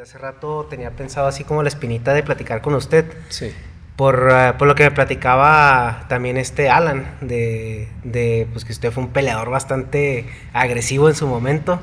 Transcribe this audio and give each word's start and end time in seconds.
desde 0.00 0.12
hace 0.12 0.18
rato 0.18 0.66
tenía 0.70 0.92
pensado 0.92 1.26
así 1.26 1.44
como 1.44 1.62
la 1.62 1.68
espinita 1.68 2.14
de 2.14 2.22
platicar 2.22 2.62
con 2.62 2.72
usted. 2.72 3.04
Sí. 3.28 3.52
Por, 3.96 4.28
uh, 4.32 4.56
por 4.56 4.66
lo 4.66 4.74
que 4.74 4.84
me 4.84 4.92
platicaba 4.92 6.06
también 6.08 6.38
este 6.38 6.70
Alan, 6.70 7.18
de, 7.20 7.86
de, 8.02 8.48
pues 8.50 8.64
que 8.64 8.72
usted 8.72 8.92
fue 8.92 9.02
un 9.04 9.10
peleador 9.10 9.50
bastante 9.50 10.26
agresivo 10.54 11.10
en 11.10 11.14
su 11.14 11.26
momento 11.26 11.80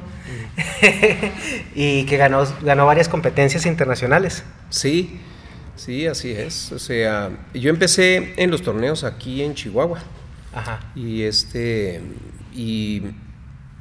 y 1.75 2.07
que 2.07 2.17
ganó, 2.17 2.43
ganó 2.63 2.88
varias 2.88 3.07
competencias 3.07 3.67
internacionales. 3.67 4.43
Sí, 4.71 5.21
sí, 5.75 6.07
así 6.07 6.31
es. 6.31 6.71
O 6.71 6.79
sea, 6.79 7.29
yo 7.54 7.70
empecé 7.70 8.34
en 8.38 8.49
los 8.49 8.63
torneos 8.63 9.04
aquí 9.04 9.43
en 9.43 9.54
Chihuahua. 9.54 9.99
Ajá. 10.55 10.79
Y 10.95 11.21
este, 11.21 12.02
y, 12.52 13.04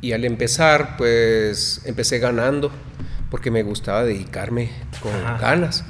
y 0.02 0.12
al 0.12 0.26
empezar, 0.26 0.98
pues 0.98 1.80
empecé 1.86 2.18
ganando 2.18 2.70
porque 3.36 3.50
me 3.50 3.62
gustaba 3.62 4.02
dedicarme 4.02 4.70
con 5.02 5.12
Ajá. 5.12 5.36
ganas. 5.36 5.84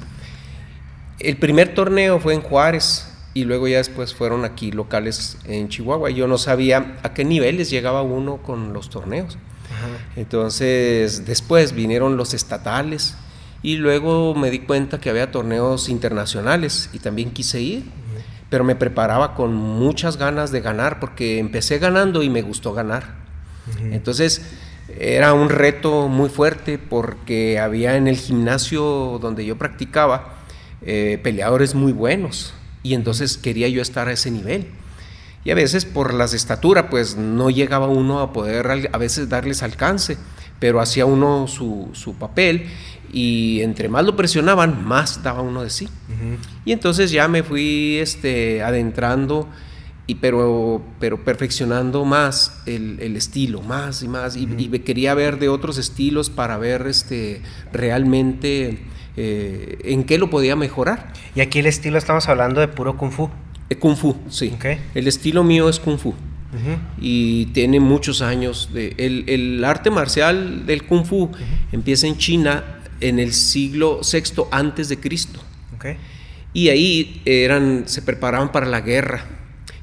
El 1.17 1.37
primer 1.37 1.73
torneo 1.73 2.19
fue 2.19 2.33
en 2.33 2.41
Juárez 2.41 3.09
y 3.33 3.45
luego 3.45 3.69
ya 3.69 3.77
después 3.77 4.13
fueron 4.13 4.43
aquí 4.43 4.73
locales 4.73 5.37
en 5.45 5.69
Chihuahua. 5.69 6.09
Yo 6.09 6.27
no 6.27 6.37
sabía 6.37 6.97
a 7.03 7.13
qué 7.13 7.23
niveles 7.23 7.69
llegaba 7.69 8.01
uno 8.01 8.39
con 8.43 8.73
los 8.73 8.89
torneos. 8.89 9.37
Ajá. 9.73 9.87
Entonces, 10.17 11.25
después 11.25 11.71
vinieron 11.71 12.17
los 12.17 12.33
estatales 12.33 13.15
y 13.63 13.77
luego 13.77 14.35
me 14.35 14.51
di 14.51 14.59
cuenta 14.59 14.99
que 14.99 15.09
había 15.09 15.31
torneos 15.31 15.87
internacionales 15.87 16.89
y 16.91 16.99
también 16.99 17.31
quise 17.31 17.61
ir, 17.61 17.85
pero 18.49 18.65
me 18.65 18.75
preparaba 18.75 19.35
con 19.35 19.55
muchas 19.55 20.17
ganas 20.17 20.51
de 20.51 20.59
ganar 20.59 20.99
porque 20.99 21.39
empecé 21.39 21.79
ganando 21.79 22.23
y 22.23 22.29
me 22.29 22.41
gustó 22.41 22.73
ganar. 22.73 23.15
Entonces, 23.79 24.41
era 24.99 25.33
un 25.33 25.49
reto 25.49 26.07
muy 26.07 26.29
fuerte 26.29 26.77
porque 26.77 27.59
había 27.59 27.97
en 27.97 28.07
el 28.07 28.17
gimnasio 28.17 29.19
donde 29.21 29.45
yo 29.45 29.57
practicaba 29.57 30.35
eh, 30.81 31.19
peleadores 31.21 31.75
muy 31.75 31.91
buenos 31.91 32.53
y 32.83 32.93
entonces 32.93 33.37
quería 33.37 33.67
yo 33.67 33.81
estar 33.81 34.07
a 34.07 34.13
ese 34.13 34.31
nivel. 34.31 34.67
Y 35.43 35.51
a 35.51 35.55
veces 35.55 35.85
por 35.85 36.13
las 36.13 36.33
estaturas 36.33 36.85
pues 36.89 37.15
no 37.15 37.49
llegaba 37.49 37.87
uno 37.87 38.19
a 38.19 38.33
poder 38.33 38.89
a 38.91 38.97
veces 38.97 39.29
darles 39.29 39.63
alcance, 39.63 40.17
pero 40.59 40.81
hacía 40.81 41.05
uno 41.05 41.47
su, 41.47 41.89
su 41.93 42.15
papel 42.15 42.67
y 43.11 43.61
entre 43.61 43.89
más 43.89 44.05
lo 44.05 44.15
presionaban, 44.15 44.85
más 44.85 45.23
daba 45.23 45.41
uno 45.41 45.63
de 45.63 45.69
sí. 45.69 45.87
Y 46.65 46.71
entonces 46.71 47.11
ya 47.11 47.27
me 47.27 47.43
fui 47.43 47.97
este, 47.99 48.61
adentrando, 48.63 49.47
y, 50.07 50.15
pero, 50.15 50.81
pero 50.99 51.23
perfeccionando 51.23 52.05
más 52.05 52.61
el, 52.65 52.97
el 53.01 53.15
estilo, 53.15 53.61
más 53.61 54.01
y 54.01 54.07
más. 54.07 54.35
Y, 54.35 54.43
y 54.57 54.69
me 54.69 54.81
quería 54.81 55.13
ver 55.13 55.37
de 55.37 55.49
otros 55.49 55.77
estilos 55.77 56.29
para 56.29 56.57
ver 56.57 56.87
este, 56.87 57.41
realmente 57.71 58.79
eh, 59.17 59.77
en 59.83 60.05
qué 60.05 60.17
lo 60.17 60.29
podía 60.29 60.55
mejorar. 60.55 61.13
Y 61.35 61.41
aquí 61.41 61.59
el 61.59 61.65
estilo 61.65 61.97
estamos 61.97 62.27
hablando 62.29 62.61
de 62.61 62.67
puro 62.67 62.97
kung 62.97 63.11
fu. 63.11 63.29
Eh, 63.69 63.75
Kung 63.75 63.95
Fu, 63.95 64.15
sí. 64.29 64.53
El 64.95 65.07
estilo 65.07 65.43
mío 65.43 65.69
es 65.69 65.79
Kung 65.79 65.97
Fu. 65.97 66.13
Y 66.99 67.47
tiene 67.47 67.79
muchos 67.79 68.21
años. 68.21 68.69
De, 68.73 68.95
el, 68.97 69.25
el 69.27 69.63
arte 69.63 69.89
marcial 69.91 70.65
del 70.65 70.85
Kung 70.85 71.05
Fu 71.05 71.29
empieza 71.71 72.07
en 72.07 72.17
China 72.17 72.63
en 73.01 73.19
el 73.19 73.33
siglo 73.33 74.01
VI 74.01 74.43
antes 74.51 74.89
de 74.89 74.99
Cristo. 74.99 75.39
Y 76.53 76.69
ahí 76.69 77.21
eran, 77.25 77.83
se 77.87 78.01
preparaban 78.01 78.51
para 78.51 78.65
la 78.65 78.81
guerra. 78.81 79.25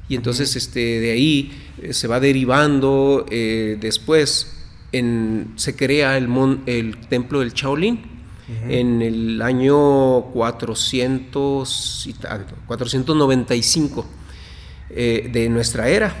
Y 0.07 0.15
entonces 0.15 0.55
este, 0.55 0.99
de 0.99 1.11
ahí 1.11 1.51
eh, 1.81 1.93
se 1.93 2.07
va 2.07 2.19
derivando. 2.19 3.25
eh, 3.29 3.77
después 3.79 4.51
en- 4.91 5.53
se 5.55 5.75
crea 5.75 6.17
el, 6.17 6.27
mon- 6.27 6.61
el 6.67 6.97
templo 7.07 7.39
del 7.39 7.53
Shaolin 7.53 8.13
en 8.69 9.01
el 9.01 9.41
año 9.41 10.25
400 10.95 12.03
y 12.07 12.13
tanto, 12.13 12.55
495 12.67 14.05
eh, 14.91 15.29
de 15.31 15.49
nuestra 15.49 15.89
era. 15.89 16.13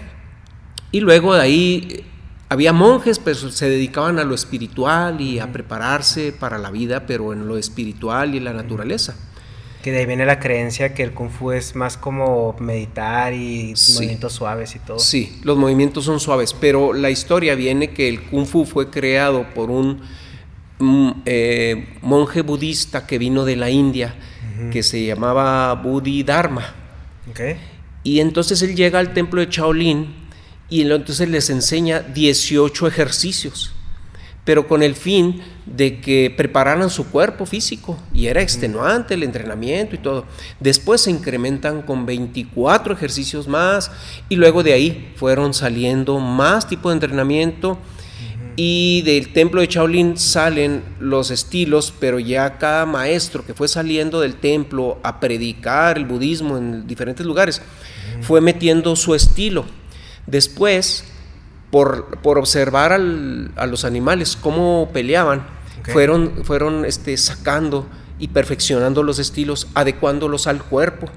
Y 0.91 1.01
luego 1.01 1.35
de 1.35 1.41
ahí 1.41 2.05
había 2.49 2.73
monjes, 2.73 3.19
pero 3.19 3.35
se 3.51 3.69
dedicaban 3.69 4.17
a 4.19 4.23
lo 4.23 4.33
espiritual 4.33 5.21
y 5.21 5.39
a 5.39 5.51
prepararse 5.51 6.31
para 6.31 6.57
la 6.57 6.71
vida, 6.71 7.05
pero 7.05 7.33
en 7.33 7.47
lo 7.47 7.57
espiritual 7.57 8.33
y 8.33 8.37
en 8.37 8.45
la 8.45 8.53
naturaleza. 8.53 9.15
Que 9.85 9.91
de 9.91 9.99
ahí 9.99 10.07
viene 10.07 10.25
la 10.25 10.39
creencia 10.39 10.95
que 10.95 11.03
el 11.03 11.11
kung 11.11 11.29
fu 11.29 11.51
es 11.51 11.75
más 11.75 11.95
como 11.95 12.55
meditar 12.59 13.35
y 13.35 13.75
Sí. 13.75 13.93
movimientos 13.93 14.33
suaves 14.33 14.75
y 14.75 14.79
todo. 14.79 14.97
Sí, 14.97 15.39
los 15.43 15.59
movimientos 15.59 16.05
son 16.05 16.19
suaves, 16.19 16.55
pero 16.59 16.91
la 16.91 17.11
historia 17.11 17.53
viene 17.53 17.91
que 17.91 18.09
el 18.09 18.23
kung 18.23 18.47
fu 18.47 18.65
fue 18.65 18.89
creado 18.89 19.45
por 19.53 19.69
un 19.69 20.01
mm, 20.79 21.11
eh, 21.27 21.97
monje 22.01 22.41
budista 22.41 23.05
que 23.05 23.19
vino 23.19 23.45
de 23.45 23.57
la 23.57 23.69
India, 23.69 24.15
que 24.71 24.81
se 24.81 25.05
llamaba 25.05 25.75
Bodhidharma. 25.75 26.73
Ok. 27.29 27.41
Y 28.01 28.21
entonces 28.21 28.63
él 28.63 28.75
llega 28.75 28.97
al 28.97 29.13
templo 29.13 29.39
de 29.39 29.49
Shaolin 29.51 30.07
y 30.67 30.81
entonces 30.81 31.29
les 31.29 31.51
enseña 31.51 31.99
18 31.99 32.87
ejercicios, 32.87 33.74
pero 34.45 34.67
con 34.67 34.83
el 34.83 34.95
fin 34.95 35.41
de 35.65 35.99
que 35.99 36.33
prepararan 36.35 36.89
su 36.89 37.09
cuerpo 37.09 37.45
físico 37.45 37.97
y 38.13 38.27
era 38.27 38.41
extenuante 38.41 39.15
el 39.15 39.23
entrenamiento 39.23 39.95
y 39.95 39.97
todo. 39.97 40.25
Después 40.59 41.01
se 41.01 41.11
incrementan 41.11 41.81
con 41.81 42.05
24 42.05 42.93
ejercicios 42.93 43.47
más 43.47 43.91
y 44.29 44.35
luego 44.35 44.63
de 44.63 44.73
ahí 44.73 45.13
fueron 45.15 45.53
saliendo 45.53 46.19
más 46.19 46.67
tipo 46.67 46.89
de 46.89 46.93
entrenamiento 46.93 47.79
y 48.55 49.01
del 49.01 49.33
templo 49.33 49.59
de 49.59 49.67
Shaolin 49.67 50.17
salen 50.17 50.83
los 50.99 51.29
estilos, 51.29 51.93
pero 51.99 52.19
ya 52.19 52.57
cada 52.57 52.85
maestro 52.85 53.45
que 53.45 53.53
fue 53.53 53.67
saliendo 53.67 54.21
del 54.21 54.35
templo 54.35 54.99
a 55.03 55.19
predicar 55.19 55.97
el 55.97 56.05
budismo 56.05 56.57
en 56.57 56.87
diferentes 56.87 57.25
lugares 57.25 57.61
fue 58.21 58.39
metiendo 58.39 58.95
su 58.95 59.13
estilo. 59.13 59.65
Después, 60.25 61.03
por, 61.71 62.17
por 62.21 62.37
observar 62.37 62.91
al- 62.93 63.51
a 63.55 63.65
los 63.65 63.85
animales 63.85 64.35
cómo 64.39 64.89
peleaban, 64.93 65.45
fueron, 65.91 66.43
fueron 66.43 66.85
este, 66.85 67.15
sacando 67.17 67.87
y 68.19 68.29
perfeccionando 68.29 69.03
los 69.03 69.19
estilos, 69.19 69.67
adecuándolos 69.75 70.47
al 70.47 70.63
cuerpo. 70.63 71.07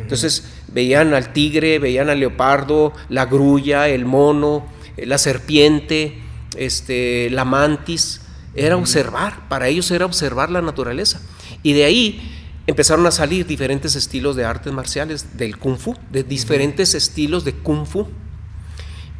Entonces 0.00 0.44
veían 0.72 1.14
al 1.14 1.32
tigre, 1.32 1.78
veían 1.78 2.10
al 2.10 2.20
leopardo, 2.20 2.92
la 3.08 3.26
grulla, 3.26 3.88
el 3.88 4.04
mono, 4.04 4.66
eh, 4.96 5.06
la 5.06 5.18
serpiente, 5.18 6.18
este, 6.56 7.28
la 7.30 7.44
mantis. 7.44 8.20
Era 8.56 8.76
observar, 8.76 9.48
para 9.48 9.68
ellos 9.68 9.90
era 9.90 10.04
observar 10.04 10.50
la 10.50 10.62
naturaleza. 10.62 11.20
Y 11.62 11.72
de 11.72 11.84
ahí 11.84 12.30
empezaron 12.66 13.06
a 13.06 13.10
salir 13.10 13.46
diferentes 13.46 13.96
estilos 13.96 14.36
de 14.36 14.44
artes 14.44 14.72
marciales 14.72 15.36
del 15.36 15.58
kung 15.58 15.76
fu, 15.76 15.96
de 16.12 16.22
diferentes 16.22 16.94
estilos 16.94 17.44
de 17.44 17.52
kung 17.54 17.84
fu. 17.86 18.06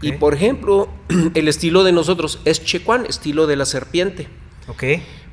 Y 0.09 0.13
por 0.13 0.35
ejemplo, 0.35 0.89
el 1.35 1.49
estilo 1.49 1.85
de 1.85 1.93
nosotros 1.93 2.41
es 2.45 2.65
Chequan, 2.65 3.07
estilo 3.07 3.47
de 3.47 3.57
la 3.57 3.65
serpiente 3.67 4.29
Ok. 4.69 4.85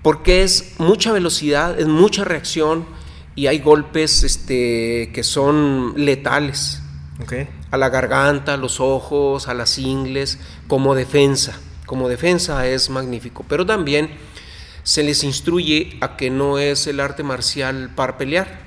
porque 0.02 0.44
es 0.44 0.76
mucha 0.78 1.12
velocidad, 1.12 1.80
es 1.80 1.88
mucha 1.88 2.24
reacción 2.24 2.86
y 3.36 3.48
hay 3.48 3.60
golpes 3.60 4.24
este, 4.24 5.12
que 5.14 5.24
son 5.24 5.94
letales 5.96 6.82
Ok. 7.22 7.34
a 7.72 7.78
la 7.78 7.90
garganta, 7.90 8.56
a 8.56 8.58
los 8.58 8.80
ojos, 8.80 9.48
a 9.48 9.54
las 9.54 9.78
ingles, 9.78 10.40
como 10.68 10.96
defensa. 10.96 11.60
Como 11.86 12.08
defensa 12.10 12.66
es 12.68 12.90
magnífico, 12.90 13.46
pero 13.48 13.66
también 13.66 14.10
se 14.84 15.04
les 15.04 15.24
instruye 15.24 15.98
a 16.02 16.16
que 16.18 16.30
no 16.30 16.58
es 16.58 16.88
el 16.88 17.00
arte 17.00 17.22
marcial 17.24 17.92
para 17.96 18.18
pelear, 18.18 18.60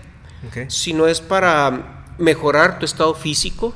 Ok. 0.48 0.68
sino 0.70 1.06
es 1.06 1.20
para 1.20 2.04
mejorar 2.18 2.78
tu 2.78 2.84
estado 2.84 3.14
físico, 3.14 3.74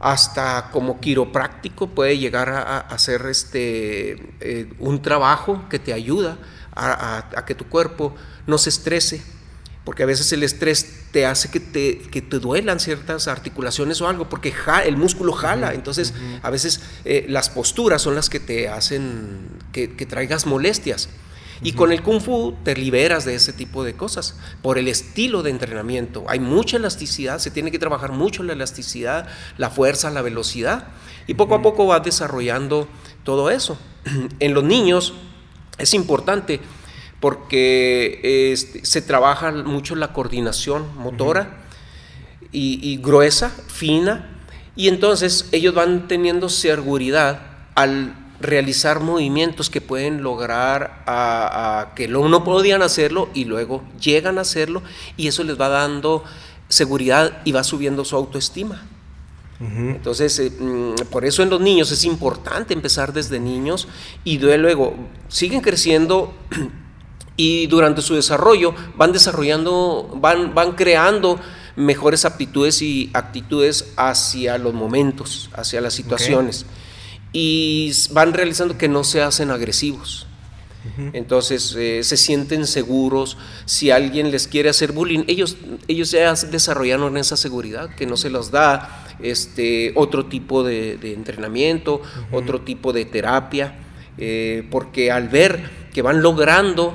hasta 0.00 0.70
como 0.72 1.00
quiropráctico 1.00 1.88
puede 1.88 2.18
llegar 2.18 2.48
a, 2.50 2.60
a 2.62 2.78
hacer 2.80 3.26
este, 3.30 4.12
eh, 4.40 4.72
un 4.78 5.00
trabajo 5.02 5.64
que 5.70 5.78
te 5.78 5.92
ayuda 5.92 6.38
a, 6.74 6.92
a- 6.92 7.38
a 7.38 7.44
que 7.46 7.54
tu 7.54 7.66
cuerpo 7.68 8.14
no 8.46 8.58
se 8.58 8.68
estrese, 8.68 9.22
porque 9.84 10.02
a 10.02 10.06
veces 10.06 10.30
el 10.32 10.42
estrés 10.42 11.04
te 11.12 11.24
hace 11.24 11.48
que 11.50 11.60
te, 11.60 11.98
que 12.10 12.20
te 12.20 12.38
duelan 12.38 12.80
ciertas 12.80 13.28
articulaciones 13.28 14.00
o 14.00 14.08
algo, 14.08 14.28
porque 14.28 14.52
ja- 14.52 14.82
el 14.84 14.96
músculo 14.96 15.32
jala, 15.32 15.72
entonces 15.74 16.12
a 16.42 16.50
veces 16.50 16.80
eh, 17.04 17.24
las 17.28 17.48
posturas 17.48 18.02
son 18.02 18.14
las 18.14 18.28
que 18.28 18.40
te 18.40 18.68
hacen 18.68 19.48
que, 19.72 19.94
que 19.96 20.04
traigas 20.06 20.44
molestias. 20.46 21.08
Y 21.62 21.72
con 21.72 21.92
el 21.92 22.02
kung 22.02 22.20
fu 22.20 22.54
te 22.64 22.76
liberas 22.76 23.24
de 23.24 23.34
ese 23.34 23.52
tipo 23.52 23.82
de 23.82 23.94
cosas 23.94 24.36
por 24.62 24.78
el 24.78 24.88
estilo 24.88 25.42
de 25.42 25.50
entrenamiento. 25.50 26.24
Hay 26.28 26.38
mucha 26.38 26.76
elasticidad, 26.76 27.38
se 27.38 27.50
tiene 27.50 27.70
que 27.70 27.78
trabajar 27.78 28.12
mucho 28.12 28.42
la 28.42 28.52
elasticidad, 28.52 29.28
la 29.56 29.70
fuerza, 29.70 30.10
la 30.10 30.22
velocidad. 30.22 30.88
Y 31.26 31.34
poco 31.34 31.54
a 31.54 31.62
poco 31.62 31.86
vas 31.86 32.04
desarrollando 32.04 32.88
todo 33.24 33.50
eso. 33.50 33.78
En 34.38 34.54
los 34.54 34.64
niños 34.64 35.14
es 35.78 35.94
importante 35.94 36.60
porque 37.20 38.52
este, 38.52 38.84
se 38.84 39.00
trabaja 39.00 39.50
mucho 39.50 39.96
la 39.96 40.12
coordinación 40.12 40.86
motora 40.96 41.64
y, 42.52 42.78
y 42.82 42.98
gruesa, 42.98 43.50
fina, 43.68 44.36
y 44.76 44.88
entonces 44.88 45.48
ellos 45.52 45.74
van 45.74 46.06
teniendo 46.06 46.50
seguridad 46.50 47.40
al 47.74 48.25
realizar 48.40 49.00
movimientos 49.00 49.70
que 49.70 49.80
pueden 49.80 50.22
lograr 50.22 51.02
a, 51.06 51.92
que 51.94 52.08
no 52.08 52.44
podían 52.44 52.82
hacerlo 52.82 53.28
y 53.34 53.44
luego 53.44 53.82
llegan 54.00 54.38
a 54.38 54.42
hacerlo 54.42 54.82
y 55.16 55.28
eso 55.28 55.44
les 55.44 55.58
va 55.60 55.68
dando 55.68 56.24
seguridad 56.68 57.40
y 57.44 57.52
va 57.52 57.64
subiendo 57.64 58.04
su 58.04 58.16
autoestima. 58.16 58.84
Entonces, 59.58 60.38
eh, 60.38 60.50
mm, 60.50 61.08
por 61.10 61.24
eso 61.24 61.42
en 61.42 61.48
los 61.48 61.62
niños 61.62 61.90
es 61.90 62.04
importante 62.04 62.74
empezar 62.74 63.14
desde 63.14 63.40
niños 63.40 63.88
y 64.22 64.38
luego 64.38 64.94
siguen 65.28 65.62
creciendo 65.62 66.34
y 67.38 67.66
durante 67.68 68.02
su 68.02 68.14
desarrollo 68.14 68.74
van 68.96 69.12
desarrollando, 69.12 70.10
van, 70.20 70.54
van 70.54 70.72
creando 70.72 71.40
mejores 71.74 72.26
aptitudes 72.26 72.82
y 72.82 73.08
actitudes 73.14 73.94
hacia 73.96 74.58
los 74.58 74.74
momentos, 74.74 75.48
hacia 75.54 75.80
las 75.80 75.94
situaciones 75.94 76.66
y 77.32 77.92
van 78.12 78.32
realizando 78.32 78.78
que 78.78 78.88
no 78.88 79.04
se 79.04 79.22
hacen 79.22 79.50
agresivos. 79.50 80.26
Entonces 81.12 81.74
eh, 81.76 82.02
se 82.02 82.16
sienten 82.16 82.66
seguros, 82.66 83.36
si 83.64 83.90
alguien 83.90 84.30
les 84.30 84.46
quiere 84.46 84.68
hacer 84.68 84.92
bullying, 84.92 85.24
ellos, 85.26 85.56
ellos 85.88 86.10
ya 86.10 86.32
desarrollaron 86.34 87.16
esa 87.16 87.36
seguridad 87.36 87.94
que 87.96 88.06
no 88.06 88.16
se 88.16 88.30
los 88.30 88.50
da 88.50 89.04
este, 89.20 89.92
otro 89.94 90.26
tipo 90.26 90.62
de, 90.62 90.98
entrenamiento, 91.02 92.02
otro 92.30 92.60
tipo 92.60 92.92
de 92.92 93.04
terapia, 93.04 93.74
eh, 94.18 94.66
porque 94.70 95.10
al 95.10 95.28
ver 95.28 95.70
que 95.92 96.02
van 96.02 96.22
logrando 96.22 96.94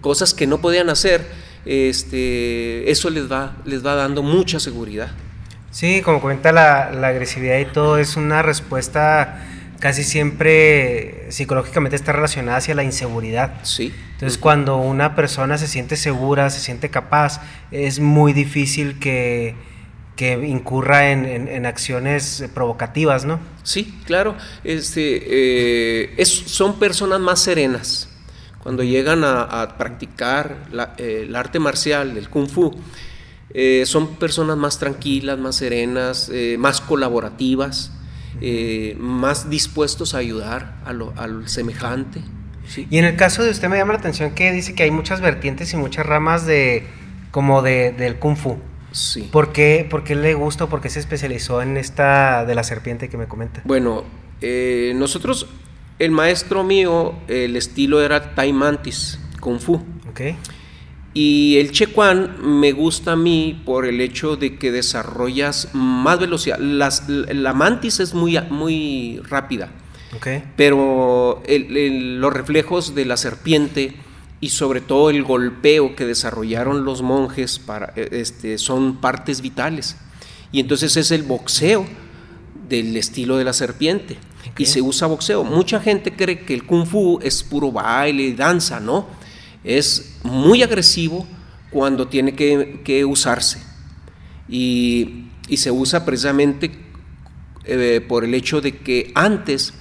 cosas 0.00 0.34
que 0.34 0.46
no 0.46 0.60
podían 0.60 0.88
hacer, 0.88 1.26
este, 1.64 2.90
eso 2.90 3.10
les 3.10 3.30
va, 3.30 3.56
les 3.64 3.84
va 3.84 3.94
dando 3.94 4.22
mucha 4.22 4.60
seguridad. 4.60 5.10
Sí, 5.70 6.02
como 6.02 6.20
comenta 6.20 6.52
la, 6.52 6.90
la 6.92 7.08
agresividad 7.08 7.58
y 7.58 7.64
todo, 7.64 7.96
es 7.96 8.16
una 8.16 8.42
respuesta 8.42 9.51
casi 9.82 10.04
siempre 10.04 11.26
psicológicamente 11.30 11.96
está 11.96 12.12
relacionada 12.12 12.58
hacia 12.58 12.72
la 12.76 12.84
inseguridad. 12.84 13.54
Sí. 13.64 13.92
Entonces, 14.12 14.38
cuando 14.38 14.76
una 14.76 15.16
persona 15.16 15.58
se 15.58 15.66
siente 15.66 15.96
segura, 15.96 16.50
se 16.50 16.60
siente 16.60 16.88
capaz, 16.88 17.40
es 17.72 17.98
muy 17.98 18.32
difícil 18.32 19.00
que, 19.00 19.56
incurra 20.20 21.10
en, 21.10 21.66
acciones 21.66 22.44
provocativas, 22.54 23.24
¿no? 23.24 23.40
Sí, 23.64 23.92
claro. 24.06 24.36
Este, 24.62 26.12
eh, 26.16 26.24
son 26.26 26.78
personas 26.78 27.18
más 27.18 27.42
serenas. 27.42 28.08
Cuando 28.62 28.84
llegan 28.84 29.24
a, 29.24 29.74
practicar 29.78 30.58
el 30.98 31.34
arte 31.34 31.58
marcial, 31.58 32.16
el 32.16 32.28
kung 32.28 32.48
fu, 32.48 32.72
eh, 33.52 33.82
son 33.84 34.14
personas 34.14 34.56
más 34.56 34.78
tranquilas, 34.78 35.40
más 35.40 35.56
serenas, 35.56 36.30
eh, 36.32 36.54
más 36.56 36.80
colaborativas 36.80 37.90
eh, 38.40 38.96
más 38.98 39.50
dispuestos 39.50 40.14
a 40.14 40.18
ayudar 40.18 40.76
a 40.84 40.92
lo, 40.92 41.12
al 41.16 41.48
semejante. 41.48 42.20
Y 42.90 42.98
en 42.98 43.04
el 43.04 43.16
caso 43.16 43.42
de 43.42 43.50
usted 43.50 43.68
me 43.68 43.76
llama 43.76 43.92
la 43.92 43.98
atención 43.98 44.30
que 44.30 44.50
dice 44.52 44.74
que 44.74 44.84
hay 44.84 44.90
muchas 44.90 45.20
vertientes 45.20 45.72
y 45.74 45.76
muchas 45.76 46.06
ramas 46.06 46.46
de 46.46 46.86
como 47.30 47.62
de, 47.62 47.92
del 47.92 48.16
kung 48.16 48.36
fu. 48.36 48.58
Sí. 48.92 49.28
¿Por 49.32 49.52
qué, 49.52 49.88
le 50.14 50.34
gusta 50.34 50.64
o 50.64 50.68
por 50.68 50.80
qué 50.80 50.88
se 50.88 51.00
especializó 51.00 51.62
en 51.62 51.76
esta 51.76 52.44
de 52.44 52.54
la 52.54 52.62
serpiente 52.62 53.08
que 53.08 53.16
me 53.16 53.26
comenta? 53.26 53.62
Bueno, 53.64 54.04
eh, 54.40 54.92
nosotros, 54.94 55.48
el 55.98 56.10
maestro 56.10 56.62
mío, 56.62 57.14
el 57.28 57.56
estilo 57.56 58.02
era 58.02 58.34
Tai 58.34 58.52
Mantis, 58.52 59.18
Kung 59.40 59.58
Fu. 59.58 59.82
Okay. 60.10 60.36
Y 61.14 61.58
el 61.58 61.72
Chequan 61.72 62.36
me 62.60 62.72
gusta 62.72 63.12
a 63.12 63.16
mí 63.16 63.60
por 63.66 63.84
el 63.84 64.00
hecho 64.00 64.36
de 64.36 64.56
que 64.56 64.72
desarrollas 64.72 65.68
más 65.74 66.18
velocidad. 66.18 66.58
la 66.58 67.52
mantis 67.52 68.00
es 68.00 68.14
muy, 68.14 68.38
muy 68.50 69.20
rápida, 69.28 69.70
pero 70.56 71.42
los 71.46 72.32
reflejos 72.32 72.94
de 72.94 73.04
la 73.04 73.16
serpiente 73.16 73.94
y 74.42 74.48
sobre 74.48 74.80
todo 74.80 75.08
el 75.08 75.22
golpeo 75.22 75.94
que 75.94 76.04
desarrollaron 76.04 76.84
los 76.84 77.00
monjes 77.00 77.60
para, 77.60 77.92
e, 77.94 78.08
este, 78.20 78.58
son 78.58 78.96
partes 78.96 79.40
vitales. 79.40 79.96
Y 80.50 80.58
entonces 80.58 80.96
es 80.96 81.12
el 81.12 81.22
boxeo 81.22 81.86
del 82.68 82.96
estilo 82.96 83.36
de 83.36 83.44
la 83.44 83.52
serpiente. 83.52 84.18
Y 84.58 84.66
se 84.66 84.82
usa 84.82 85.06
boxeo. 85.06 85.44
Mucha 85.44 85.78
gente 85.78 86.14
cree 86.16 86.40
que 86.40 86.54
el 86.54 86.66
kung 86.66 86.86
fu 86.86 87.20
es 87.22 87.42
puro 87.44 87.70
baile 87.70 88.24
y 88.24 88.32
danza, 88.32 88.80
¿no? 88.80 89.06
Es 89.64 90.16
muy 90.22 90.62
agresivo 90.62 91.26
cuando 91.70 92.08
tiene 92.08 92.34
que, 92.34 93.04
usarse. 93.04 93.62
Y, 94.48 95.28
se 95.56 95.70
usa 95.70 96.04
precisamente 96.04 96.70
eh, 97.64 98.04
por 98.08 98.24
el 98.24 98.32
hecho 98.34 98.62
de 98.62 98.78
que 98.78 99.12
antes 99.14 99.74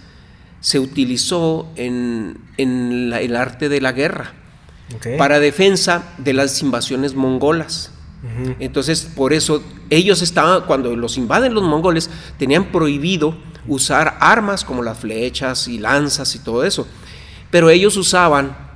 se 0.60 0.80
utilizó 0.80 1.72
en, 1.76 2.38
el 2.58 3.36
arte 3.36 3.70
de 3.70 3.80
la 3.80 3.94
guerra 3.94 4.34
para 5.18 5.40
defensa 5.40 6.14
de 6.18 6.34
las 6.34 6.62
invasiones 6.62 7.16
mongolas. 7.16 7.92
Entonces, 8.60 9.10
por 9.16 9.34
eso 9.34 9.64
ellos 9.90 10.22
estaban, 10.22 10.66
cuando 10.68 10.96
los 10.96 11.18
invaden 11.18 11.54
los 11.54 11.64
mongoles, 11.64 12.10
tenían 12.38 12.66
prohibido 12.72 13.36
usar 13.68 14.18
armas 14.20 14.64
como 14.64 14.84
las 14.84 15.00
flechas 15.00 15.68
y 15.68 15.80
lanzas 15.80 16.36
y 16.36 16.40
todo 16.40 16.64
eso. 16.64 16.88
Pero 17.50 17.70
ellos 17.70 17.98
usaban 17.98 18.71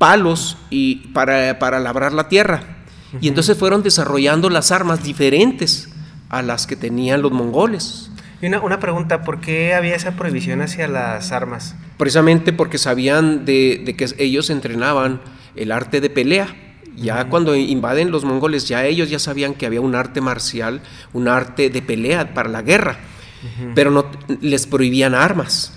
palos 0.00 0.56
y 0.70 1.08
para, 1.08 1.58
para 1.58 1.78
labrar 1.78 2.14
la 2.14 2.26
tierra. 2.28 2.78
Y 3.20 3.28
entonces 3.28 3.58
fueron 3.58 3.82
desarrollando 3.82 4.48
las 4.48 4.72
armas 4.72 5.04
diferentes 5.04 5.90
a 6.30 6.40
las 6.40 6.66
que 6.66 6.74
tenían 6.74 7.20
los 7.20 7.32
mongoles. 7.32 8.10
Y 8.40 8.46
una, 8.46 8.80
pregunta, 8.80 9.22
¿por 9.22 9.42
qué 9.42 9.74
había 9.74 9.94
esa 9.94 10.12
prohibición 10.12 10.62
hacia 10.62 10.88
las 10.88 11.32
armas? 11.32 11.74
Precisamente 11.98 12.54
porque 12.54 12.78
sabían 12.78 13.44
de, 13.44 13.94
que 13.98 14.06
ellos 14.16 14.48
entrenaban 14.48 15.20
el 15.54 15.70
arte 15.70 16.00
de 16.00 16.08
pelea. 16.08 16.48
Ya 16.96 17.28
cuando 17.28 17.54
invaden 17.54 18.10
los 18.10 18.24
mongoles, 18.24 18.66
ya 18.66 18.86
ellos 18.86 19.10
ya 19.10 19.18
sabían 19.18 19.52
que 19.52 19.66
había 19.66 19.82
un 19.82 19.94
arte 19.94 20.22
marcial, 20.22 20.80
un 21.12 21.28
arte 21.28 21.68
de 21.68 21.82
pelea 21.82 22.32
para 22.32 22.48
la 22.48 22.62
guerra, 22.62 22.98
pero 23.74 23.90
no 23.90 24.06
les 24.40 24.66
prohibían 24.66 25.14
armas. 25.14 25.74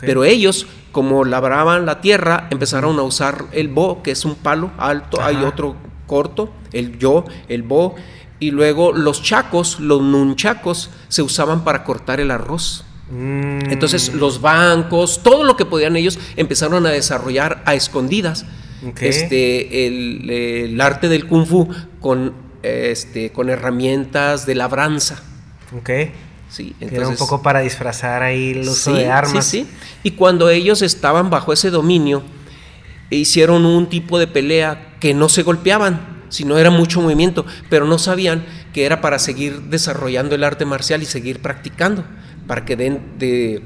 Pero 0.00 0.24
ellos, 0.24 0.68
como 0.94 1.24
labraban 1.24 1.84
la 1.84 2.00
tierra, 2.00 2.46
empezaron 2.50 2.98
a 3.00 3.02
usar 3.02 3.46
el 3.50 3.66
bo, 3.66 4.02
que 4.02 4.12
es 4.12 4.24
un 4.24 4.36
palo 4.36 4.70
alto, 4.78 5.20
hay 5.20 5.36
otro 5.42 5.74
corto, 6.06 6.52
el 6.72 6.98
yo, 6.98 7.24
el 7.48 7.64
bo, 7.64 7.96
y 8.38 8.52
luego 8.52 8.92
los 8.92 9.20
chacos, 9.20 9.80
los 9.80 10.00
nunchacos, 10.00 10.90
se 11.08 11.22
usaban 11.22 11.64
para 11.64 11.82
cortar 11.82 12.20
el 12.20 12.30
arroz. 12.30 12.84
Mm. 13.10 13.70
Entonces 13.70 14.14
los 14.14 14.40
bancos, 14.40 15.20
todo 15.24 15.42
lo 15.42 15.56
que 15.56 15.66
podían 15.66 15.96
ellos, 15.96 16.18
empezaron 16.36 16.86
a 16.86 16.90
desarrollar 16.90 17.62
a 17.66 17.74
escondidas 17.74 18.46
este, 19.00 19.86
el, 19.86 20.80
arte 20.80 21.08
del 21.08 21.26
kung 21.26 21.44
fu 21.44 21.68
con, 22.00 22.34
este, 22.62 23.32
con 23.32 23.50
herramientas 23.50 24.46
de 24.46 24.54
labranza. 24.54 25.20
Okay. 25.80 26.12
Sí, 26.54 26.72
era 26.78 27.08
un 27.08 27.16
poco 27.16 27.42
para 27.42 27.60
disfrazar 27.60 28.22
ahí 28.22 28.52
el 28.52 28.68
uso 28.68 28.94
de 28.94 29.10
armas. 29.10 29.44
Sí, 29.44 29.62
sí. 29.64 29.70
Y 30.04 30.12
cuando 30.12 30.50
ellos 30.50 30.82
estaban 30.82 31.28
bajo 31.28 31.52
ese 31.52 31.70
dominio, 31.70 32.22
hicieron 33.10 33.66
un 33.66 33.88
tipo 33.88 34.20
de 34.20 34.28
pelea 34.28 34.94
que 35.00 35.14
no 35.14 35.28
se 35.28 35.42
golpeaban, 35.42 36.26
sino 36.28 36.56
era 36.56 36.70
mucho 36.70 37.00
movimiento, 37.00 37.44
pero 37.68 37.86
no 37.86 37.98
sabían 37.98 38.44
que 38.72 38.86
era 38.86 39.00
para 39.00 39.18
seguir 39.18 39.62
desarrollando 39.62 40.36
el 40.36 40.44
arte 40.44 40.64
marcial 40.64 41.02
y 41.02 41.06
seguir 41.06 41.42
practicando, 41.42 42.04
para 42.46 42.64
que 42.64 42.76
den 42.76 43.18
de, 43.18 43.60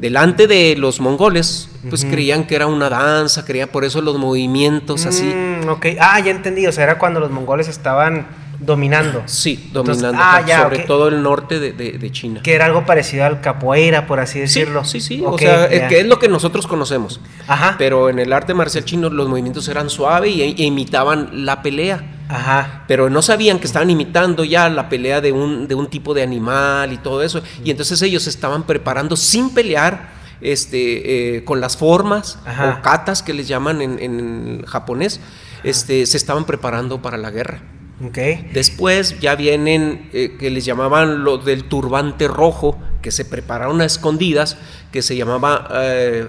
delante 0.00 0.48
de 0.48 0.74
los 0.76 0.98
mongoles, 0.98 1.68
pues 1.88 2.04
creían 2.04 2.48
que 2.48 2.56
era 2.56 2.66
una 2.66 2.90
danza, 2.90 3.44
creían 3.44 3.68
por 3.68 3.84
eso 3.84 4.02
los 4.02 4.18
movimientos 4.18 5.06
así. 5.06 5.22
Mm, 5.22 5.68
ok, 5.68 5.86
ah, 6.00 6.18
ya 6.18 6.32
entendí, 6.32 6.66
o 6.66 6.72
sea, 6.72 6.82
era 6.82 6.98
cuando 6.98 7.20
los 7.20 7.30
mongoles 7.30 7.68
estaban 7.68 8.26
dominando. 8.64 9.22
Sí, 9.26 9.70
dominando, 9.72 10.20
ah, 10.22 10.42
sobre 10.62 10.80
todo 10.80 11.08
el 11.08 11.22
norte 11.22 11.58
de, 11.60 12.10
China. 12.12 12.40
Que 12.42 12.54
era 12.54 12.66
algo 12.66 12.86
parecido 12.86 13.24
al 13.24 13.40
capoeira, 13.40 14.06
por 14.06 14.20
así 14.20 14.40
decirlo. 14.40 14.84
Sí, 14.84 15.00
sí, 15.00 15.22
o 15.24 15.38
sea, 15.38 15.68
que 15.68 16.00
es 16.00 16.06
lo 16.06 16.18
que 16.18 16.28
nosotros 16.28 16.66
conocemos. 16.66 17.20
Ajá. 17.46 17.76
Pero 17.78 18.08
en 18.08 18.18
el 18.18 18.32
arte 18.32 18.54
marcial 18.54 18.84
chino 18.84 19.10
los 19.10 19.28
movimientos 19.28 19.68
eran 19.68 19.90
suaves 19.90 20.34
y, 20.34 20.42
e 20.42 20.64
imitaban 20.64 21.44
la 21.44 21.62
pelea. 21.62 22.02
Ajá. 22.28 22.84
Pero 22.88 23.10
no 23.10 23.22
sabían 23.22 23.58
que 23.58 23.66
estaban 23.66 23.90
imitando 23.90 24.44
ya 24.44 24.68
la 24.68 24.88
pelea 24.88 25.20
de 25.20 25.32
un, 25.32 25.68
de 25.68 25.74
un 25.74 25.88
tipo 25.88 26.14
de 26.14 26.22
animal 26.22 26.92
y 26.92 26.98
todo 26.98 27.22
eso. 27.22 27.42
Y 27.64 27.70
entonces 27.70 28.00
ellos 28.02 28.26
estaban 28.26 28.64
preparando 28.64 29.16
sin 29.16 29.50
pelear 29.50 30.14
este, 30.40 31.36
eh, 31.36 31.44
con 31.44 31.60
las 31.60 31.76
formas 31.76 32.38
o 32.46 32.82
katas 32.82 33.22
que 33.22 33.32
les 33.32 33.48
llaman 33.48 33.80
en, 33.80 34.62
japonés, 34.66 35.20
este, 35.62 36.06
se 36.06 36.16
estaban 36.16 36.44
preparando 36.44 37.02
para 37.02 37.16
la 37.16 37.30
guerra. 37.30 37.62
Después 38.00 39.20
ya 39.20 39.36
vienen 39.36 40.10
eh, 40.12 40.36
que 40.38 40.50
les 40.50 40.64
llamaban 40.64 41.22
lo 41.22 41.38
del 41.38 41.64
turbante 41.64 42.26
rojo, 42.26 42.78
que 43.02 43.10
se 43.10 43.24
prepararon 43.24 43.80
a 43.80 43.84
escondidas, 43.84 44.56
que 44.90 45.00
se 45.02 45.16
llamaba 45.16 45.68
eh, 45.72 46.28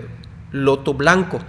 loto 0.51 0.93
blanco. 0.93 1.39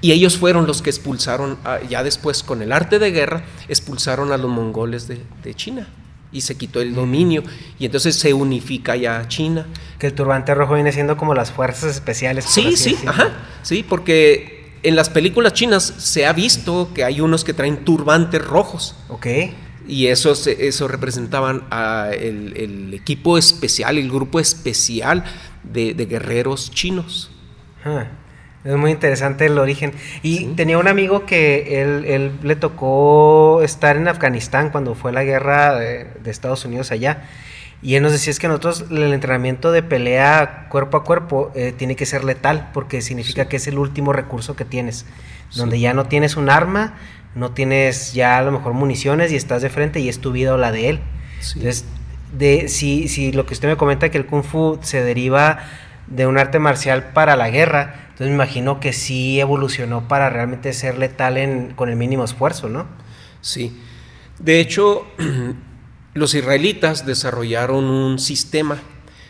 Y 0.00 0.10
ellos 0.10 0.38
fueron 0.38 0.66
los 0.66 0.82
que 0.82 0.90
expulsaron, 0.90 1.56
ya 1.88 2.02
después 2.02 2.42
con 2.42 2.62
el 2.62 2.72
arte 2.72 2.98
de 2.98 3.12
guerra, 3.12 3.44
expulsaron 3.68 4.32
a 4.32 4.36
los 4.36 4.50
mongoles 4.50 5.06
de, 5.06 5.54
China. 5.54 5.86
y 6.32 6.40
se 6.40 6.56
quitó 6.56 6.80
el 6.80 6.94
dominio 6.94 7.44
y 7.78 7.84
entonces 7.84 8.16
se 8.16 8.34
unifica 8.34 8.96
ya 8.96 9.28
China. 9.28 9.66
Que 10.00 10.08
el 10.08 10.14
turbante 10.14 10.52
rojo 10.54 10.74
viene 10.74 10.90
siendo 10.90 11.16
como 11.16 11.34
las 11.34 11.52
fuerzas 11.52 11.94
especiales. 11.94 12.44
Sí, 12.46 12.76
sí, 12.76 12.98
ajá, 13.06 13.30
sí, 13.62 13.84
porque 13.88 14.51
en 14.82 14.96
las 14.96 15.10
películas 15.10 15.52
chinas 15.52 15.82
se 15.82 16.26
ha 16.26 16.32
visto 16.32 16.92
que 16.94 17.04
hay 17.04 17.20
unos 17.20 17.44
que 17.44 17.54
traen 17.54 17.84
turbantes 17.84 18.44
rojos. 18.44 18.96
Ok. 19.08 19.26
Y 19.86 20.06
eso, 20.06 20.32
eso 20.32 20.88
representaban 20.88 21.64
a 21.70 22.10
el, 22.12 22.94
equipo 22.94 23.36
especial, 23.36 23.98
el 23.98 24.10
grupo 24.10 24.40
especial 24.40 25.24
de, 25.64 25.94
guerreros 25.94 26.70
chinos. 26.70 27.30
Ah. 27.84 28.06
Es 28.64 28.76
muy 28.76 28.92
interesante 28.92 29.46
el 29.46 29.58
origen. 29.58 29.92
Y 30.22 30.46
tenía 30.54 30.78
un 30.78 30.86
amigo 30.86 31.26
que 31.26 31.82
él, 31.82 32.32
le 32.42 32.54
tocó 32.54 33.60
estar 33.62 33.96
en 33.96 34.06
Afganistán 34.06 34.70
cuando 34.70 34.94
fue 34.94 35.10
la 35.10 35.24
guerra 35.24 35.76
de, 35.76 36.06
Estados 36.26 36.64
Unidos 36.64 36.92
allá. 36.92 37.24
Y 37.82 37.96
él 37.96 38.02
nos 38.02 38.12
decía 38.12 38.30
es 38.30 38.38
que 38.38 38.46
nosotros 38.46 38.86
el 38.90 39.12
entrenamiento 39.12 39.72
de 39.72 39.82
pelea 39.82 40.68
cuerpo 40.68 40.98
a 40.98 41.04
cuerpo 41.04 41.50
eh, 41.56 41.74
tiene 41.76 41.96
que 41.96 42.06
ser 42.06 42.22
letal 42.22 42.70
porque 42.72 43.02
significa 43.02 43.48
que 43.48 43.56
es 43.56 43.66
el 43.66 43.76
último 43.76 44.12
recurso 44.12 44.54
que 44.54 44.64
tienes. 44.64 45.04
Donde 45.56 45.80
ya 45.80 45.92
no 45.92 46.06
tienes 46.06 46.36
un 46.36 46.48
arma, 46.48 46.94
no 47.34 47.50
tienes 47.50 48.14
ya 48.14 48.38
a 48.38 48.42
lo 48.42 48.52
mejor 48.52 48.72
municiones 48.72 49.32
y 49.32 49.36
estás 49.36 49.62
de 49.62 49.68
frente 49.68 50.00
y 50.00 50.08
es 50.08 50.20
tu 50.20 50.30
vida 50.30 50.54
o 50.54 50.56
la 50.56 50.70
de 50.70 50.90
él. 50.90 51.00
Entonces, 51.56 51.84
de, 52.32 52.68
si, 52.68 53.08
si 53.08 53.32
lo 53.32 53.46
que 53.46 53.54
usted 53.54 53.68
me 53.68 53.76
comenta 53.76 54.10
que 54.10 54.18
el 54.18 54.26
kung 54.26 54.44
fu 54.44 54.78
se 54.82 55.02
deriva 55.02 55.58
de 56.06 56.26
un 56.26 56.38
arte 56.38 56.60
marcial 56.60 57.10
para 57.12 57.36
la 57.36 57.50
guerra, 57.50 57.94
entonces 58.04 58.28
me 58.28 58.34
imagino 58.34 58.78
que 58.78 58.92
sí 58.92 59.40
evolucionó 59.40 60.06
para 60.08 60.30
realmente 60.30 60.72
ser 60.72 60.98
letal 60.98 61.36
en, 61.36 61.74
con 61.74 61.88
el 61.88 61.96
mínimo 61.96 62.24
esfuerzo, 62.24 62.68
¿no? 62.68 62.86
Sí. 63.40 63.80
De 64.38 64.60
hecho, 64.60 65.06
los 66.14 66.34
israelitas 66.34 67.06
desarrollaron 67.06 67.84
un 67.84 68.18
sistema, 68.18 68.78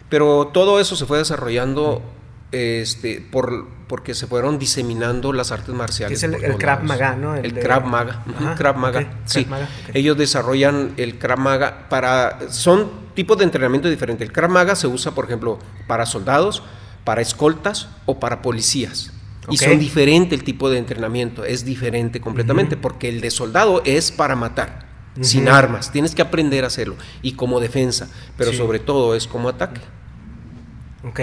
pero 0.09 0.49
todo 0.49 0.81
eso 0.81 0.97
se 0.97 1.07
fue 1.07 1.19
desarrollando 1.19 2.03
este, 2.53 3.27
por, 3.31 3.67
porque 3.89 4.15
se 4.15 4.27
fueron 4.27 4.59
diseminando 4.59 5.33
las 5.33 5.53
artes 5.53 5.75
marciales. 5.75 6.23
es 6.23 6.23
el, 6.23 6.57
Krav 6.57 6.83
Maga, 6.85 7.17
¿no? 7.17 7.35
El, 7.35 7.55
Krav 7.55 7.87
Maga. 7.87 8.25
Krav 8.57 8.77
Maga. 8.77 9.23
Sí. 9.25 9.47
Ellos 9.95 10.17
desarrollan 10.17 10.93
el 10.97 11.19
Krav 11.19 11.39
Maga 11.39 11.89
para. 11.89 12.51
Son 12.51 12.91
tipos 13.15 13.39
de 13.39 13.45
entrenamiento 13.45 13.89
diferentes. 13.89 14.27
El 14.27 14.33
Krav 14.33 14.51
Maga 14.51 14.77
se 14.77 14.87
usa, 14.87 15.13
por 15.13 15.25
ejemplo, 15.25 15.59
para 15.87 16.05
soldados, 16.05 16.63
para 17.05 17.23
escoltas 17.23 17.89
o 18.07 18.21
para 18.21 18.43
policías. 18.43 19.13
Y 19.51 19.57
son 19.57 19.79
diferente 19.79 20.35
el 20.35 20.45
tipo 20.45 20.71
de 20.71 20.79
entrenamiento, 20.79 21.45
es 21.45 21.65
diferente 21.65 22.21
completamente, 22.21 22.77
porque 22.77 23.09
el 23.09 23.21
de 23.21 23.31
soldado 23.31 23.83
es 23.85 24.13
para 24.13 24.37
matar, 24.37 24.87
sin 25.21 25.49
armas, 25.49 25.93
tienes 25.93 26.15
que 26.15 26.23
aprender 26.23 26.65
a 26.65 26.69
hacerlo, 26.69 26.97
y 27.21 27.33
como 27.33 27.61
defensa, 27.61 28.09
pero 28.37 28.53
sobre 28.53 28.79
todo 28.79 29.15
es 29.15 29.27
como 29.27 29.49
ataque. 29.49 29.81
Ok. 31.05 31.21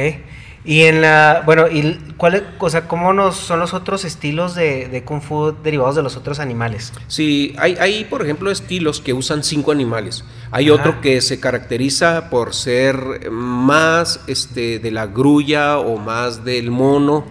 Y 0.66 0.82
en 0.84 1.02
la, 1.02 1.42
bueno, 1.46 1.68
y 1.68 1.98
cuál, 2.18 2.56
o 2.60 2.70
sea, 2.70 2.88
¿cómo 2.88 3.14
nos, 3.14 3.38
son 3.38 3.60
los 3.60 3.74
otros 3.74 4.04
estilos 4.04 4.56
de, 4.56 5.04
Kung 5.06 5.22
Fu 5.22 5.54
derivados 5.64 5.96
de 5.96 6.04
los 6.04 6.18
otros 6.18 6.40
animales? 6.40 6.92
Sí, 7.08 7.56
hay, 7.58 7.76
hay 7.80 8.04
por 8.04 8.22
ejemplo, 8.22 8.52
estilos 8.52 9.00
que 9.00 9.14
usan 9.14 9.44
cinco 9.44 9.72
animales. 9.72 10.26
Hay 10.52 10.70
otro 10.70 11.00
que 11.00 11.22
se 11.22 11.40
caracteriza 11.40 12.30
por 12.30 12.54
ser 12.54 13.32
más 13.32 14.20
este, 14.28 14.80
de 14.80 14.92
la 14.92 15.08
grulla 15.08 15.80
o 15.80 15.98
más 15.98 16.44
del 16.44 16.72
mono. 16.72 17.26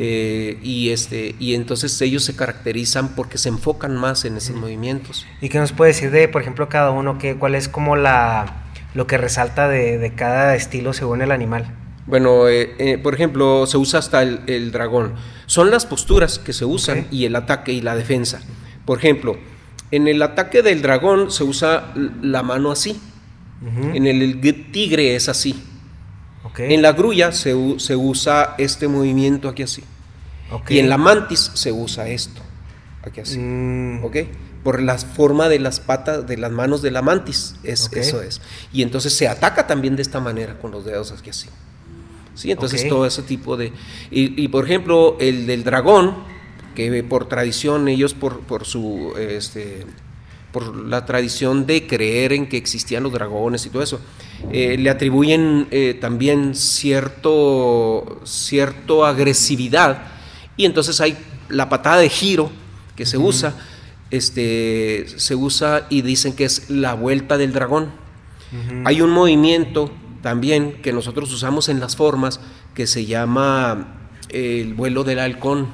Eh, 0.00 0.58
y 0.62 0.90
este 0.90 1.34
y 1.40 1.54
entonces 1.54 2.00
ellos 2.02 2.22
se 2.22 2.36
caracterizan 2.36 3.16
porque 3.16 3.36
se 3.36 3.48
enfocan 3.48 3.96
más 3.96 4.24
en 4.24 4.36
esos 4.36 4.54
movimientos. 4.54 5.26
¿Y 5.40 5.48
qué 5.48 5.58
nos 5.58 5.72
puede 5.72 5.90
decir 5.90 6.12
de, 6.12 6.28
por 6.28 6.40
ejemplo, 6.42 6.68
cada 6.68 6.92
uno? 6.92 7.18
Que, 7.18 7.34
¿Cuál 7.34 7.56
es 7.56 7.68
como 7.68 7.96
la 7.96 8.64
lo 8.94 9.08
que 9.08 9.18
resalta 9.18 9.68
de, 9.68 9.98
de 9.98 10.14
cada 10.14 10.54
estilo 10.54 10.92
según 10.92 11.22
el 11.22 11.32
animal? 11.32 11.74
Bueno, 12.08 12.48
eh, 12.48 12.74
eh, 12.78 12.96
por 12.96 13.14
ejemplo, 13.14 13.66
se 13.66 13.76
usa 13.76 13.98
hasta 13.98 14.22
el, 14.22 14.72
dragón. 14.72 15.12
Son 15.44 15.70
las 15.70 15.84
posturas 15.84 16.38
que 16.38 16.54
se 16.54 16.64
usan 16.64 17.06
y 17.10 17.26
el 17.26 17.36
ataque 17.36 17.72
y 17.72 17.82
la 17.82 17.94
defensa. 17.94 18.40
Por 18.86 18.98
ejemplo, 18.98 19.36
en 19.90 20.08
el 20.08 20.22
ataque 20.22 20.62
del 20.62 20.80
dragón 20.80 21.30
se 21.30 21.44
usa 21.44 21.92
la 22.22 22.42
mano 22.42 22.70
así. 22.70 22.98
En 23.92 24.06
el, 24.06 24.40
tigre 24.72 25.16
es 25.16 25.28
así. 25.28 25.62
En 26.58 26.82
la 26.82 26.92
grulla 26.92 27.32
se, 27.32 27.54
usa 27.54 28.54
este 28.58 28.88
movimiento 28.88 29.48
aquí 29.48 29.62
así. 29.62 29.84
Y 30.68 30.78
en 30.78 30.88
la 30.88 30.98
mantis 30.98 31.50
se 31.54 31.72
usa 31.72 32.08
esto. 32.08 32.40
Aquí 33.02 33.20
así. 33.20 33.38
Mm. 33.38 34.04
¿Ok? 34.04 34.16
Por 34.64 34.82
la 34.82 34.98
forma 34.98 35.48
de 35.48 35.58
las 35.58 35.80
patas, 35.80 36.26
de 36.26 36.36
las 36.36 36.50
manos 36.50 36.82
de 36.82 36.90
la 36.90 37.02
mantis. 37.02 37.56
Es, 37.62 37.90
Eso 37.92 38.22
es. 38.22 38.40
Y 38.72 38.82
entonces 38.82 39.14
se 39.14 39.28
ataca 39.28 39.66
también 39.66 39.96
de 39.96 40.02
esta 40.02 40.20
manera 40.20 40.58
con 40.58 40.70
los 40.70 40.84
dedos 40.84 41.12
aquí 41.12 41.30
así. 41.30 41.48
¿sí? 42.34 42.50
Entonces 42.50 42.88
todo 42.88 43.04
ese 43.06 43.22
tipo 43.22 43.56
de... 43.56 43.72
Y, 44.10 44.48
por 44.48 44.64
ejemplo, 44.64 45.16
el 45.20 45.46
del 45.46 45.64
dragón, 45.64 46.16
que 46.74 47.02
por 47.02 47.28
tradición 47.28 47.88
ellos 47.88 48.14
por, 48.14 48.40
por 48.40 48.64
su... 48.64 49.14
Este, 49.18 49.84
por 50.52 50.74
la 50.74 51.04
tradición 51.04 51.66
de 51.66 51.86
creer 51.86 52.32
en 52.32 52.48
que 52.48 52.56
existían 52.56 53.02
los 53.02 53.12
dragones 53.12 53.66
y 53.66 53.70
todo 53.70 53.82
eso, 53.82 54.00
eh, 54.50 54.76
le 54.78 54.88
atribuyen 54.88 55.68
eh, 55.70 55.96
también 56.00 56.54
cierto, 56.54 58.20
cierto 58.24 59.04
agresividad 59.04 60.02
y 60.56 60.64
entonces 60.64 61.00
hay 61.00 61.16
la 61.48 61.68
patada 61.68 61.98
de 61.98 62.08
giro 62.08 62.50
que 62.96 63.06
se 63.06 63.18
usa, 63.18 63.54
este, 64.10 65.06
se 65.16 65.34
usa 65.34 65.86
y 65.88 66.02
dicen 66.02 66.34
que 66.34 66.44
es 66.44 66.68
la 66.70 66.94
vuelta 66.94 67.38
del 67.38 67.52
dragón. 67.52 67.90
Hay 68.86 69.02
un 69.02 69.10
movimiento 69.10 69.92
también 70.22 70.80
que 70.82 70.92
nosotros 70.92 71.30
usamos 71.32 71.68
en 71.68 71.80
las 71.80 71.96
formas 71.96 72.40
que 72.74 72.86
se 72.86 73.04
llama 73.04 73.98
el 74.30 74.74
vuelo 74.74 75.04
del 75.04 75.18
halcón 75.18 75.68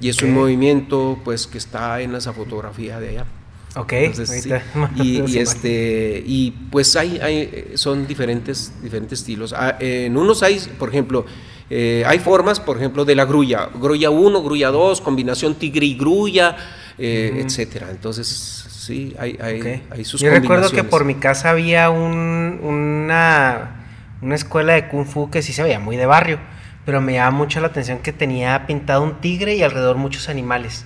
y 0.00 0.08
es 0.08 0.22
un 0.22 0.32
movimiento 0.32 1.18
pues 1.24 1.46
que 1.46 1.58
está 1.58 2.00
en 2.00 2.14
esa 2.14 2.32
fotografía 2.32 2.98
de 3.00 3.08
allá. 3.10 3.26
Ok, 3.74 3.92
y, 4.96 5.38
este 5.38 6.22
y 6.26 6.50
pues 6.70 6.94
hay, 6.94 7.18
hay 7.20 7.72
son 7.74 8.06
diferentes 8.06 8.72
diferentes 8.82 9.20
estilos. 9.20 9.54
Ah, 9.56 9.76
en 9.80 10.16
unos 10.16 10.42
hay, 10.42 10.60
por 10.78 10.90
ejemplo, 10.90 11.24
eh, 11.70 12.04
hay 12.06 12.18
formas, 12.18 12.60
por 12.60 12.76
ejemplo, 12.76 13.04
de 13.04 13.14
la 13.14 13.24
grulla, 13.24 13.70
grulla 13.74 14.10
1, 14.10 14.42
grulla 14.42 14.70
2, 14.70 15.00
combinación 15.00 15.54
tigre 15.54 15.86
y 15.86 15.96
grulla, 15.96 16.56
eh, 16.98 17.42
etcétera. 17.42 17.88
Entonces 17.90 18.62
Sí, 18.82 19.14
hay, 19.16 19.38
hay, 19.40 19.84
hay 19.90 20.04
sus 20.04 20.20
Yo 20.20 20.32
recuerdo 20.32 20.68
que 20.72 20.82
por 20.82 21.04
mi 21.04 21.14
casa 21.14 21.50
había 21.50 21.88
un, 21.88 22.58
una, 22.64 23.86
una 24.20 24.34
escuela 24.34 24.72
de 24.72 24.88
kung 24.88 25.06
fu 25.06 25.30
que 25.30 25.40
sí 25.40 25.52
se 25.52 25.62
veía 25.62 25.78
muy 25.78 25.96
de 25.96 26.04
barrio, 26.04 26.40
pero 26.84 27.00
me 27.00 27.12
llamaba 27.12 27.30
mucho 27.30 27.60
la 27.60 27.68
atención 27.68 28.00
que 28.00 28.12
tenía 28.12 28.66
pintado 28.66 29.04
un 29.04 29.20
tigre 29.20 29.54
y 29.54 29.62
alrededor 29.62 29.98
muchos 29.98 30.28
animales. 30.28 30.84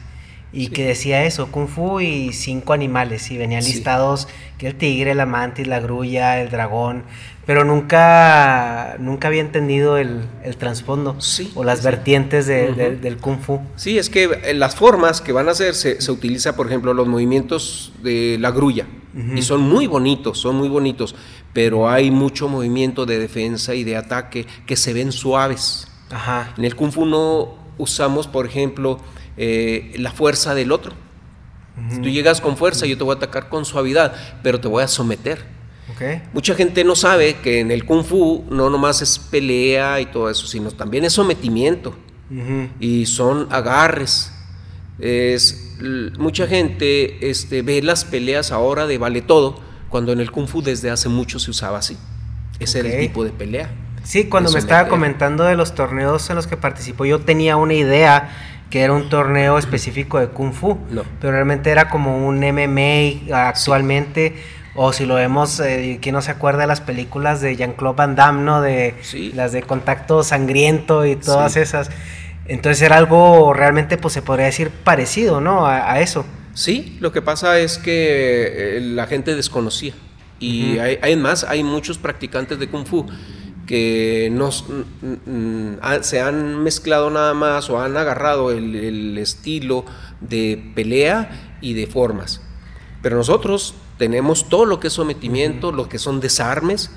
Y 0.56 0.68
que 0.68 0.86
decía 0.86 1.24
eso, 1.24 1.52
kung 1.52 1.68
fu 1.68 2.00
y 2.00 2.32
cinco 2.32 2.72
animales. 2.72 3.30
Y 3.30 3.36
venían 3.36 3.62
listados 3.62 4.26
que 4.58 4.68
el 4.68 4.74
tigre, 4.74 5.14
la 5.14 5.26
mantis, 5.26 5.66
la 5.66 5.80
grulla, 5.80 6.40
el 6.40 6.50
dragón 6.50 7.04
pero 7.46 7.64
nunca, 7.64 8.96
nunca 8.98 9.28
había 9.28 9.40
entendido 9.40 9.98
el, 9.98 10.22
el 10.42 10.56
trasfondo 10.56 11.16
o 11.54 11.62
las 11.62 11.84
vertientes 11.84 12.46
del 12.48 13.16
kung 13.18 13.38
fu. 13.38 13.60
Sí, 13.76 13.98
es 13.98 14.10
que 14.10 14.24
eh, 14.24 14.52
las 14.52 14.74
formas 14.74 15.20
que 15.20 15.30
van 15.30 15.48
a 15.48 15.52
hacer 15.52 15.76
se, 15.76 16.00
se 16.00 16.10
utiliza, 16.10 16.56
por 16.56 16.66
ejemplo, 16.66 16.92
los 16.92 17.06
movimientos 17.06 17.92
de 18.02 18.36
la 18.40 18.50
grulla 18.50 18.86
y 19.34 19.40
son 19.40 19.62
muy 19.62 19.86
bonitos, 19.86 20.38
son 20.38 20.56
muy 20.56 20.68
bonitos, 20.68 21.14
pero 21.54 21.88
hay 21.88 22.10
mucho 22.10 22.50
movimiento 22.50 23.06
de 23.06 23.18
defensa 23.18 23.74
y 23.74 23.82
de 23.82 23.96
ataque 23.96 24.46
que 24.66 24.76
se 24.76 24.92
ven 24.92 25.10
suaves. 25.10 25.88
Ajá. 26.10 26.52
En 26.58 26.66
el 26.66 26.76
kung 26.76 26.92
fu 26.92 27.06
no 27.06 27.54
usamos, 27.78 28.26
por 28.26 28.44
ejemplo, 28.44 29.00
eh, 29.36 29.94
la 29.98 30.12
fuerza 30.12 30.54
del 30.54 30.72
otro. 30.72 30.92
Si 31.90 32.00
tú 32.00 32.08
llegas 32.08 32.40
con 32.40 32.56
fuerza, 32.56 32.86
yo 32.86 32.96
te 32.96 33.04
voy 33.04 33.12
a 33.12 33.16
atacar 33.16 33.50
con 33.50 33.66
suavidad, 33.66 34.14
pero 34.42 34.58
te 34.58 34.66
voy 34.66 34.82
a 34.82 34.88
someter. 34.88 35.44
Mucha 36.32 36.54
gente 36.54 36.84
no 36.84 36.96
sabe 36.96 37.36
que 37.36 37.60
en 37.60 37.70
el 37.70 37.84
kung 37.84 38.02
fu 38.02 38.44
no 38.50 38.70
nomás 38.70 39.02
es 39.02 39.18
pelea 39.18 40.00
y 40.00 40.06
todo 40.06 40.28
eso, 40.30 40.46
sino 40.46 40.70
también 40.70 41.04
es 41.04 41.12
sometimiento 41.12 41.94
y 42.80 43.06
son 43.06 43.48
agarres. 43.50 44.32
Es, 44.98 45.76
mucha 46.18 46.46
gente 46.46 47.30
este, 47.30 47.60
ve 47.60 47.82
las 47.82 48.04
peleas 48.04 48.50
ahora 48.52 48.86
de 48.86 48.98
vale 48.98 49.20
todo, 49.20 49.60
cuando 49.88 50.12
en 50.12 50.20
el 50.20 50.30
kung 50.30 50.48
fu 50.48 50.62
desde 50.62 50.90
hace 50.90 51.08
mucho 51.08 51.38
se 51.38 51.50
usaba 51.50 51.78
así. 51.78 51.96
Ese 52.58 52.80
era 52.80 52.88
el 52.88 53.00
tipo 53.00 53.22
de 53.22 53.30
pelea. 53.30 53.70
Sí, 54.02 54.28
cuando 54.28 54.50
me 54.52 54.58
estaba 54.58 54.88
comentando 54.88 55.44
de 55.44 55.56
los 55.56 55.74
torneos 55.74 56.30
en 56.30 56.36
los 56.36 56.46
que 56.46 56.56
participó, 56.56 57.04
yo 57.04 57.20
tenía 57.20 57.56
una 57.56 57.74
idea 57.74 58.55
que 58.70 58.82
era 58.82 58.92
un 58.92 59.08
torneo 59.08 59.58
específico 59.58 60.18
de 60.18 60.28
Kung 60.28 60.52
Fu, 60.52 60.78
pero 61.20 61.32
realmente 61.32 61.70
era 61.70 61.88
como 61.88 62.26
un 62.26 62.40
MMA 62.40 63.34
actualmente. 63.34 64.34
O 64.78 64.92
si 64.92 65.06
lo 65.06 65.14
vemos, 65.14 65.58
eh, 65.60 65.98
¿quién 66.02 66.14
no 66.14 66.20
se 66.20 66.30
acuerda 66.30 66.60
de 66.60 66.66
las 66.66 66.82
películas 66.82 67.40
de 67.40 67.56
Jean-Claude 67.56 67.96
Van 67.96 68.14
Damme, 68.14 68.42
¿no? 68.42 68.60
De 68.60 68.94
las 69.34 69.52
de 69.52 69.62
contacto 69.62 70.22
sangriento 70.22 71.06
y 71.06 71.16
todas 71.16 71.56
esas. 71.56 71.90
Entonces 72.46 72.82
era 72.82 72.98
algo 72.98 73.54
realmente, 73.54 73.96
pues 73.96 74.12
se 74.12 74.22
podría 74.22 74.46
decir 74.46 74.70
parecido, 74.70 75.40
¿no? 75.40 75.66
A, 75.66 76.00
eso. 76.00 76.26
Sí, 76.52 76.98
lo 77.00 77.10
que 77.10 77.22
pasa 77.22 77.58
es 77.58 77.78
que 77.78 78.76
eh, 78.76 78.80
la 78.80 79.06
gente 79.06 79.34
desconocía. 79.34 79.94
Y 80.38 80.78
hay, 80.78 80.98
además 81.00 81.44
hay 81.44 81.64
muchos 81.64 81.96
practicantes 81.96 82.58
de 82.58 82.68
Kung 82.68 82.86
Fu 82.86 83.06
que 83.66 84.28
nos, 84.32 84.64
se 86.02 86.20
han 86.20 86.62
mezclado 86.62 87.10
nada 87.10 87.34
más 87.34 87.68
o 87.68 87.80
han 87.80 87.96
agarrado 87.96 88.50
el, 88.50 89.18
estilo 89.18 89.84
de 90.20 90.72
pelea 90.74 91.58
y 91.60 91.74
de 91.74 91.86
formas. 91.86 92.40
Pero 93.02 93.16
nosotros 93.16 93.74
tenemos 93.98 94.48
todo 94.48 94.64
lo 94.64 94.80
que 94.80 94.86
es 94.86 94.92
sometimiento, 94.92 95.72
lo 95.72 95.88
que 95.88 95.98
son 95.98 96.20
desarmes, 96.20 96.90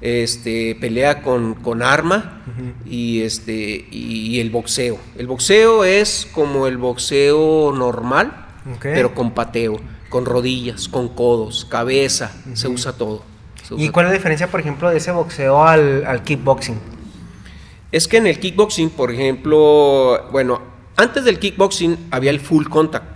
este, 0.00 0.76
pelea 0.80 1.22
con, 1.22 1.54
con 1.54 1.82
arma 1.82 2.42
y, 2.84 3.22
este, 3.22 3.86
y, 3.90 4.40
el 4.40 4.50
boxeo. 4.50 4.98
El 5.16 5.26
boxeo 5.26 5.84
es 5.84 6.28
como 6.32 6.66
el 6.66 6.76
boxeo 6.76 7.72
normal, 7.72 8.46
pero 8.80 9.14
con 9.14 9.32
pateo, 9.32 9.80
con 10.08 10.24
rodillas, 10.24 10.88
con 10.88 11.08
codos, 11.08 11.64
cabeza, 11.64 12.32
se 12.54 12.68
usa 12.68 12.92
todo. 12.92 13.31
¿Y 13.70 13.88
cuál 13.90 14.06
es 14.06 14.12
la 14.12 14.16
diferencia, 14.16 14.50
por 14.50 14.60
ejemplo, 14.60 14.90
de 14.90 14.98
ese 14.98 15.12
boxeo 15.12 15.64
al, 15.64 16.22
kickboxing? 16.24 16.78
Es 17.90 18.08
que 18.08 18.16
en 18.16 18.26
el 18.26 18.38
kickboxing, 18.38 18.90
por 18.90 19.12
ejemplo, 19.12 20.28
bueno, 20.32 20.60
antes 20.96 21.24
del 21.24 21.38
kickboxing 21.38 22.08
había 22.10 22.30
el 22.30 22.40
full 22.40 22.66
contact. 22.66 23.06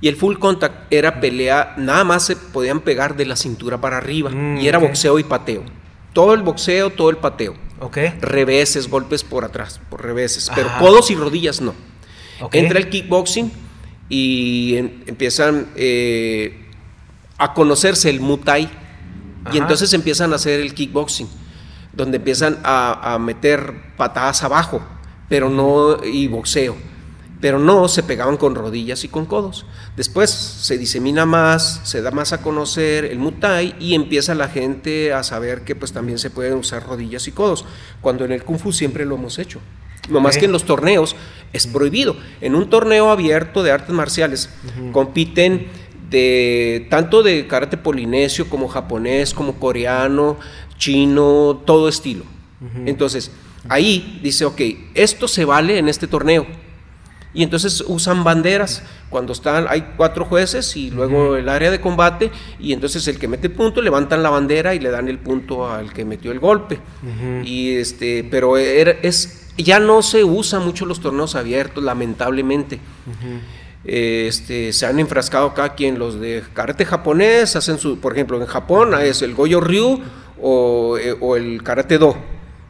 Y 0.00 0.08
el 0.08 0.16
full 0.16 0.36
contact 0.38 0.92
era 0.92 1.20
pelea, 1.20 1.74
nada 1.78 2.04
más 2.04 2.26
se 2.26 2.36
podían 2.36 2.80
pegar 2.80 3.16
de 3.16 3.24
la 3.24 3.36
cintura 3.36 3.80
para 3.80 3.98
arriba. 3.98 4.30
Mm, 4.30 4.58
y 4.58 4.68
era 4.68 4.78
boxeo 4.78 5.18
y 5.18 5.24
pateo. 5.24 5.62
Todo 6.12 6.34
el 6.34 6.42
boxeo, 6.42 6.90
todo 6.90 7.10
el 7.10 7.16
pateo. 7.16 7.54
Okay. 7.80 8.14
Reveses, 8.20 8.88
golpes 8.88 9.24
por 9.24 9.44
atrás, 9.44 9.80
por 9.90 10.02
reveses. 10.02 10.50
Pero 10.54 10.70
codos 10.78 11.10
y 11.10 11.14
rodillas 11.14 11.60
no. 11.60 11.74
Entra 12.52 12.78
el 12.78 12.88
kickboxing 12.88 13.52
y 14.08 14.76
empiezan 15.06 15.68
eh, 15.76 16.66
a 17.38 17.54
conocerse 17.54 18.10
el 18.10 18.20
muay 18.20 18.68
y 19.50 19.58
entonces 19.58 19.92
empiezan 19.92 20.32
a 20.32 20.36
hacer 20.36 20.60
el 20.60 20.74
kickboxing, 20.74 21.28
donde 21.92 22.18
empiezan 22.18 22.58
a, 22.62 23.18
meter 23.20 23.94
patadas 23.96 24.42
abajo, 24.44 24.82
pero 25.28 25.50
no, 25.50 26.02
y 26.04 26.28
boxeo, 26.28 26.76
pero 27.40 27.58
no 27.58 27.88
se 27.88 28.02
pegaban 28.02 28.36
con 28.36 28.54
rodillas 28.54 29.04
y 29.04 29.08
con 29.08 29.26
codos. 29.26 29.66
Después 29.96 30.30
se 30.30 30.78
disemina 30.78 31.26
más, 31.26 31.80
se 31.84 32.02
da 32.02 32.10
más 32.10 32.32
a 32.32 32.40
conocer 32.40 33.04
el 33.04 33.18
mutai 33.18 33.74
y 33.80 33.94
empieza 33.94 34.34
la 34.34 34.48
gente 34.48 35.12
a 35.12 35.22
saber 35.22 35.62
que 35.62 35.74
pues 35.74 35.92
también 35.92 36.18
se 36.18 36.30
pueden 36.30 36.54
usar 36.54 36.86
rodillas 36.86 37.26
y 37.26 37.32
codos, 37.32 37.64
cuando 38.00 38.24
en 38.24 38.32
el 38.32 38.44
kung 38.44 38.58
fu 38.58 38.72
siempre 38.72 39.04
lo 39.04 39.16
hemos 39.16 39.38
hecho. 39.38 39.60
No 40.08 40.20
más 40.20 40.36
que 40.36 40.46
en 40.46 40.52
los 40.52 40.64
torneos 40.64 41.14
es 41.52 41.68
prohibido. 41.68 42.16
En 42.40 42.56
un 42.56 42.68
torneo 42.68 43.10
abierto 43.10 43.62
de 43.62 43.70
artes 43.70 43.94
marciales 43.94 44.50
compiten 44.90 45.68
de 46.12 46.86
tanto 46.90 47.24
de 47.24 47.48
karate 47.48 47.76
polinesio 47.76 48.48
como 48.48 48.68
japonés, 48.68 49.34
como 49.34 49.54
coreano, 49.54 50.36
chino, 50.78 51.62
todo 51.66 51.88
estilo. 51.88 52.24
Entonces, 52.86 53.32
ahí 53.68 54.20
dice, 54.22 54.44
ok, 54.44 54.60
esto 54.94 55.26
se 55.26 55.44
vale 55.44 55.78
en 55.78 55.88
este 55.88 56.06
torneo. 56.06 56.46
Y 57.34 57.42
entonces 57.42 57.82
usan 57.86 58.24
banderas 58.24 58.82
cuando 59.08 59.32
están, 59.32 59.66
hay 59.68 59.94
cuatro 59.96 60.26
jueces 60.26 60.76
y 60.76 60.90
luego 60.90 61.36
el 61.36 61.48
área 61.48 61.70
de 61.70 61.80
combate, 61.80 62.30
y 62.60 62.72
entonces 62.72 63.08
el 63.08 63.18
que 63.18 63.26
mete 63.26 63.46
el 63.46 63.54
punto 63.54 63.80
levantan 63.80 64.22
la 64.22 64.30
bandera 64.30 64.74
y 64.74 64.78
le 64.78 64.90
dan 64.90 65.08
el 65.08 65.18
punto 65.18 65.68
al 65.68 65.92
que 65.92 66.04
metió 66.04 66.30
el 66.30 66.38
golpe. 66.38 66.78
Y 67.44 67.72
este, 67.72 68.22
pero 68.30 68.58
es, 68.58 69.50
ya 69.56 69.80
no 69.80 70.02
se 70.02 70.24
usa 70.24 70.60
mucho 70.60 70.84
los 70.86 71.00
torneos 71.00 71.34
abiertos, 71.34 71.82
lamentablemente. 71.82 72.80
Este, 73.84 74.72
se 74.72 74.86
han 74.86 75.00
enfrascado 75.00 75.54
cada 75.54 75.74
quien, 75.74 75.98
los 75.98 76.20
de 76.20 76.44
karate 76.54 76.84
japonés 76.84 77.56
hacen 77.56 77.78
su, 77.78 77.98
por 77.98 78.12
ejemplo, 78.12 78.40
en 78.40 78.46
Japón 78.46 78.94
es 79.00 79.22
el 79.22 79.34
Goyo 79.34 79.60
Ryu 79.60 80.00
o, 80.40 80.96
eh, 80.98 81.16
el 81.36 81.62
karate 81.62 81.98
Do, 81.98 82.16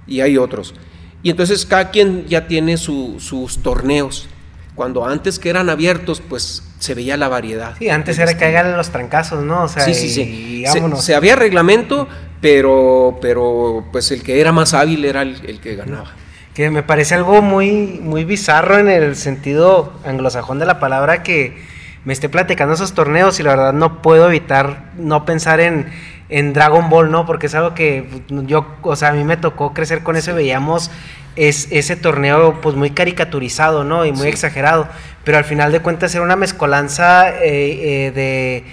y 0.07 0.21
hay 0.21 0.39
otros. 0.39 0.75
Y 1.23 1.31
entonces 1.31 1.67
cada 1.67 1.91
quien 1.91 2.27
ya 2.27 2.47
tiene 2.47 2.77
sus 2.77 3.59
torneos. 3.63 4.29
Cuando 4.75 5.05
antes 5.05 5.39
que 5.39 5.51
eran 5.51 5.69
abiertos, 5.69 6.23
pues 6.27 6.63
se 6.79 6.95
veía 6.95 7.19
la 7.19 7.29
variedad. 7.29 7.77
Sí, 7.79 7.91
antes 7.91 8.19
era 8.19 8.37
que 8.37 8.47
hagan 8.47 8.75
los 8.75 8.89
trancazos, 8.91 9.45
¿no? 9.45 9.69
sí, 9.69 9.95
sí, 9.95 10.09
sí. 10.09 10.65
Se, 10.99 11.15
había 11.15 11.37
reglamento, 11.37 12.09
pero, 12.41 13.19
pero 13.21 13.85
pues 13.93 14.11
el 14.11 14.23
que 14.23 14.41
era 14.41 14.51
más 14.51 14.73
hábil 14.73 15.05
era 15.05 15.23
el 15.23 15.61
que 15.61 15.77
ganaba 15.77 16.15
que 16.55 16.71
me 16.71 16.83
parece 16.83 17.15
algo 17.15 17.41
muy, 17.41 18.01
muy 18.03 18.25
bizarro 18.25 18.79
en 18.79 18.89
el 18.89 19.17
sentido 19.17 19.93
anglosajón 20.05 20.59
de 20.59 20.67
la 20.67 20.81
palabra 20.81 21.23
que 21.23 21.57
me 22.05 22.13
esté 22.13 22.29
platicando 22.29 22.75
esos 22.75 22.95
torneos 22.95 23.39
y 23.41 23.43
la 23.43 23.51
verdad 23.51 23.73
no 23.73 24.03
puedo 24.03 24.29
evitar 24.29 24.91
no 24.99 25.25
pensar 25.25 25.61
en, 25.61 25.91
en 26.29 26.53
Dragon 26.53 26.91
Ball, 26.91 27.11
¿no? 27.11 27.25
Porque 27.25 27.47
es 27.47 27.55
algo 27.55 27.75
que 27.75 28.07
yo, 28.29 28.67
o 28.83 28.97
sea, 28.97 29.11
a 29.11 29.13
mí 29.13 29.25
me 29.25 29.37
tocó 29.37 29.73
crecer 29.73 30.03
con 30.03 30.17
eso 30.17 30.33
y 30.33 30.35
veíamos 30.35 30.91
es, 31.37 31.69
ese 31.71 31.97
torneo 31.97 32.61
pues 32.61 32.75
muy 32.77 32.91
caricaturizado, 32.91 33.85
¿no? 33.85 34.05
Y 34.05 34.13
muy 34.13 34.29
exagerado, 34.29 34.89
pero 35.25 35.39
al 35.39 35.45
final 35.45 35.73
de 35.73 35.81
cuentas 35.81 36.15
era 36.15 36.25
una 36.25 36.37
mezcolanza 36.37 37.31
eh, 37.31 37.39
eh, 37.43 38.11
de, 38.11 38.65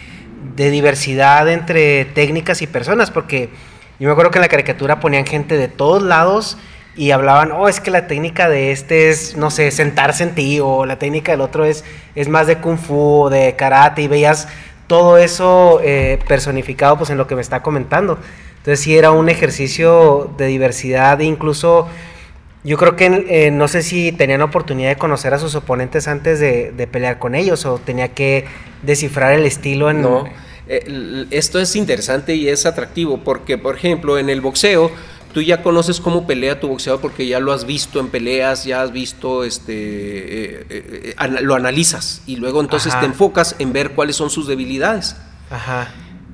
de 0.56 0.72
diversidad 0.72 1.48
entre 1.50 2.06
técnicas 2.06 2.62
y 2.62 2.68
personas, 2.68 3.12
porque 3.12 3.50
yo 4.00 4.08
me 4.08 4.12
acuerdo 4.12 4.32
que 4.32 4.40
en 4.40 4.44
la 4.44 4.50
caricatura 4.50 5.00
ponían 5.00 5.26
gente 5.26 5.56
de 5.56 5.68
todos 5.68 6.02
lados 6.02 6.58
y 6.96 7.12
hablaban, 7.12 7.52
oh, 7.52 7.70
es 7.70 7.80
que 7.80 7.92
la 7.92 8.08
técnica 8.08 8.50
de 8.50 8.72
este 8.72 9.10
es, 9.10 9.38
no 9.38 9.52
sé, 9.52 9.72
sentarse 9.72 10.24
en 10.24 10.36
ti, 10.36 10.60
o 10.60 10.86
la 10.86 11.00
técnica 11.00 11.32
del 11.32 11.42
otro 11.42 11.66
es, 11.66 11.84
es 12.16 12.28
más 12.28 12.48
de 12.48 12.58
kung 12.58 12.78
fu, 12.78 13.24
o 13.24 13.30
de 13.30 13.56
karate, 13.56 14.02
y 14.02 14.08
veías 14.08 14.48
todo 14.88 15.18
eso 15.18 15.80
eh, 15.84 16.20
personificado 16.28 16.98
pues 16.98 17.10
en 17.10 17.18
lo 17.18 17.28
que 17.28 17.36
me 17.36 17.42
está 17.42 17.62
comentando. 17.62 18.18
Entonces 18.58 18.82
sí 18.82 18.98
era 18.98 19.12
un 19.12 19.30
ejercicio 19.30 20.32
de 20.38 20.48
diversidad, 20.48 21.22
e 21.22 21.26
incluso 21.26 21.88
yo 22.64 22.78
creo 22.78 22.96
que 22.98 23.52
no 23.52 23.68
sé 23.70 23.84
si 23.84 24.12
tenían 24.12 24.42
oportunidad 24.42 24.90
de 24.90 24.98
conocer 24.98 25.34
a 25.34 25.40
sus 25.40 25.56
oponentes 25.56 26.08
antes 26.08 26.40
de, 26.40 26.90
pelear 26.92 27.20
con 27.20 27.36
ellos, 27.36 27.66
o 27.66 27.78
tenía 27.78 28.10
que 28.10 28.46
descifrar 28.84 29.34
el 29.34 29.46
estilo 29.46 29.90
en... 29.90 30.02
No, 30.02 30.26
eh, 30.68 31.26
esto 31.32 31.60
es 31.60 31.76
interesante 31.76 32.36
y 32.36 32.50
es 32.50 32.66
atractivo, 32.66 33.20
porque 33.24 33.58
por 33.58 33.76
ejemplo 33.76 34.20
en 34.20 34.30
el 34.30 34.42
boxeo, 34.42 34.92
tú 35.34 35.42
ya 35.42 35.62
conoces 35.62 36.00
cómo 36.00 36.26
pelea 36.26 36.60
tu 36.60 36.68
boxeador 36.68 37.02
porque 37.02 37.28
ya 37.28 37.40
lo 37.40 37.52
has 37.52 37.66
visto 37.66 38.00
en 38.00 38.10
peleas, 38.10 38.66
ya 38.66 38.82
has 38.82 38.92
visto, 38.92 39.44
este, 39.44 39.74
eh, 39.74 40.66
eh, 40.70 41.16
eh, 41.20 41.42
lo 41.42 41.56
analizas 41.56 42.22
y 42.26 42.38
luego 42.38 42.62
entonces 42.62 42.98
te 43.00 43.06
enfocas 43.06 43.56
en 43.60 43.74
ver 43.74 43.92
cuáles 43.92 44.16
son 44.16 44.30
sus 44.30 44.48
debilidades. 44.48 45.16
Ajá. 45.50 45.92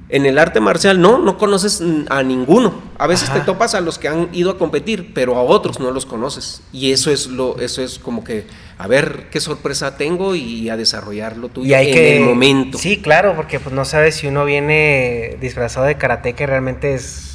En 0.08 0.28
el 0.28 0.38
arte 0.38 0.60
marcial 0.60 1.02
no, 1.02 1.18
no 1.18 1.38
conoces 1.40 1.82
a 2.10 2.22
ninguno. 2.22 2.76
A 3.00 3.08
veces 3.08 3.34
te 3.34 3.40
topas 3.40 3.74
a 3.74 3.82
los 3.82 3.98
que 3.98 4.08
han 4.08 4.30
ido 4.34 4.52
a 4.52 4.58
competir, 4.60 5.14
pero 5.16 5.36
a 5.36 5.42
otros 5.42 5.80
no 5.80 5.90
los 5.90 6.06
conoces. 6.06 6.62
Y 6.72 6.92
eso 6.92 7.10
es 7.10 7.26
lo, 7.26 7.60
eso 7.60 7.82
es 7.82 7.98
como 7.98 8.24
que 8.24 8.46
a 8.78 8.86
ver 8.88 9.30
qué 9.32 9.40
sorpresa 9.40 9.98
tengo 9.98 10.36
y 10.36 10.70
a 10.70 10.78
desarrollarlo 10.78 11.50
tú 11.50 11.64
en 11.66 11.74
el 11.74 12.22
momento. 12.22 12.78
Sí, 12.78 13.02
claro, 13.02 13.36
porque 13.36 13.60
pues 13.60 13.74
no 13.74 13.84
sabes 13.84 14.16
si 14.16 14.28
uno 14.28 14.46
viene 14.46 15.38
disfrazado 15.42 15.88
de 15.88 15.96
karate 15.96 16.34
que 16.34 16.46
realmente 16.46 16.94
es 16.94 17.35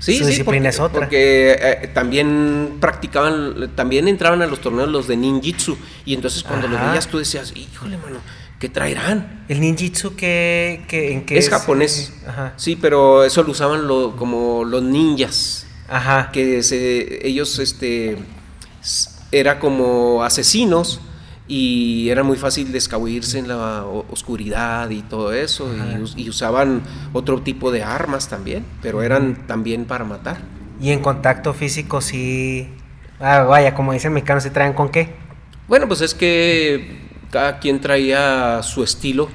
Sí, 0.00 0.24
sí, 0.24 0.42
porque, 0.42 1.56
eh, 1.60 1.90
también 1.92 2.78
practicaban, 2.80 3.70
también 3.76 4.08
entraban 4.08 4.40
a 4.40 4.46
los 4.46 4.60
torneos 4.60 4.88
los 4.88 5.06
de 5.06 5.16
ninjitsu. 5.16 5.76
Y 6.06 6.14
entonces 6.14 6.42
cuando 6.42 6.68
lo 6.68 6.78
veías 6.78 7.06
tú 7.06 7.18
decías, 7.18 7.52
híjole, 7.54 7.98
mano, 7.98 8.18
¿qué 8.58 8.70
traerán? 8.70 9.44
¿El 9.48 9.60
ninjitsu 9.60 10.16
que, 10.16 10.86
en 10.90 11.26
qué 11.26 11.38
es? 11.38 11.50
japonés, 11.50 12.14
sí, 12.56 12.76
pero 12.76 13.24
eso 13.24 13.42
lo 13.42 13.50
usaban 13.52 13.86
lo, 13.86 14.16
como 14.16 14.64
los 14.64 14.82
ninjas, 14.82 15.66
Ajá. 15.86 16.30
que 16.32 16.62
se, 16.62 17.26
ellos, 17.26 17.58
este, 17.58 18.16
era 19.32 19.60
como 19.60 20.24
asesinos 20.24 21.00
y 21.50 22.10
era 22.10 22.22
muy 22.22 22.36
fácil 22.36 22.70
descabuirse 22.70 23.40
en 23.40 23.48
la 23.48 23.84
oscuridad 23.84 24.88
y 24.90 25.02
todo 25.02 25.32
eso 25.32 25.68
y, 26.16 26.28
usaban 26.28 26.80
otro 27.12 27.42
tipo 27.42 27.72
de 27.72 27.82
armas 27.82 28.28
también, 28.28 28.64
pero 28.80 29.02
eran 29.02 29.48
también 29.48 29.84
para 29.84 30.04
matar. 30.04 30.38
Y 30.80 30.92
en 30.92 31.00
contacto 31.00 31.52
físico 31.52 32.00
sí, 32.00 32.68
ah, 33.18 33.42
vaya, 33.42 33.74
como 33.74 33.92
dicen 33.92 34.12
mexicanos, 34.12 34.44
¿se 34.44 34.50
traen 34.50 34.74
con 34.74 34.90
qué? 34.90 35.08
Bueno, 35.66 35.88
pues 35.88 36.02
es 36.02 36.14
que 36.14 37.00
cada 37.32 37.58
quien 37.58 37.80
traía 37.80 38.62
su 38.62 38.84
estilo 38.84 39.28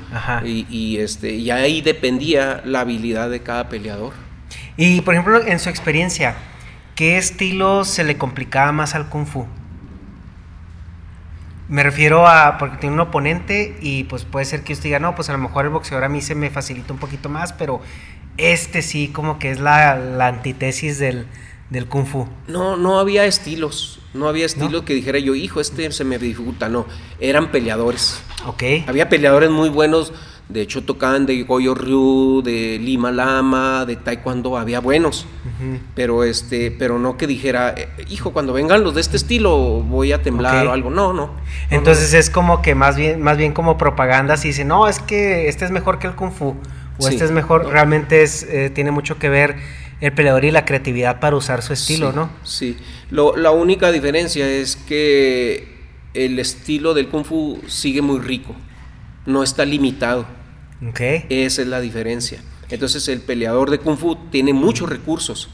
y, 0.45 0.65
y, 0.69 0.97
este, 0.99 1.35
y 1.35 1.51
ahí 1.51 1.81
dependía 1.81 2.61
la 2.63 2.79
habilidad 2.79 3.29
de 3.29 3.41
cada 3.41 3.67
peleador. 3.67 4.13
Y 4.77 5.01
por 5.01 5.15
ejemplo, 5.15 5.45
en 5.45 5.59
su 5.59 5.67
experiencia, 5.67 6.37
¿qué 6.95 7.17
estilo 7.17 7.83
se 7.83 8.05
le 8.05 8.17
complicaba 8.17 8.71
más 8.71 8.95
al 8.95 9.09
kung 9.09 9.25
fu? 9.25 9.47
Me 11.67 11.81
refiero 11.81 12.27
a, 12.27 12.57
porque 12.59 12.77
tiene 12.77 12.93
un 12.93 12.99
oponente 12.99 13.77
y 13.81 14.03
pues 14.03 14.23
puede 14.23 14.45
ser 14.45 14.63
que 14.63 14.73
usted 14.73 14.85
diga, 14.85 14.99
no, 14.99 15.15
pues 15.15 15.29
a 15.29 15.31
lo 15.31 15.39
mejor 15.39 15.65
el 15.65 15.71
boxeador 15.71 16.03
a 16.03 16.09
mí 16.09 16.21
se 16.21 16.35
me 16.35 16.49
facilita 16.51 16.93
un 16.93 16.99
poquito 16.99 17.27
más, 17.27 17.53
pero 17.53 17.81
este 18.37 18.81
sí 18.81 19.07
como 19.07 19.39
que 19.39 19.51
es 19.51 19.59
la, 19.59 19.95
la 19.95 20.27
antítesis 20.27 20.99
del, 20.99 21.25
del, 21.71 21.87
kung 21.87 22.05
fu. 22.05 22.27
No, 22.47 22.77
no 22.77 22.99
había 22.99 23.25
estilos, 23.25 23.99
no 24.13 24.27
había 24.27 24.45
estilo 24.45 24.85
que 24.85 24.93
dijera 24.93 25.17
yo, 25.17 25.33
hijo, 25.33 25.59
este 25.59 25.91
se 25.91 26.03
me 26.03 26.19
dificulta, 26.19 26.69
no, 26.69 26.85
eran 27.19 27.49
peleadores. 27.51 28.21
Ok. 28.45 28.63
Había 28.87 29.09
peleadores 29.09 29.49
muy 29.49 29.69
buenos 29.69 30.13
De 30.47 30.61
hecho, 30.61 30.83
tocaban 30.83 31.25
de 31.25 31.41
Goyo 31.41 31.73
Ryu, 31.73 32.43
de 32.43 32.77
Lima 32.79 33.11
Lama, 33.11 33.85
de 33.85 33.95
Taekwondo, 33.95 34.57
había 34.57 34.79
buenos. 34.79 35.25
Pero 35.95 36.23
este, 36.23 36.69
pero 36.69 36.99
no 36.99 37.17
que 37.17 37.25
dijera, 37.25 37.73
eh, 37.75 37.89
hijo, 38.09 38.31
cuando 38.31 38.53
vengan 38.53 38.83
los 38.83 38.93
de 38.93 39.01
este 39.01 39.17
estilo 39.17 39.81
voy 39.81 40.11
a 40.11 40.21
temblar 40.21 40.67
o 40.67 40.71
algo. 40.71 40.91
No, 40.91 41.13
no. 41.13 41.31
Entonces 41.71 42.13
es 42.13 42.29
como 42.29 42.61
que 42.61 42.75
más 42.75 42.95
bien, 42.95 43.21
más 43.21 43.37
bien 43.37 43.53
como 43.53 43.77
propaganda, 43.77 44.37
si 44.37 44.49
dicen, 44.49 44.67
no, 44.67 44.87
es 44.87 44.99
que 44.99 45.47
este 45.47 45.65
es 45.65 45.71
mejor 45.71 45.97
que 45.97 46.07
el 46.07 46.15
Kung 46.15 46.31
Fu. 46.31 46.55
O 46.97 47.07
este 47.07 47.25
es 47.25 47.31
mejor, 47.31 47.67
realmente 47.67 48.23
es, 48.23 48.43
eh, 48.43 48.69
tiene 48.69 48.91
mucho 48.91 49.17
que 49.17 49.29
ver 49.29 49.55
el 50.01 50.13
peleador 50.13 50.45
y 50.45 50.51
la 50.51 50.65
creatividad 50.65 51.19
para 51.19 51.35
usar 51.35 51.61
su 51.61 51.73
estilo, 51.73 52.11
¿no? 52.11 52.29
Sí, 52.43 52.77
la 53.09 53.51
única 53.51 53.91
diferencia 53.91 54.47
es 54.47 54.75
que 54.75 55.75
el 56.13 56.39
estilo 56.39 56.93
del 56.93 57.09
kung 57.09 57.25
fu 57.25 57.61
sigue 57.67 58.01
muy 58.01 58.19
rico, 58.19 58.55
no 59.25 59.43
está 59.43 59.65
limitado. 59.65 60.25
Okay. 60.89 61.25
Esa 61.29 61.61
es 61.61 61.67
la 61.67 61.79
diferencia. 61.81 62.41
Entonces 62.69 63.07
el 63.07 63.21
peleador 63.21 63.69
de 63.69 63.79
kung 63.79 63.97
fu 63.97 64.15
tiene 64.29 64.53
muchos 64.53 64.89
recursos. 64.89 65.49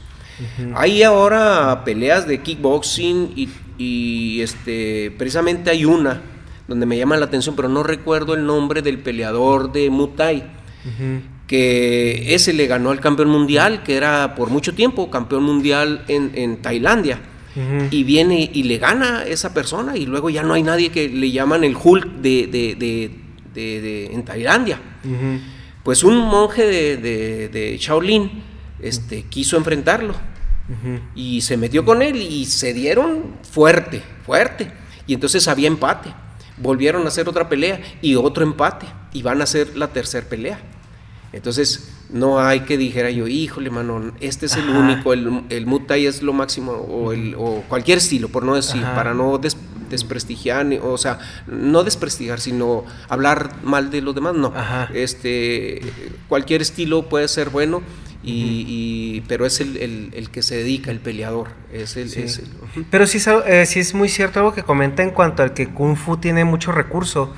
Hay 0.74 1.02
ahora 1.02 1.84
peleas 1.84 2.26
de 2.26 2.40
kickboxing 2.40 3.48
y, 3.78 4.40
este, 4.40 5.12
precisamente 5.16 5.70
hay 5.70 5.84
una 5.84 6.22
donde 6.66 6.86
me 6.86 6.96
llama 6.96 7.16
la 7.16 7.26
atención, 7.26 7.54
pero 7.54 7.68
no 7.68 7.82
recuerdo 7.82 8.34
el 8.34 8.46
nombre 8.46 8.82
del 8.82 8.98
peleador 8.98 9.72
de 9.72 9.90
Muay 9.90 10.44
que 11.46 12.34
ese 12.34 12.54
le 12.54 12.66
ganó 12.66 12.90
al 12.90 13.00
campeón 13.00 13.28
mundial, 13.28 13.82
que 13.82 13.94
era 13.94 14.34
por 14.34 14.48
mucho 14.48 14.74
tiempo 14.74 15.10
campeón 15.10 15.42
mundial 15.42 16.02
en, 16.08 16.56
Tailandia. 16.62 17.20
Y 17.90 18.04
viene 18.04 18.50
y 18.50 18.62
le 18.62 18.78
gana 18.78 19.24
esa 19.24 19.52
persona 19.52 19.98
y 19.98 20.06
luego 20.06 20.30
ya 20.30 20.42
no 20.42 20.54
hay 20.54 20.62
nadie 20.62 20.88
que 20.90 21.10
le 21.10 21.30
llaman 21.30 21.64
el 21.64 21.76
Hulk 21.76 22.22
de, 22.22 23.10
en 23.54 24.24
Tailandia. 24.24 24.80
Pues 25.82 26.04
un 26.04 26.16
monje 26.16 26.66
de, 26.66 27.76
Shaolin 27.80 28.42
este, 28.80 29.24
quiso 29.24 29.56
enfrentarlo 29.56 30.14
y 31.14 31.40
se 31.40 31.56
metió 31.56 31.84
con 31.84 32.02
él 32.02 32.16
y 32.16 32.44
se 32.46 32.72
dieron 32.72 33.36
fuerte, 33.42 34.02
fuerte. 34.24 34.72
Y 35.06 35.14
entonces 35.14 35.48
había 35.48 35.68
empate. 35.68 36.14
Volvieron 36.56 37.04
a 37.04 37.08
hacer 37.08 37.28
otra 37.28 37.48
pelea 37.48 37.80
y 38.00 38.14
otro 38.14 38.44
empate 38.44 38.86
y 39.12 39.22
van 39.22 39.40
a 39.40 39.44
hacer 39.44 39.76
la 39.76 39.88
tercera 39.88 40.28
pelea. 40.28 40.60
Entonces, 41.32 41.90
no 42.10 42.38
hay 42.38 42.60
que 42.60 42.76
dijera 42.76 43.10
yo, 43.10 43.26
híjole, 43.26 43.70
mano, 43.70 44.12
este 44.20 44.46
es 44.46 44.56
el 44.56 44.68
único, 44.68 45.14
el, 45.14 45.44
el 45.48 45.66
Muay 45.66 46.06
es 46.06 46.22
lo 46.22 46.34
máximo, 46.34 46.72
o, 46.72 47.12
el, 47.12 47.34
o 47.38 47.64
cualquier 47.68 47.98
estilo, 47.98 48.28
por 48.28 48.44
no 48.44 48.54
decir, 48.54 48.82
para 48.82 49.14
no 49.14 49.38
desprestigiar, 49.92 50.66
o 50.82 50.98
sea, 50.98 51.20
no 51.46 51.84
desprestigiar, 51.84 52.40
sino 52.40 52.84
hablar 53.08 53.52
mal 53.62 53.92
de 53.92 54.00
los 54.00 54.14
demás, 54.16 54.34
no. 54.34 54.52
Este, 54.92 55.80
cualquier 56.28 56.62
estilo 56.62 57.08
puede 57.08 57.28
ser 57.28 57.50
bueno, 57.50 57.82
y, 58.24 59.22
pero 59.28 59.46
es 59.46 59.60
el, 59.60 60.28
que 60.32 60.42
se 60.42 60.56
dedica, 60.56 60.90
el 60.90 60.98
peleador. 60.98 61.50
Es 61.72 61.96
el, 61.96 62.10
pero 62.90 63.06
sí, 63.06 63.18
eh, 63.46 63.66
sí 63.66 63.80
es 63.80 63.94
muy 63.94 64.08
cierto 64.08 64.40
algo 64.40 64.52
que 64.52 64.62
comenta 64.62 65.02
en 65.02 65.10
cuanto 65.10 65.42
al 65.42 65.54
que 65.54 65.68
Kung 65.68 65.96
Fu 65.96 66.16
tiene 66.16 66.44
mucho 66.44 66.72
recurso, 66.72 67.32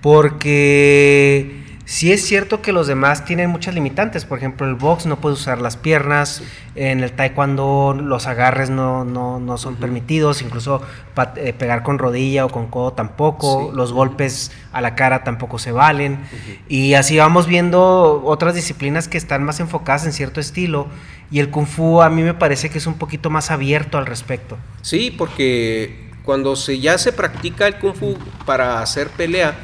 porque 0.00 1.63
Sí 1.86 2.12
es 2.12 2.24
cierto 2.24 2.62
que 2.62 2.72
los 2.72 2.86
demás 2.86 3.26
tienen 3.26 3.50
muchas 3.50 3.74
limitantes, 3.74 4.24
por 4.24 4.38
ejemplo 4.38 4.66
el 4.66 4.74
box 4.74 5.04
no 5.04 5.20
puede 5.20 5.34
usar 5.34 5.60
las 5.60 5.76
piernas, 5.76 6.42
en 6.74 7.00
el 7.00 7.12
taekwondo 7.12 7.94
los 7.94 8.26
agarres 8.26 8.70
no, 8.70 9.04
no, 9.04 9.58
son 9.58 9.76
permitidos, 9.76 10.40
incluso 10.40 10.80
eh, 11.36 11.52
pegar 11.52 11.82
con 11.82 11.98
rodilla 11.98 12.46
o 12.46 12.48
con 12.48 12.68
codo 12.68 12.94
tampoco, 12.94 13.70
los 13.74 13.92
golpes 13.92 14.50
a 14.72 14.80
la 14.80 14.94
cara 14.94 15.24
tampoco 15.24 15.58
se 15.58 15.72
valen, 15.72 16.20
y 16.68 16.94
así 16.94 17.18
vamos 17.18 17.46
viendo 17.46 18.22
otras 18.24 18.54
disciplinas 18.54 19.06
que 19.06 19.18
están 19.18 19.44
más 19.44 19.60
enfocadas 19.60 20.06
en 20.06 20.14
cierto 20.14 20.40
estilo, 20.40 20.86
y 21.30 21.40
el 21.40 21.50
kung 21.50 21.66
fu 21.66 22.00
a 22.00 22.08
mí 22.08 22.22
me 22.22 22.34
parece 22.34 22.70
que 22.70 22.78
es 22.78 22.86
un 22.86 22.94
poquito 22.94 23.28
más 23.28 23.50
abierto 23.50 23.98
al 23.98 24.06
respecto. 24.06 24.56
Sí, 24.80 25.14
porque 25.16 26.08
cuando 26.24 26.56
se, 26.56 26.80
ya 26.80 26.96
se 26.96 27.12
practica 27.12 27.66
el 27.66 27.76
kung 27.76 27.94
fu 27.94 28.16
para 28.46 28.80
hacer 28.80 29.08
pelea, 29.10 29.54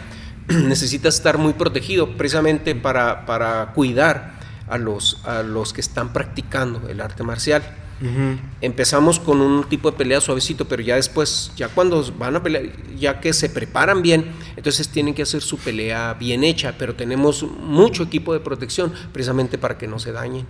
necesitas 0.69 1.15
estar 1.15 1.39
muy 1.39 1.53
protegido 1.53 2.17
precisamente 2.17 2.75
para, 2.75 3.27
para 3.27 3.73
cuidar 3.73 4.39
a 4.69 4.79
los, 4.79 5.21
a 5.25 5.43
los 5.43 5.73
que 5.73 5.81
están 5.81 6.13
practicando 6.13 6.89
el 6.89 7.01
arte 7.01 7.23
marcial. 7.23 7.63
Empezamos 8.63 9.21
con 9.21 9.43
un 9.43 9.65
tipo 9.65 9.91
de 9.91 9.97
pelea 9.99 10.23
suavecito, 10.23 10.67
pero 10.67 10.81
ya 10.81 10.97
después, 10.97 11.53
ya 11.55 11.69
cuando 11.69 12.03
van 12.13 12.35
a 12.35 12.43
pelear, 12.43 12.65
ya 12.97 13.21
que 13.21 13.35
se 13.35 13.51
preparan 13.51 14.01
bien, 14.01 14.33
entonces 14.57 14.89
tienen 14.89 15.13
que 15.13 15.21
hacer 15.21 15.43
su 15.43 15.59
pelea 15.59 16.15
bien 16.15 16.43
hecha, 16.43 16.75
pero 16.79 16.95
tenemos 16.95 17.43
mucho 17.43 18.05
equipo 18.05 18.33
de 18.33 18.41
protección 18.41 18.91
precisamente 19.13 19.59
para 19.59 19.77
que 19.77 19.87
no 19.87 19.99
se 19.99 20.13
dañen. 20.13 20.47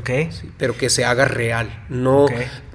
Okay. 0.00 0.30
pero 0.56 0.76
que 0.76 0.88
se 0.88 1.04
haga 1.04 1.24
real, 1.24 1.84
no 1.88 2.26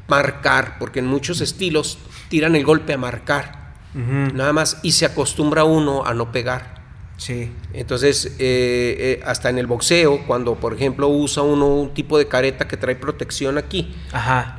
marcar, 0.08 0.78
porque 0.80 0.99
en 0.99 1.08
muchos 1.08 1.39
estilos 1.39 1.97
tiran 2.28 2.56
el 2.58 2.65
golpe 2.65 2.93
a 2.93 2.97
marcar 2.97 3.64
nada 3.96 4.54
más, 4.54 4.78
y 4.84 4.92
se 4.92 5.06
acostumbra 5.06 5.64
uno 5.64 6.06
a 6.06 6.14
no 6.14 6.32
pegar. 6.32 6.76
Sí. 7.18 7.52
Entonces, 7.74 8.26
eh, 8.40 8.96
eh, 9.20 9.24
hasta 9.26 9.50
en 9.50 9.58
el 9.58 9.68
boxeo, 9.68 10.26
cuando 10.28 10.56
por 10.56 10.74
ejemplo 10.74 11.08
usa 11.08 11.44
uno 11.44 11.68
un 11.68 11.94
tipo 11.94 12.18
de 12.18 12.28
careta 12.28 12.68
que 12.68 12.78
trae 12.78 12.96
protección 12.96 13.58
aquí, 13.58 13.96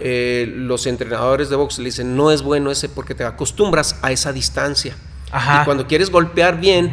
eh, 0.01 0.51
los 0.55 0.87
entrenadores 0.87 1.51
de 1.51 1.57
box 1.57 1.79
le 1.79 1.87
dicen, 1.87 2.16
no 2.16 2.31
es 2.31 2.42
bueno 2.42 2.70
ese 2.70 2.88
porque 2.88 3.14
te 3.14 3.25
acostumbras 3.25 3.99
a 4.03 4.11
esa 4.11 4.33
distancia. 4.33 4.96
Y 5.29 5.64
cuando 5.64 5.87
quieres 5.87 6.11
golpear 6.11 6.59
bien, 6.59 6.92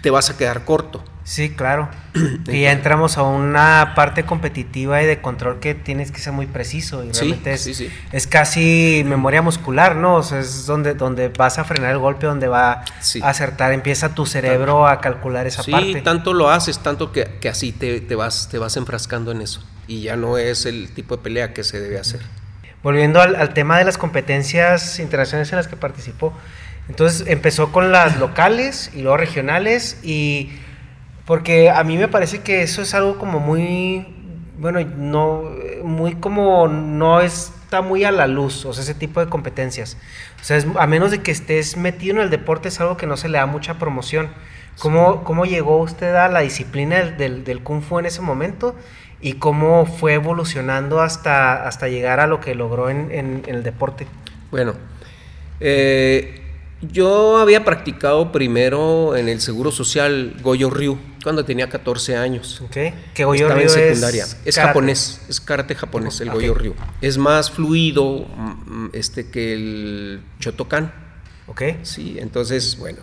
te 0.00 0.10
vas 0.10 0.30
a 0.30 0.36
quedar 0.36 0.64
corto. 0.64 1.02
Sí, 1.28 1.50
claro. 1.50 1.90
y 2.48 2.62
ya 2.62 2.72
entramos 2.72 3.18
a 3.18 3.22
una 3.22 3.92
parte 3.94 4.24
competitiva 4.24 5.02
y 5.02 5.06
de 5.06 5.20
control 5.20 5.60
que 5.60 5.74
tienes 5.74 6.10
que 6.10 6.20
ser 6.20 6.32
muy 6.32 6.46
preciso. 6.46 7.04
Y 7.04 7.12
realmente 7.12 7.52
es, 7.52 7.82
es 8.12 8.26
casi 8.26 9.02
memoria 9.04 9.42
muscular, 9.42 9.94
¿no? 9.94 10.14
O 10.14 10.22
sea, 10.22 10.38
es 10.38 10.64
donde, 10.64 10.94
donde 10.94 11.28
vas 11.28 11.58
a 11.58 11.64
frenar 11.64 11.90
el 11.90 11.98
golpe, 11.98 12.24
donde 12.24 12.48
va 12.48 12.72
a 12.72 13.28
acertar, 13.28 13.74
empieza 13.74 14.14
tu 14.14 14.24
cerebro 14.24 14.88
a 14.88 15.02
calcular 15.02 15.46
esa 15.46 15.62
parte. 15.64 15.92
Sí, 15.92 16.00
tanto 16.00 16.32
lo 16.32 16.48
haces, 16.48 16.78
tanto 16.78 17.12
que, 17.12 17.28
así 17.46 17.72
te, 17.72 18.00
vas, 18.14 18.48
te 18.50 18.56
vas 18.56 18.78
enfrascando 18.78 19.30
en 19.30 19.42
eso. 19.42 19.62
Y 19.86 20.00
ya 20.00 20.16
no 20.16 20.38
es 20.38 20.64
el 20.64 20.88
tipo 20.94 21.18
de 21.18 21.22
pelea 21.22 21.52
que 21.52 21.62
se 21.62 21.78
debe 21.78 21.98
hacer. 21.98 22.20
Volviendo 22.82 23.20
al, 23.20 23.36
al 23.36 23.52
tema 23.52 23.76
de 23.76 23.84
las 23.84 23.98
competencias 23.98 24.98
internacionales 24.98 25.52
en 25.52 25.56
las 25.58 25.68
que 25.68 25.76
participó, 25.76 26.32
entonces 26.88 27.26
empezó 27.26 27.70
con 27.70 27.92
las 27.92 28.16
locales 28.16 28.90
y 28.94 29.02
luego 29.02 29.18
regionales 29.18 29.98
y 30.02 30.52
porque 31.28 31.68
a 31.68 31.84
mí 31.84 31.98
me 31.98 32.08
parece 32.08 32.40
que 32.40 32.62
eso 32.62 32.80
es 32.80 32.94
algo 32.94 33.18
como 33.18 33.38
muy, 33.38 34.06
bueno, 34.56 34.80
no, 34.96 35.42
muy 35.84 36.14
como 36.14 36.68
no 36.68 37.20
está 37.20 37.82
muy 37.82 38.04
a 38.04 38.10
la 38.10 38.26
luz, 38.26 38.64
o 38.64 38.72
sea, 38.72 38.82
ese 38.82 38.94
tipo 38.94 39.20
de 39.20 39.28
competencias. 39.28 39.98
O 40.40 40.44
sea, 40.44 40.58
a 40.78 40.86
menos 40.86 41.10
de 41.10 41.20
que 41.20 41.30
estés 41.30 41.76
metido 41.76 42.16
en 42.16 42.22
el 42.22 42.30
deporte 42.30 42.68
es 42.68 42.80
algo 42.80 42.96
que 42.96 43.06
no 43.06 43.18
se 43.18 43.28
le 43.28 43.36
da 43.36 43.44
mucha 43.44 43.78
promoción. 43.78 44.30
¿Cómo, 44.78 45.22
cómo 45.22 45.44
llegó 45.44 45.76
usted 45.76 46.14
a 46.14 46.28
la 46.28 46.40
disciplina 46.40 46.96
del, 47.04 47.44
del, 47.44 47.62
Kung 47.62 47.82
Fu 47.82 47.98
en 47.98 48.06
ese 48.06 48.22
momento? 48.22 48.74
¿Y 49.20 49.34
cómo 49.34 49.84
fue 49.84 50.14
evolucionando 50.14 51.02
hasta, 51.02 51.68
hasta 51.68 51.88
llegar 51.88 52.20
a 52.20 52.26
lo 52.26 52.40
que 52.40 52.54
logró 52.54 52.88
en, 52.88 53.10
en, 53.10 53.42
el 53.48 53.62
deporte? 53.62 54.06
Bueno, 54.50 54.72
eh, 55.60 56.47
yo 56.80 57.38
había 57.38 57.64
practicado 57.64 58.30
primero 58.30 59.16
en 59.16 59.28
el 59.28 59.40
Seguro 59.40 59.72
Social 59.72 60.36
Goyo 60.42 60.70
Ryu 60.70 60.98
cuando 61.24 61.44
tenía 61.44 61.68
14 61.68 62.16
años. 62.16 62.60
Okay. 62.66 62.94
¿Qué 63.14 63.24
Goyo 63.24 63.48
Ryu 63.48 63.62
en 63.62 63.68
secundaria. 63.68 64.26
Es, 64.44 64.56
japonés, 64.56 65.20
es 65.28 65.40
karate 65.40 65.74
japonés, 65.74 66.20
el 66.20 66.30
Goyo 66.30 66.54
Ryu. 66.54 66.74
Es 67.00 67.18
más 67.18 67.50
fluido 67.50 68.26
mm, 68.36 68.88
este, 68.92 69.28
que 69.28 69.54
el 69.54 70.20
Shotokan. 70.38 70.92
Ok. 71.48 71.62
Sí, 71.82 72.16
entonces, 72.20 72.78
bueno. 72.78 72.98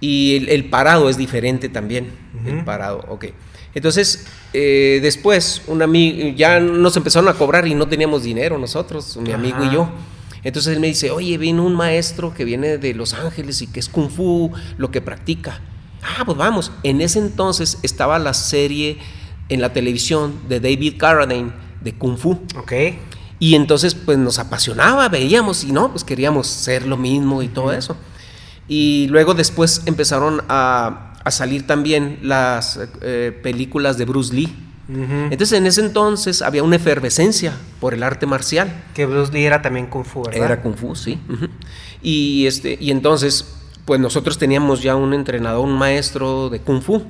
Y 0.00 0.46
el, 0.48 0.68
parado 0.70 1.08
es 1.08 1.16
diferente 1.16 1.68
también. 1.68 2.10
El 2.46 2.64
parado, 2.64 3.04
ok. 3.08 3.26
Entonces, 3.74 4.26
eh, 4.52 5.00
después, 5.02 5.62
un 5.66 5.82
amigo, 5.82 6.34
ya 6.36 6.60
nos 6.60 6.96
empezaron 6.96 7.28
a 7.28 7.34
cobrar 7.34 7.66
y 7.66 7.74
no 7.74 7.88
teníamos 7.88 8.22
dinero 8.22 8.58
nosotros, 8.58 9.16
mi 9.16 9.32
amigo 9.32 9.64
y 9.64 9.72
yo. 9.72 9.90
Entonces 10.44 10.74
él 10.74 10.80
me 10.80 10.88
dice, 10.88 11.10
oye, 11.10 11.36
viene 11.38 11.60
un 11.60 11.74
maestro 11.74 12.34
que 12.34 12.44
viene 12.44 12.78
de 12.78 12.94
Los 12.94 13.14
Ángeles 13.14 13.62
y 13.62 13.66
que 13.66 13.80
es 13.80 13.88
kung 13.88 14.10
fu, 14.10 14.52
lo 14.76 14.90
que 14.90 15.00
practica. 15.00 15.60
Ah, 16.02 16.24
pues 16.24 16.36
vamos. 16.36 16.70
En 16.82 17.00
ese 17.00 17.18
entonces 17.18 17.78
estaba 17.82 18.18
la 18.18 18.34
serie 18.34 18.98
en 19.48 19.60
la 19.60 19.72
televisión 19.72 20.34
de 20.48 20.60
David 20.60 20.94
Carradine 20.98 21.52
de 21.82 21.94
kung 21.94 22.18
fu. 22.18 22.32
Ok. 22.56 22.72
Y 23.38 23.54
entonces 23.54 23.94
pues 23.94 24.18
nos 24.18 24.38
apasionaba, 24.38 25.08
veíamos 25.08 25.64
y 25.64 25.72
no, 25.72 25.90
pues 25.90 26.04
queríamos 26.04 26.46
ser 26.46 26.86
lo 26.86 26.96
mismo 26.96 27.42
y 27.42 27.48
todo 27.48 27.72
eso. 27.72 27.96
Y 28.68 29.06
luego 29.08 29.34
después 29.34 29.82
empezaron 29.86 30.42
a, 30.48 31.12
salir 31.30 31.66
también 31.66 32.18
las 32.22 32.78
eh, 33.00 33.38
películas 33.42 33.96
de 33.96 34.04
Bruce 34.04 34.34
Lee. 34.34 34.54
Entonces 34.88 35.52
en 35.52 35.66
ese 35.66 35.80
entonces 35.80 36.42
había 36.42 36.62
una 36.62 36.76
efervescencia 36.76 37.54
por 37.80 37.94
el 37.94 38.02
arte 38.02 38.26
marcial. 38.26 38.84
Que 38.94 39.06
Bruce 39.06 39.32
Lee 39.32 39.44
era 39.44 39.62
también 39.62 39.86
Kung 39.86 40.04
Fu, 40.04 40.22
¿verdad? 40.24 40.44
Era 40.44 40.62
Kung 40.62 40.76
Fu, 40.76 40.94
sí. 40.94 41.18
y, 42.02 42.46
este, 42.46 42.76
y 42.80 42.90
entonces, 42.90 43.54
pues 43.86 43.98
nosotros 44.00 44.36
teníamos 44.38 44.82
ya 44.82 44.94
un 44.94 45.14
entrenador, 45.14 45.64
un 45.64 45.72
maestro 45.72 46.50
de 46.50 46.60
Kung 46.60 46.82
Fu. 46.82 47.02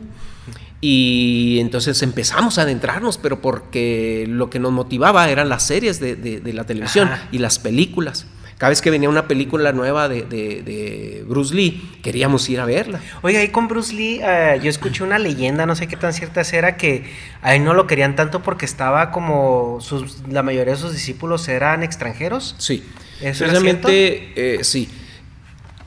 Y 0.81 1.59
entonces 1.61 2.03
empezamos 2.03 2.59
a 2.59 2.63
adentrarnos, 2.63 3.17
pero 3.17 3.41
porque 3.41 4.27
lo 4.29 4.51
que 4.51 4.59
nos 4.59 4.71
motivaba 4.71 5.31
eran 5.31 5.49
las 5.49 5.63
series 5.63 5.99
de, 5.99 6.43
la 6.53 6.65
televisión 6.65 7.09
y 7.33 7.39
las 7.39 7.59
películas. 7.59 8.27
Cada 8.59 8.71
vez 8.71 8.81
que 8.81 8.91
venía 8.91 9.09
una 9.09 9.27
película 9.27 9.73
nueva 9.73 10.09
de, 10.09 11.25
Bruce 11.27 11.55
Lee, 11.55 11.99
queríamos 12.03 12.49
ir 12.49 12.61
a 12.61 12.65
verla. 12.65 13.01
Oiga, 13.23 13.41
ahí 13.41 13.49
con 13.49 13.69
Bruce 13.69 13.93
Lee, 13.95 14.21
eh, 14.23 14.61
yo 14.63 14.71
escuché 14.71 15.03
una 15.03 15.19
leyenda, 15.19 15.67
no 15.67 15.75
sé 15.75 15.89
qué 15.89 15.97
tan 15.97 16.13
cierta 16.13 16.43
era, 16.53 16.77
que 16.77 17.05
a 17.43 17.55
él 17.55 17.65
no 17.65 17.75
lo 17.75 17.87
querían 17.87 18.17
tanto 18.17 18.43
porque 18.43 18.65
estaba 18.65 19.11
como 19.11 19.79
sus, 19.81 20.23
la 20.29 20.43
mayoría 20.43 20.75
de 20.75 20.81
sus 20.81 20.93
discípulos 20.93 21.49
eran 21.49 21.83
extranjeros. 21.83 22.55
Sí, 22.59 22.85
¿Eso 23.21 23.45
eh, 23.47 24.59
sí 24.63 24.89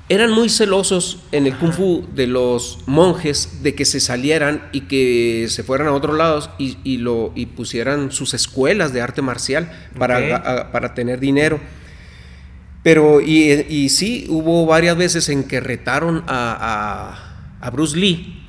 eran 0.09 0.31
muy 0.31 0.49
celosos 0.49 1.19
en 1.33 1.47
el 1.47 1.57
kung 1.57 1.73
fu 1.73 2.07
de 2.15 2.27
los 2.27 2.79
monjes 2.85 3.61
de 3.61 3.75
que 3.75 3.83
se 3.83 3.99
salieran 3.99 4.63
y 4.71 4.81
que 4.81 5.47
se 5.49 5.63
fueran 5.63 5.87
a 5.87 5.91
otros 5.91 6.15
lados 6.15 6.49
y, 6.57 6.97
lo, 6.97 7.33
y 7.35 7.47
pusieran 7.47 8.11
sus 8.11 8.33
escuelas 8.33 8.93
de 8.93 9.01
arte 9.01 9.21
marcial 9.21 9.69
para, 9.97 10.71
para 10.71 10.93
tener 10.93 11.19
dinero. 11.19 11.59
Pero, 12.87 13.19
y, 13.19 13.51
y, 13.67 13.89
sí, 13.89 14.27
hubo 14.29 14.65
varias 14.65 14.95
veces 14.95 15.27
en 15.27 15.43
que 15.43 15.59
retaron 15.59 16.23
a, 16.25 17.17
a, 17.59 17.69
Bruce 17.69 17.97
Lee, 17.97 18.41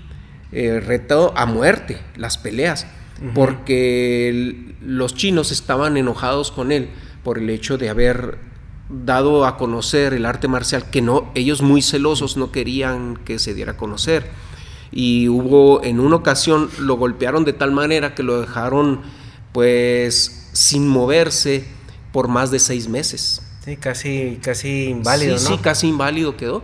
eh, 0.53 0.79
retó 0.79 1.33
a 1.37 1.45
muerte 1.45 1.99
las 2.15 2.39
peleas, 2.39 2.87
porque 3.35 4.77
los 4.81 5.17
chinos 5.17 5.51
estaban 5.51 5.97
enojados 5.97 6.53
con 6.53 6.71
él 6.71 6.89
por 7.25 7.39
el 7.39 7.51
hecho 7.51 7.79
de 7.79 7.89
haber 7.89 8.39
dado 8.89 9.45
a 9.45 9.57
conocer 9.57 10.15
el 10.15 10.25
arte 10.25 10.47
marcial 10.47 10.89
que 10.89 11.03
no 11.03 11.33
ellos 11.35 11.61
muy 11.61 11.83
celosos 11.83 12.37
no 12.37 12.53
querían 12.53 13.17
que 13.17 13.41
se 13.41 13.55
diera 13.55 13.73
a 13.73 13.77
conocer. 13.77 14.31
Y 14.93 15.29
hubo 15.29 15.83
en 15.83 15.99
una 15.99 16.15
ocasión 16.15 16.71
lo 16.79 16.97
golpearon 16.97 17.45
de 17.45 17.55
tal 17.55 17.73
manera 17.73 18.15
que 18.15 18.23
lo 18.23 18.41
dejaron 18.41 19.01
pues 19.51 20.49
sin 20.53 20.87
moverse 20.87 21.67
por 22.13 22.29
más 22.29 22.53
de 22.53 22.61
seis 22.61 22.89
meses 22.89 23.43
sí 23.69 23.77
casi 23.77 24.39
casi 24.43 24.85
inválido 24.85 25.39
sí, 25.39 25.47
sí 25.49 25.59
casi 25.59 25.89
inválido 25.89 26.37
quedó 26.37 26.63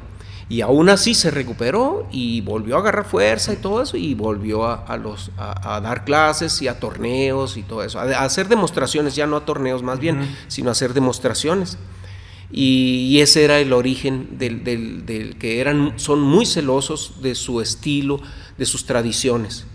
y 0.49 0.61
aún 0.61 0.89
así 0.89 1.15
se 1.15 1.31
recuperó 1.31 2.07
y 2.13 2.41
volvió 2.43 2.77
a 2.77 2.81
agarrar 2.81 3.07
fuerza 3.07 3.53
y 3.53 3.57
todo 3.57 3.83
eso 3.83 3.97
y 3.97 4.15
volvió 4.15 4.67
a, 4.67 4.97
los, 4.97 5.31
a, 5.39 5.81
dar 5.81 6.05
clases 6.05 6.61
y 6.61 6.69
a 6.69 6.79
torneos 6.79 7.57
y 7.57 7.63
todo 7.63 7.83
eso, 7.83 7.99
a, 7.99 8.05
hacer 8.05 8.49
demostraciones, 8.49 9.17
ya 9.17 9.27
no 9.27 9.37
a 9.37 9.45
torneos 9.45 9.83
más 9.83 9.99
bien, 9.99 10.37
sino 10.49 10.69
a 10.69 10.73
hacer 10.73 10.93
demostraciones. 10.93 11.79
Y, 12.53 13.21
ese 13.21 13.43
era 13.43 13.59
el 13.59 13.73
origen 13.73 14.37
del, 14.39 15.37
que 15.39 15.61
eran, 15.61 15.95
son 15.97 16.21
muy 16.21 16.45
celosos 16.45 17.23
de 17.23 17.35
su 17.35 17.63
estilo, 17.63 18.21
de 18.59 18.67
sus 18.67 18.85
tradiciones. 18.85 19.67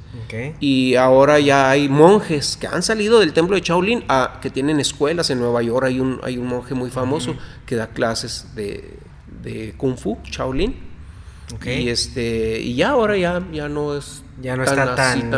Y 0.60 0.96
ahora 0.96 1.39
ya 1.39 1.70
hay 1.70 1.89
monjes 1.89 2.58
que 2.58 2.68
han 2.68 2.84
salido 2.84 3.20
del 3.20 3.34
templo 3.34 3.56
de 3.56 3.62
Shaolin, 3.62 4.04
a, 4.08 4.39
que 4.42 4.50
tienen 4.50 4.80
escuelas 4.80 5.30
en 5.30 5.39
Nueva 5.39 5.62
York. 5.63 5.86
Hay 5.86 6.00
un, 6.00 6.20
hay 6.24 6.38
un 6.38 6.48
monje 6.48 6.74
muy 6.74 6.89
famoso 6.89 7.36
que 7.65 7.76
da 7.76 7.88
clases 7.88 8.48
de, 8.56 8.98
de 9.42 9.74
Kung 9.78 9.98
Fu, 9.98 10.18
Shaolin. 10.24 10.89
Y, 11.65 11.89
este, 11.89 12.60
y 12.60 12.76
ya 12.76 12.89
ahora 12.89 13.18
ya, 13.18 13.44
ya 13.52 13.68
no 13.68 13.98
es 13.98 14.24
ya 14.42 14.56
no 14.56 14.63
está 14.63 14.96
tan, 14.96 15.32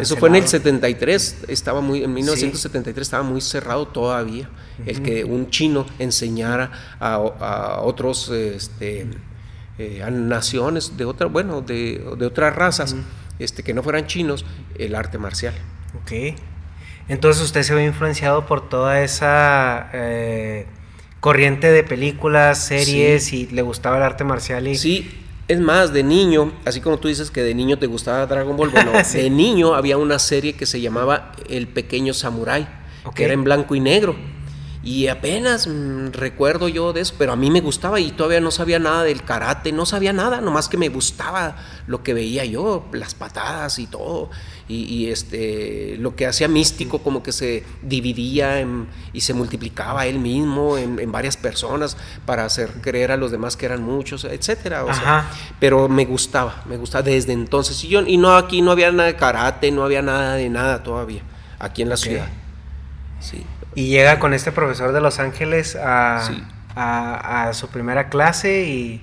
Eso 0.00 0.16
fue 0.16 0.28
en 0.28 0.36
el 0.36 0.46
73, 0.46 1.44
estaba 1.48 1.80
muy, 1.80 2.04
en 2.04 2.14
1973 2.14 3.06
estaba 3.06 3.22
muy 3.22 3.40
cerrado 3.40 3.88
todavía. 3.88 4.48
El 4.84 5.02
que 5.02 5.24
un 5.24 5.50
chino 5.50 5.86
enseñara 5.98 6.70
a, 7.00 7.80
otros 7.82 8.28
este, 8.28 9.08
eh, 9.78 10.02
a 10.02 10.10
naciones 10.10 10.96
de 10.96 11.04
otra, 11.04 11.26
bueno, 11.26 11.62
de, 11.62 12.04
otras 12.24 12.54
razas, 12.54 12.94
este, 13.38 13.62
que 13.62 13.74
no 13.74 13.82
fueran 13.82 14.06
chinos, 14.06 14.44
el 14.78 14.94
arte 14.94 15.18
marcial. 15.18 15.54
Ok. 16.02 16.36
Entonces 17.08 17.42
usted 17.42 17.62
se 17.62 17.74
ve 17.74 17.84
influenciado 17.84 18.46
por 18.46 18.68
toda 18.68 19.02
esa 19.02 19.90
eh, 19.92 20.66
corriente 21.20 21.70
de 21.70 21.84
películas, 21.84 22.64
series 22.64 23.32
y 23.32 23.46
le 23.46 23.62
gustaba 23.62 23.96
el 23.98 24.02
arte 24.02 24.24
marcial 24.24 24.66
y. 24.66 24.76
Sí, 24.76 25.10
es 25.48 25.60
más, 25.60 25.92
de 25.92 26.02
niño, 26.02 26.52
así 26.64 26.80
como 26.80 26.98
tú 26.98 27.06
dices 27.06 27.30
que 27.30 27.42
de 27.42 27.54
niño 27.54 27.78
te 27.78 27.86
gustaba 27.86 28.26
Dragon 28.26 28.56
Ball, 28.56 28.70
bueno, 28.70 28.90
de 29.12 29.30
niño 29.30 29.74
había 29.74 29.96
una 29.96 30.18
serie 30.18 30.54
que 30.54 30.66
se 30.66 30.80
llamaba 30.80 31.32
El 31.48 31.68
Pequeño 31.68 32.14
Samurai, 32.14 32.66
que 33.14 33.24
era 33.24 33.34
en 33.34 33.44
blanco 33.44 33.76
y 33.76 33.80
negro. 33.80 34.16
Y 34.86 35.08
apenas 35.08 35.66
mm, 35.66 36.12
recuerdo 36.12 36.68
yo 36.68 36.92
de 36.92 37.00
eso, 37.00 37.16
pero 37.18 37.32
a 37.32 37.36
mí 37.36 37.50
me 37.50 37.60
gustaba 37.60 37.98
y 37.98 38.12
todavía 38.12 38.40
no 38.40 38.52
sabía 38.52 38.78
nada 38.78 39.02
del 39.02 39.24
karate, 39.24 39.72
no 39.72 39.84
sabía 39.84 40.12
nada, 40.12 40.40
nomás 40.40 40.68
que 40.68 40.76
me 40.76 40.90
gustaba 40.90 41.56
lo 41.88 42.04
que 42.04 42.14
veía 42.14 42.44
yo, 42.44 42.86
las 42.92 43.12
patadas 43.16 43.80
y 43.80 43.88
todo. 43.88 44.30
Y, 44.68 45.08
este, 45.08 45.96
lo 45.98 46.14
que 46.14 46.26
hacía 46.26 46.46
místico 46.46 47.00
como 47.00 47.22
que 47.24 47.32
se 47.32 47.64
dividía 47.82 48.64
y 49.12 49.20
se 49.22 49.34
multiplicaba 49.34 50.06
él 50.06 50.20
mismo 50.20 50.78
en, 50.78 51.10
varias 51.10 51.36
personas 51.36 51.96
para 52.24 52.44
hacer 52.44 52.70
creer 52.80 53.10
a 53.10 53.16
los 53.16 53.32
demás 53.32 53.56
que 53.56 53.66
eran 53.66 53.82
muchos, 53.82 54.24
etcétera. 54.24 54.84
pero 55.58 55.88
me 55.88 56.04
gustaba, 56.04 56.62
me 56.64 56.76
gustaba 56.76 57.02
desde 57.02 57.32
entonces. 57.32 57.82
Y, 57.82 57.88
yo, 57.88 58.02
y 58.02 58.18
no, 58.18 58.36
aquí 58.36 58.62
no 58.62 58.70
había 58.70 58.92
nada 58.92 59.08
de 59.08 59.16
karate, 59.16 59.72
no 59.72 59.82
había 59.82 60.02
nada 60.02 60.34
de 60.34 60.48
nada 60.48 60.84
todavía, 60.84 61.22
aquí 61.58 61.82
en 61.82 61.88
la 61.88 61.96
ciudad. 61.96 62.28
Sí. 63.18 63.44
Y 63.76 63.88
llega 63.88 64.18
con 64.18 64.32
este 64.32 64.52
profesor 64.52 64.92
de 64.92 65.02
Los 65.02 65.18
Ángeles 65.18 65.76
a, 65.76 66.26
a, 66.74 67.52
su 67.52 67.68
primera 67.68 68.08
clase 68.08 68.64
y 68.64 69.02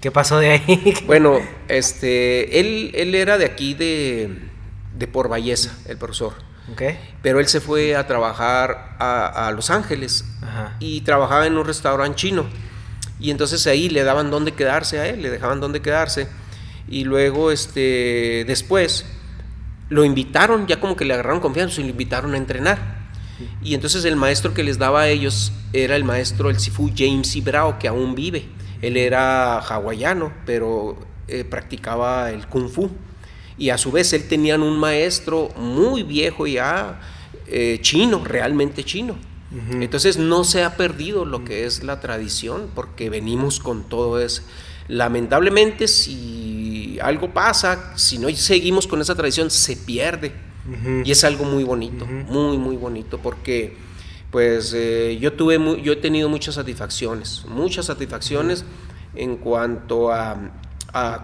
¿qué 0.00 0.10
pasó 0.10 0.38
de 0.38 0.52
ahí? 0.52 0.94
bueno, 1.06 1.38
este, 1.68 2.58
él, 2.58 2.90
él 2.94 3.14
era 3.14 3.36
de 3.36 3.44
aquí 3.44 3.74
de, 3.74 4.48
de 4.96 5.06
Por 5.06 5.28
Valleza, 5.28 5.76
el 5.86 5.98
profesor. 5.98 6.32
Okay. 6.72 6.98
Pero 7.20 7.38
él 7.38 7.46
se 7.48 7.60
fue 7.60 7.94
a 7.94 8.06
trabajar 8.06 8.96
a, 8.98 9.48
a 9.48 9.50
Los 9.50 9.68
Ángeles 9.68 10.24
y 10.80 11.02
trabajaba 11.02 11.46
en 11.46 11.58
un 11.58 11.66
restaurante 11.66 12.16
chino. 12.16 12.46
Y 13.20 13.30
entonces 13.30 13.66
ahí 13.66 13.90
le 13.90 14.04
daban 14.04 14.30
dónde 14.30 14.52
quedarse 14.52 15.00
a 15.00 15.06
él, 15.06 15.20
le 15.20 15.28
dejaban 15.28 15.60
dónde 15.60 15.82
quedarse. 15.82 16.28
Y 16.88 17.04
luego, 17.04 17.50
este, 17.50 18.44
después, 18.46 19.04
lo 19.90 20.02
invitaron, 20.02 20.66
ya 20.66 20.80
como 20.80 20.96
que 20.96 21.04
le 21.04 21.12
agarraron 21.12 21.40
confianza, 21.40 21.82
y 21.82 21.84
lo 21.84 21.90
invitaron 21.90 22.32
a 22.32 22.38
entrenar. 22.38 22.93
Y 23.62 23.74
entonces 23.74 24.04
el 24.04 24.16
maestro 24.16 24.54
que 24.54 24.62
les 24.62 24.78
daba 24.78 25.02
a 25.02 25.08
ellos 25.08 25.52
era 25.72 25.96
el 25.96 26.04
maestro, 26.04 26.50
el 26.50 26.58
Sifu 26.58 26.90
James 26.94 27.34
Ibrao, 27.34 27.78
que 27.78 27.88
aún 27.88 28.14
vive. 28.14 28.46
Él 28.80 28.96
era 28.96 29.58
hawaiano, 29.58 30.32
pero 30.46 30.98
eh, 31.26 31.44
practicaba 31.44 32.30
el 32.30 32.46
kung 32.46 32.68
fu. 32.68 32.90
Y 33.56 33.70
a 33.70 33.78
su 33.78 33.90
vez 33.92 34.12
él 34.12 34.28
tenía 34.28 34.56
un 34.56 34.78
maestro 34.78 35.48
muy 35.56 36.02
viejo 36.02 36.46
ya, 36.46 37.00
eh, 37.46 37.78
chino, 37.80 38.22
realmente 38.24 38.84
chino. 38.84 39.16
Entonces 39.70 40.18
no 40.18 40.42
se 40.42 40.64
ha 40.64 40.76
perdido 40.76 41.24
lo 41.24 41.44
que 41.44 41.64
es 41.64 41.84
la 41.84 42.00
tradición, 42.00 42.70
porque 42.74 43.08
venimos 43.08 43.60
con 43.60 43.88
todo 43.88 44.18
eso. 44.20 44.42
Lamentablemente, 44.88 45.86
si 45.86 46.98
algo 47.00 47.32
pasa, 47.32 47.96
si 47.96 48.18
no 48.18 48.28
seguimos 48.30 48.88
con 48.88 49.00
esa 49.00 49.14
tradición, 49.14 49.50
se 49.50 49.76
pierde. 49.76 50.32
Y 51.04 51.10
es 51.10 51.24
algo 51.24 51.44
muy 51.44 51.62
bonito, 51.64 52.06
muy, 52.06 52.56
muy 52.56 52.76
bonito, 52.76 53.18
porque 53.18 53.76
pues 54.30 54.72
eh, 54.74 55.18
yo, 55.20 55.34
tuve 55.34 55.60
yo 55.82 55.92
he 55.92 55.96
tenido 55.96 56.28
muchas 56.28 56.54
satisfacciones, 56.56 57.44
muchas 57.46 57.86
satisfacciones 57.86 58.64
en 59.14 59.36
cuanto 59.36 60.10
a, 60.10 60.50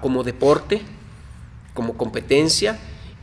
como 0.00 0.22
deporte, 0.24 0.82
como 1.74 1.96
competencia 1.96 2.78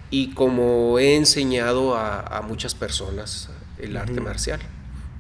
y 0.10 0.34
como 0.34 0.98
he 1.00 1.16
enseñado 1.16 1.96
a, 1.96 2.44
muchas 2.48 2.74
personas 2.74 3.50
el 3.78 3.96
arte 3.96 4.20
marcial. 4.20 4.60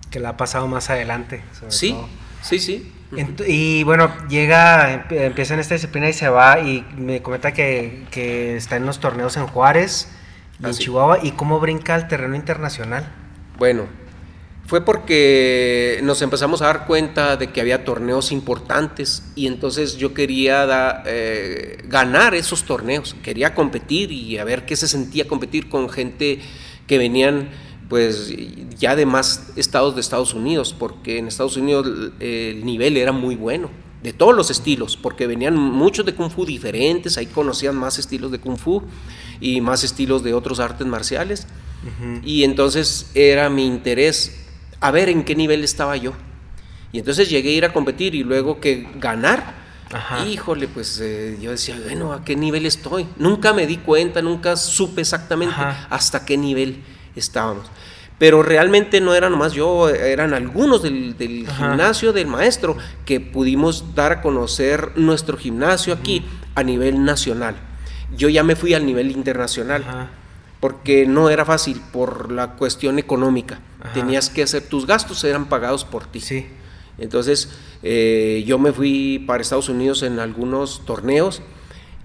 Que 0.09 0.19
la 0.19 0.29
ha 0.29 0.37
pasado 0.37 0.67
más 0.67 0.89
adelante. 0.89 1.43
sí, 1.69 1.95
sí, 2.41 2.59
sí. 2.59 2.91
y 3.47 3.83
bueno, 3.83 4.11
llega, 4.29 5.05
empieza 5.11 5.53
en 5.53 5.59
esta 5.59 5.75
disciplina 5.75 6.09
y 6.09 6.13
se 6.13 6.27
va 6.27 6.59
y 6.59 6.85
me 6.97 7.21
comenta 7.21 7.53
que, 7.53 8.05
que 8.09 8.57
está 8.57 8.77
en 8.77 8.85
los 8.85 8.99
torneos 8.99 9.37
en 9.37 9.45
Juárez 9.45 10.09
en 10.63 10.71
Chihuahua 10.71 11.19
y 11.23 11.31
cómo 11.31 11.59
brinca 11.59 11.95
al 11.95 12.07
terreno 12.07 12.35
internacional. 12.35 13.07
Bueno, 13.57 13.85
fue 14.67 14.81
porque 14.81 15.99
nos 16.03 16.21
empezamos 16.21 16.61
a 16.61 16.65
dar 16.65 16.85
cuenta 16.85 17.37
de 17.37 17.47
que 17.51 17.61
había 17.61 17.85
torneos 17.85 18.33
importantes 18.33 19.23
y 19.33 19.47
entonces 19.47 19.95
yo 19.95 20.13
quería 20.13 21.03
eh, 21.05 21.83
ganar 21.85 22.35
esos 22.35 22.63
torneos, 22.63 23.15
quería 23.23 23.55
competir 23.55 24.11
y 24.11 24.37
a 24.37 24.43
ver 24.43 24.65
qué 24.65 24.75
se 24.75 24.89
sentía 24.89 25.25
competir 25.25 25.69
con 25.69 25.89
gente 25.89 26.41
que 26.85 26.97
venían 26.97 27.49
pues 27.87 28.33
ya 28.77 28.97
de 28.97 29.05
más 29.05 29.53
estados 29.55 29.95
de 29.95 30.01
Estados 30.01 30.33
Unidos, 30.33 30.75
porque 30.77 31.17
en 31.17 31.27
Estados 31.27 31.55
Unidos 31.55 32.11
el 32.19 32.65
nivel 32.65 32.97
era 32.97 33.13
muy 33.13 33.35
bueno, 33.35 33.69
de 34.03 34.13
todos 34.13 34.35
los 34.35 34.51
estilos, 34.51 34.97
porque 34.97 35.27
venían 35.27 35.55
muchos 35.55 36.05
de 36.05 36.13
kung 36.13 36.29
fu 36.29 36.45
diferentes, 36.45 37.17
ahí 37.17 37.25
conocían 37.25 37.75
más 37.75 37.97
estilos 37.99 38.31
de 38.31 38.39
kung 38.39 38.57
fu 38.57 38.83
y 39.39 39.61
más 39.61 39.83
estilos 39.83 40.23
de 40.23 40.33
otros 40.33 40.59
artes 40.59 40.85
marciales. 40.85 41.47
Y 42.23 42.43
entonces 42.43 43.11
era 43.13 43.49
mi 43.49 43.65
interés 43.65 44.45
a 44.79 44.91
ver 44.91 45.09
en 45.09 45.23
qué 45.23 45.35
nivel 45.35 45.63
estaba 45.63 45.95
yo. 45.95 46.13
Y 46.91 46.99
entonces 46.99 47.29
llegué 47.29 47.49
a 47.49 47.53
ir 47.53 47.65
a 47.65 47.73
competir 47.73 48.15
y 48.15 48.23
luego 48.23 48.59
que 48.59 48.87
ganar, 48.95 49.67
Híjole, 50.27 50.67
pues 50.67 50.99
eh, 51.01 51.37
yo 51.41 51.51
decía, 51.51 51.79
bueno, 51.81 52.11
¿a 52.11 52.23
qué 52.25 52.35
nivel 52.35 52.65
estoy? 52.65 53.07
Nunca 53.17 53.53
me 53.53 53.65
di 53.65 53.77
cuenta, 53.77 54.21
nunca 54.21 54.57
supe 54.57 55.01
exactamente 55.01 55.55
hasta 55.89 56.25
qué 56.25 56.37
nivel 56.37 56.83
estábamos. 57.15 57.67
Pero 58.17 58.41
realmente 58.41 58.99
no 58.99 59.13
era 59.13 59.29
nomás 59.29 59.53
yo, 59.53 59.89
eran 59.89 60.33
algunos 60.33 60.81
del, 60.81 61.15
gimnasio 61.17 62.13
del 62.13 62.27
maestro 62.27 62.75
que 63.05 63.19
pudimos 63.19 63.93
dar 63.93 64.11
a 64.11 64.21
conocer 64.21 64.91
nuestro 64.95 65.37
gimnasio 65.37 65.93
aquí 65.93 66.25
a 66.55 66.63
nivel 66.63 67.05
nacional. 67.05 67.55
Yo 68.15 68.29
ya 68.29 68.43
me 68.43 68.55
fui 68.55 68.73
al 68.73 68.85
nivel 68.85 69.11
internacional. 69.11 70.09
porque 70.59 71.05
no 71.05 71.29
era 71.29 71.45
fácil 71.45 71.79
por 71.93 72.31
la 72.31 72.55
cuestión 72.55 72.97
económica. 72.97 73.59
Tenías 73.93 74.31
que 74.31 74.41
hacer 74.41 74.63
tus 74.63 74.87
gastos, 74.87 75.23
eran 75.23 75.49
pagados 75.49 75.85
por 75.85 76.07
ti. 76.07 76.19
Sí. 76.19 76.47
Entonces, 76.97 77.49
eh, 77.83 78.43
yo 78.47 78.57
me 78.57 78.73
fui 78.73 79.23
para 79.27 79.43
Estados 79.43 79.69
Unidos 79.69 80.01
en 80.01 80.19
algunos 80.19 80.83
torneos 80.83 81.43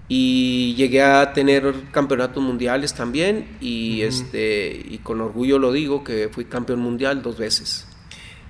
y 0.07 0.75
llegué 0.75 1.01
a 1.01 1.33
tener 1.33 1.73
campeonatos 1.91 2.43
mundiales 2.43 2.93
también 2.93 3.47
y, 3.61 4.01
este, 4.01 4.83
y 4.85 4.99
con 4.99 5.21
orgullo 5.21 5.59
lo 5.59 5.71
digo 5.71 6.03
que 6.03 6.29
fui 6.29 6.45
campeón 6.45 6.79
mundial 6.79 7.21
dos 7.21 7.37
veces. 7.37 7.87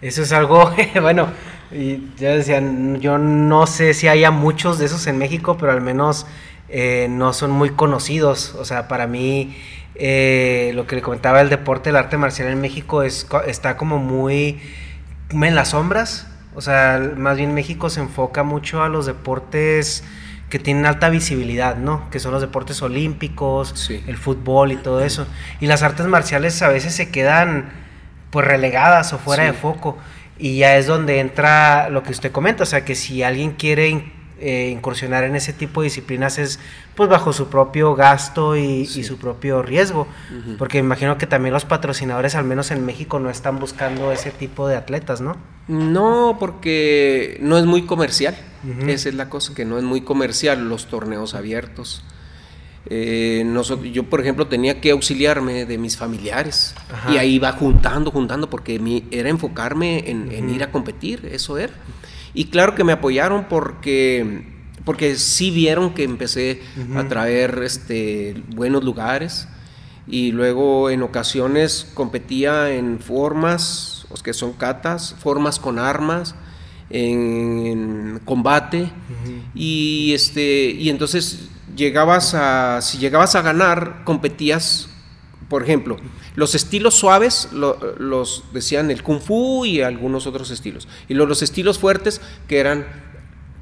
Eso 0.02 0.24
es 0.24 0.32
algo, 0.34 0.74
bueno, 1.02 1.30
y 1.72 2.10
ya 2.18 2.32
decían, 2.32 3.00
yo 3.00 3.18
no 3.18 3.68
sé 3.68 3.94
si 3.94 4.08
haya 4.08 4.32
muchos 4.32 4.78
de 4.78 4.86
esos 4.86 5.08
en 5.08 5.18
México, 5.18 5.58
pero 5.58 5.72
al 5.72 5.82
menos 5.82 6.26
eh, 6.70 7.08
no 7.10 7.34
son 7.34 7.52
muy 7.52 7.70
conocidos. 7.70 8.54
O 8.56 8.66
sea, 8.66 8.88
para 8.88 9.08
mí, 9.08 9.56
eh, 9.96 10.72
lo 10.76 10.88
que 10.88 10.98
le 10.98 11.02
comentaba 11.02 11.40
el 11.40 11.50
deporte, 11.50 11.92
el 11.92 11.96
arte 11.96 12.18
marcial 12.18 12.50
en 12.50 12.60
México 12.60 13.04
es, 13.04 13.28
está 13.48 13.78
como 13.78 13.98
muy 13.98 14.60
en 15.32 15.56
las 15.56 15.70
sombras. 15.70 16.28
O 16.56 16.62
sea, 16.62 17.14
más 17.16 17.38
bien 17.38 17.54
México 17.54 17.90
se 17.90 18.02
enfoca 18.02 18.44
mucho 18.44 18.84
a 18.84 18.90
los 18.90 19.06
deportes 19.06 20.04
que 20.54 20.60
tienen 20.60 20.86
alta 20.86 21.10
visibilidad, 21.10 21.78
¿no? 21.78 22.12
Que 22.12 22.20
son 22.20 22.32
los 22.32 22.40
deportes 22.40 22.80
olímpicos, 22.84 23.90
el 23.90 24.18
fútbol 24.18 24.72
y 24.72 24.76
todo 24.76 25.04
eso. 25.04 25.26
Y 25.60 25.66
las 25.66 25.82
artes 25.82 26.06
marciales 26.06 26.62
a 26.62 26.68
veces 26.68 26.94
se 26.94 27.10
quedan 27.10 27.72
pues 28.30 28.46
relegadas 28.46 29.14
o 29.14 29.18
fuera 29.18 29.46
de 29.46 29.54
foco. 29.54 29.98
Y 30.38 30.58
ya 30.60 30.78
es 30.78 30.86
donde 30.86 31.22
entra 31.22 31.90
lo 31.90 32.04
que 32.04 32.12
usted 32.12 32.32
comenta, 32.32 32.62
o 32.62 32.66
sea, 32.68 32.86
que 32.86 32.94
si 32.94 33.24
alguien 33.24 33.54
quiere 33.54 34.12
eh, 34.44 34.70
incursionar 34.70 35.24
en 35.24 35.36
ese 35.36 35.54
tipo 35.54 35.82
de 35.82 35.86
disciplinas 35.86 36.38
es 36.38 36.60
pues 36.96 37.10
bajo 37.10 37.32
su 37.32 37.48
propio 37.48 37.96
gasto 37.96 38.58
y, 38.58 38.86
su 38.86 39.18
propio 39.18 39.62
riesgo, 39.62 40.08
porque 40.60 40.82
me 40.82 40.88
imagino 40.88 41.18
que 41.18 41.26
también 41.26 41.54
los 41.54 41.66
patrocinadores, 41.66 42.36
al 42.36 42.44
menos 42.44 42.70
en 42.72 42.86
México, 42.86 43.20
no 43.20 43.30
están 43.30 43.60
buscando 43.60 44.12
ese 44.12 44.32
tipo 44.32 44.68
de 44.68 44.76
atletas, 44.76 45.22
¿no? 45.22 45.38
No, 45.68 46.38
porque 46.40 47.38
no 47.42 47.58
es 47.58 47.66
muy 47.66 47.84
comercial, 47.84 48.36
esa 48.88 49.10
es 49.10 49.16
la 49.16 49.30
cosa, 49.30 49.56
que 49.56 49.66
no 49.66 49.78
es 49.78 49.84
muy 49.84 50.02
comercial 50.02 50.68
los 50.68 50.88
torneos 50.88 51.34
abiertos. 51.36 52.04
Eh, 52.88 53.46
yo, 53.92 54.04
por 54.04 54.20
ejemplo, 54.20 54.48
tenía 54.48 54.82
que 54.82 54.92
auxiliarme 54.92 55.66
de 55.66 55.78
mis 55.78 55.98
familiares. 55.98 56.76
Y 57.12 57.18
ahí 57.18 57.36
iba 57.36 57.52
juntando, 57.54 58.12
juntando, 58.12 58.50
porque 58.50 58.80
mi, 58.80 59.06
era 59.12 59.30
enfocarme 59.30 60.10
en, 60.10 60.50
ir 60.50 60.64
a 60.64 60.72
competir, 60.72 61.30
eso 61.32 61.58
era. 61.58 61.74
Y 62.34 62.46
claro 62.46 62.76
que 62.76 62.84
me 62.84 62.94
apoyaron 62.94 63.46
porque, 63.50 64.46
porque 64.86 65.16
sí 65.16 65.52
vieron 65.52 65.94
que 65.94 66.04
empecé 66.04 66.62
a 66.96 67.08
traer 67.08 67.62
este, 67.64 68.42
buenos 68.56 68.84
lugares. 68.84 69.48
Y 70.08 70.32
luego 70.32 70.90
en 70.90 71.02
ocasiones 71.02 71.90
competía 71.94 72.74
en 72.74 73.00
formas, 73.00 74.06
los 74.10 74.22
que 74.22 74.34
son 74.34 74.54
catas, 74.54 75.16
formas 75.20 75.60
con 75.60 75.80
armas, 75.80 76.36
en, 76.90 78.20
combate. 78.26 78.90
Y 79.56 80.14
este 80.14 80.72
y 80.72 80.90
entonces 80.90 81.50
llegabas 81.76 82.34
a 82.34 82.82
si 82.82 82.98
llegabas 82.98 83.36
a 83.36 83.42
ganar 83.42 84.04
competías 84.04 84.90
por 85.54 85.62
ejemplo 85.62 85.98
los 86.36 86.56
estilos 86.56 86.96
suaves 86.96 87.50
los 87.52 88.44
decían 88.54 88.90
el 88.90 89.04
kung 89.04 89.22
fu 89.22 89.66
y 89.66 89.82
algunos 89.82 90.26
otros 90.26 90.50
estilos. 90.50 90.88
Y 91.08 91.14
los, 91.14 91.44
estilos 91.44 91.78
fuertes, 91.78 92.22
que 92.48 92.58
eran, 92.60 92.88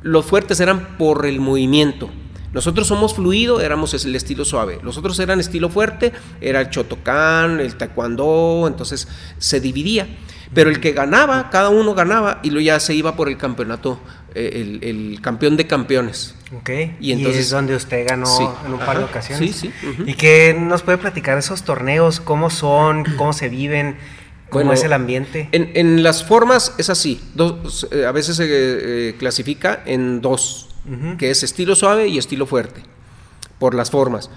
los 0.01 0.25
fuertes 0.25 0.61
eran 0.61 0.97
por 0.97 1.25
el 1.25 1.41
movimiento. 1.41 2.09
Nosotros 2.53 2.87
somos 2.87 3.13
fluido, 3.13 3.59
éramos 3.59 3.93
el 3.93 4.15
estilo 4.15 4.45
suave. 4.45 4.79
Los 4.83 4.97
otros 4.97 5.19
eran 5.19 5.41
estilo 5.41 5.69
fuerte, 5.69 6.13
era 6.39 6.61
el 6.61 6.69
Chotokan, 6.69 7.59
el 7.59 7.75
Taekwondo, 7.75 8.65
entonces 8.67 9.09
se 9.37 9.59
dividía. 9.59 10.07
Pero 10.53 10.69
el 10.69 10.79
que 10.79 10.93
ganaba, 10.93 11.49
cada 11.49 11.69
uno 11.69 11.93
ganaba 11.93 12.39
y 12.41 12.51
luego 12.51 12.65
ya 12.65 12.79
se 12.79 12.93
iba 12.93 13.17
por 13.17 13.27
el 13.27 13.37
campeonato, 13.37 13.99
eh, 14.33 14.79
el, 14.81 15.19
campeón 15.21 15.57
de 15.57 15.67
campeones. 15.67 16.35
Ok. 16.55 16.69
Y 16.99 17.11
entonces. 17.11 17.43
es 17.43 17.49
donde 17.49 17.75
usted 17.75 18.07
ganó 18.07 18.55
en 18.65 18.73
un 18.73 18.79
par 18.79 18.97
de 18.97 19.03
ocasiones. 19.03 19.55
Sí, 19.55 19.71
sí. 19.71 20.03
¿Y 20.05 20.13
qué 20.13 20.55
nos 20.57 20.83
puede 20.83 20.97
platicar 20.97 21.37
esos 21.37 21.63
torneos? 21.63 22.19
¿Cómo 22.19 22.49
son? 22.49 23.03
¿Cómo 23.17 23.33
se 23.33 23.49
viven? 23.49 23.97
¿Cómo 24.49 24.73
es 24.73 24.83
el 24.83 24.93
ambiente? 24.93 25.47
En, 25.51 26.03
las 26.03 26.25
formas 26.25 26.73
es 26.77 26.89
así. 26.89 27.21
Eh, 27.91 28.05
a 28.05 28.11
veces 28.11 28.35
se 28.35 28.45
eh, 28.49 29.15
clasifica 29.17 29.81
en 29.85 30.21
dos, 30.21 30.69
que 31.17 31.31
es 31.31 31.43
estilo 31.43 31.75
suave 31.75 32.07
y 32.07 32.17
estilo 32.17 32.45
fuerte, 32.45 32.81
por 33.59 33.73
las 33.73 33.89
formas. 33.89 34.29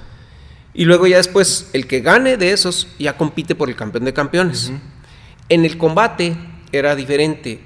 Y 0.73 0.85
luego 0.85 1.07
ya 1.07 1.17
después, 1.17 1.69
el 1.73 1.87
que 1.87 2.01
gane 2.01 2.37
de 2.37 2.53
esos 2.53 2.89
ya 2.99 3.17
compite 3.17 3.55
por 3.55 3.69
el 3.69 3.77
campeón 3.77 4.05
de 4.05 4.13
campeones. 4.13 4.73
En 5.49 5.65
el 5.65 5.79
combate 5.79 6.37
era 6.73 6.95
diferente. 6.95 7.61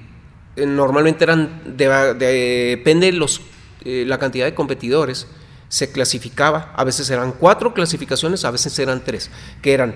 Eh, 0.55 0.65
normalmente 0.65 1.23
eran, 1.23 1.61
depende 1.75 3.11
los, 3.11 3.41
eh, 3.85 4.03
la 4.07 4.17
cantidad 4.17 4.45
de 4.45 4.53
competidores, 4.53 5.27
se 5.67 5.91
clasificaba. 5.91 6.73
A 6.75 6.83
veces 6.83 7.09
eran 7.09 7.31
cuatro 7.31 7.73
clasificaciones, 7.73 8.43
a 8.45 8.51
veces 8.51 8.77
eran 8.79 9.03
tres, 9.03 9.29
que 9.61 9.73
eran 9.73 9.95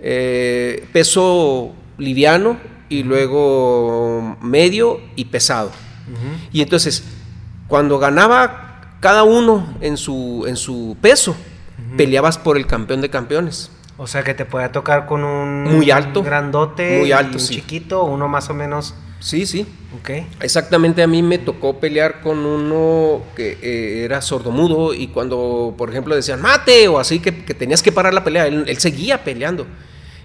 eh, 0.00 0.86
peso 0.92 1.74
liviano 1.98 2.58
y 2.88 3.02
luego 3.02 4.36
medio 4.40 5.00
y 5.16 5.26
pesado. 5.26 5.70
Y 6.50 6.60
entonces, 6.60 7.04
cuando 7.68 8.00
ganaba 8.00 8.96
cada 8.98 9.22
uno 9.22 9.76
en 9.80 9.96
su, 9.96 10.44
en 10.48 10.56
su 10.56 10.96
peso, 11.00 11.36
peleabas 11.96 12.36
por 12.36 12.56
el 12.56 12.66
campeón 12.66 13.00
de 13.00 13.10
campeones. 13.10 13.70
O 13.96 14.06
sea 14.06 14.22
que 14.24 14.34
te 14.34 14.44
puede 14.44 14.68
tocar 14.70 15.06
con 15.06 15.24
un 15.24 15.64
muy 15.64 15.90
alto, 15.90 16.22
grandote, 16.22 16.98
muy 16.98 17.12
alto, 17.12 17.38
un 17.38 17.44
chiquito, 17.44 18.04
uno 18.04 18.28
más 18.28 18.48
o 18.48 18.54
menos. 18.54 18.94
Sí, 19.20 19.44
sí. 19.44 19.66
Ok. 20.00 20.10
Exactamente 20.40 21.02
a 21.02 21.06
mí 21.06 21.22
me 21.22 21.38
tocó 21.38 21.78
pelear 21.78 22.22
con 22.22 22.38
uno 22.38 23.22
que 23.36 23.58
eh, 23.62 24.04
era 24.04 24.22
sordomudo 24.22 24.94
y 24.94 25.08
cuando, 25.08 25.74
por 25.76 25.90
ejemplo, 25.90 26.14
decían 26.16 26.40
mate 26.40 26.88
o 26.88 26.98
así 26.98 27.20
que, 27.20 27.32
tenías 27.32 27.82
que 27.82 27.92
parar 27.92 28.14
la 28.14 28.24
pelea, 28.24 28.46
él, 28.46 28.76
seguía 28.78 29.22
peleando. 29.22 29.66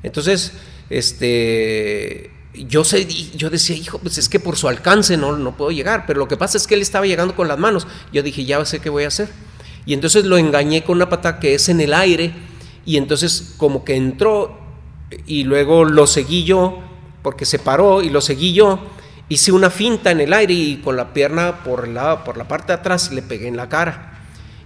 Entonces, 0.02 0.54
este, 0.90 2.32
yo 2.54 2.86
sé, 2.86 3.06
yo 3.36 3.50
decía, 3.50 3.76
hijo, 3.76 4.00
pues 4.00 4.18
es 4.18 4.30
que 4.30 4.40
por 4.40 4.56
su 4.56 4.70
alcance 4.70 5.18
no, 5.18 5.38
no 5.38 5.58
puedo 5.58 5.72
llegar, 5.72 6.06
pero 6.08 6.20
lo 6.20 6.28
que 6.28 6.38
pasa 6.38 6.58
es 6.58 6.66
que 6.66 6.76
él 6.76 6.82
estaba 6.82 7.06
llegando 7.06 7.36
con 7.36 7.48
las 7.48 7.60
manos. 7.60 7.86
Yo 8.14 8.24
dije, 8.24 8.46
ya 8.46 8.64
sé 8.66 8.80
qué 8.80 8.90
voy 8.90 9.04
a 9.04 9.10
hacer. 9.10 9.30
Y 9.86 9.94
entonces 9.94 10.26
lo 10.26 10.38
engañé 10.38 10.84
con 10.84 10.96
una 10.96 11.10
pata 11.10 11.40
que 11.40 11.54
es 11.54 11.70
en 11.70 11.82
el 11.82 11.94
aire 11.94 12.34
y 12.86 12.98
entonces 12.98 13.56
como 13.58 13.84
que 13.84 13.96
entró 13.96 14.60
y 15.26 15.44
luego 15.44 15.86
lo 15.86 16.08
seguí 16.08 16.44
yo, 16.44 16.82
porque 17.26 17.46
se 17.46 17.58
paró 17.58 18.04
y 18.04 18.12
lo 18.12 18.22
seguí 18.22 18.54
yo, 18.54 18.78
hice 19.30 19.52
una 19.52 19.72
finta 19.72 20.12
en 20.12 20.22
el 20.22 20.32
aire 20.32 20.54
y 20.54 20.78
con 20.78 20.96
la 20.96 21.12
pierna 21.12 21.64
por 21.64 21.88
la, 21.88 22.24
por 22.24 22.38
la 22.38 22.48
parte 22.48 22.68
de 22.68 22.74
atrás 22.74 23.12
le 23.12 23.24
pegué 23.24 23.48
en 23.48 23.58
la 23.58 23.68
cara. 23.68 24.12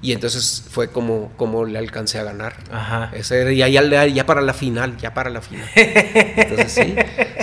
Y 0.02 0.12
entonces 0.12 0.66
fue 0.70 0.90
como, 0.90 1.32
como 1.38 1.64
le 1.64 1.80
alcancé 1.80 2.20
a 2.20 2.24
ganar. 2.24 2.58
Ajá. 2.70 3.12
Ese, 3.14 3.56
ya, 3.56 3.70
ya, 3.70 4.06
ya, 4.08 4.26
para 4.26 4.42
la 4.42 4.54
final, 4.54 4.98
ya 4.98 5.14
para 5.14 5.30
la 5.30 5.40
final. 5.40 5.70
Entonces 5.74 6.74
sí, 6.74 6.96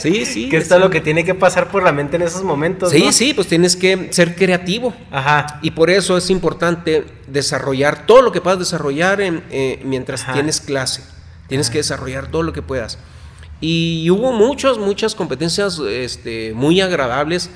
sí, 0.02 0.26
sí. 0.32 0.48
Que 0.50 0.58
es 0.58 0.68
lo 0.68 0.90
que 0.90 1.00
tiene 1.00 1.24
que 1.24 1.34
pasar 1.34 1.70
por 1.70 1.82
la 1.82 1.92
mente 1.92 2.16
en 2.16 2.22
esos 2.22 2.42
momentos. 2.42 2.90
Sí, 2.90 3.10
sí, 3.10 3.32
pues 3.32 3.48
tienes 3.48 3.74
que 3.74 4.08
ser 4.12 4.36
creativo. 4.36 4.94
Ajá. 5.10 5.60
Y 5.62 5.70
por 5.70 5.88
eso 5.88 6.18
es 6.18 6.28
importante 6.28 7.06
desarrollar 7.26 8.04
todo 8.04 8.20
lo 8.20 8.32
que 8.32 8.42
puedas 8.42 8.58
desarrollar 8.58 9.22
en, 9.22 9.42
eh, 9.50 9.80
mientras 9.82 10.30
tienes 10.30 10.60
clase. 10.60 11.02
Tienes 11.48 11.70
que 11.70 11.78
desarrollar 11.78 12.26
todo 12.26 12.42
lo 12.42 12.52
que 12.52 12.60
puedas. 12.60 12.98
Y 13.60 14.10
hubo 14.10 14.32
muchas, 14.32 14.78
muchas 14.78 15.14
competencias 15.14 15.78
este, 15.78 16.52
muy 16.54 16.80
agradables 16.80 17.50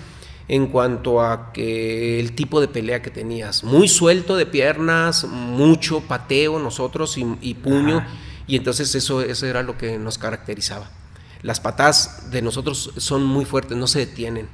en 0.49 0.67
cuanto 0.67 1.21
a 1.21 1.53
que 1.53 2.19
el 2.19 2.33
tipo 2.33 2.61
de 2.61 2.69
pelea 2.69 3.03
que 3.03 3.11
tenías. 3.11 3.63
Muy 3.63 3.87
suelto 3.87 4.37
de 4.37 4.47
piernas, 4.47 5.25
mucho 5.25 6.01
pateo 6.01 6.59
nosotros 6.59 7.17
y, 7.19 7.55
puño. 7.55 8.05
Y 8.47 8.57
entonces 8.57 8.95
eso, 8.95 9.21
eso 9.21 9.47
era 9.47 9.63
lo 9.63 9.79
que 9.79 9.99
nos 9.99 10.19
caracterizaba. 10.19 10.91
Las 11.43 11.61
patas 11.61 12.31
de 12.31 12.43
nosotros 12.43 12.93
son 12.97 13.25
muy 13.25 13.45
fuertes, 13.45 13.77
no 13.79 13.87
se 13.87 14.01
detienen. 14.01 14.49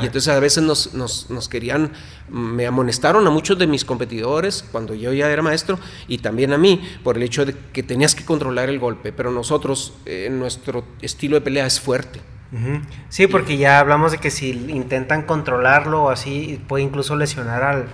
Y 0.00 0.06
entonces 0.06 0.28
a 0.28 0.40
veces 0.40 0.62
nos, 0.62 0.94
nos, 0.94 1.48
querían, 1.48 1.92
me 2.28 2.66
amonestaron 2.66 3.26
a 3.26 3.30
muchos 3.30 3.58
de 3.58 3.66
mis 3.66 3.84
competidores 3.84 4.64
cuando 4.72 4.94
yo 4.94 5.12
ya 5.12 5.30
era 5.30 5.42
maestro 5.42 5.78
y 6.08 6.18
también 6.18 6.52
a 6.52 6.58
mí 6.58 6.82
por 7.04 7.16
el 7.16 7.22
hecho 7.22 7.46
de 7.46 7.54
que 7.72 7.82
tenías 7.82 8.14
que 8.14 8.24
controlar 8.24 8.68
el 8.68 8.78
golpe, 8.78 9.12
pero 9.12 9.30
nosotros, 9.30 9.94
eh, 10.06 10.28
nuestro 10.30 10.84
estilo 11.02 11.36
de 11.36 11.40
pelea 11.42 11.66
es 11.66 11.80
fuerte. 11.80 12.20
Sí, 13.08 13.28
porque 13.28 13.58
ya 13.58 13.78
hablamos 13.78 14.10
de 14.10 14.18
que 14.18 14.30
si 14.32 14.50
intentan 14.50 15.22
controlarlo 15.22 16.04
o 16.04 16.10
así, 16.10 16.60
puede 16.66 16.82
incluso 16.82 17.14
lesionar 17.14 17.62
al, 17.62 17.86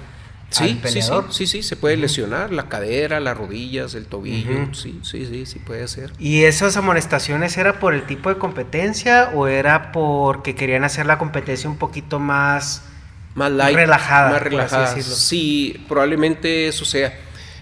Sí, 0.50 0.80
sí, 0.84 1.02
sí, 1.02 1.12
sí, 1.30 1.46
sí, 1.46 1.62
se 1.62 1.76
puede 1.76 1.96
lesionar 1.96 2.52
la 2.52 2.68
cadera, 2.68 3.20
las 3.20 3.36
rodillas, 3.36 3.94
el 3.94 4.06
tobillo, 4.06 4.72
sí, 4.74 5.00
sí, 5.02 5.26
sí, 5.26 5.44
sí 5.44 5.58
puede 5.58 5.86
ser. 5.88 6.12
¿Y 6.18 6.44
esas 6.44 6.76
amonestaciones 6.76 7.56
era 7.58 7.78
por 7.80 7.94
el 7.94 8.06
tipo 8.06 8.28
de 8.28 8.38
competencia 8.38 9.30
o 9.34 9.48
era 9.48 9.92
porque 9.92 10.54
querían 10.54 10.84
hacer 10.84 11.06
la 11.06 11.18
competencia 11.18 11.68
un 11.68 11.76
poquito 11.76 12.20
más, 12.20 12.84
más 13.34 13.52
relajada? 13.52 14.30
Más 14.30 14.42
relajada. 14.42 15.00
Sí, 15.00 15.84
probablemente 15.88 16.68
eso 16.68 16.84
sea, 16.84 17.12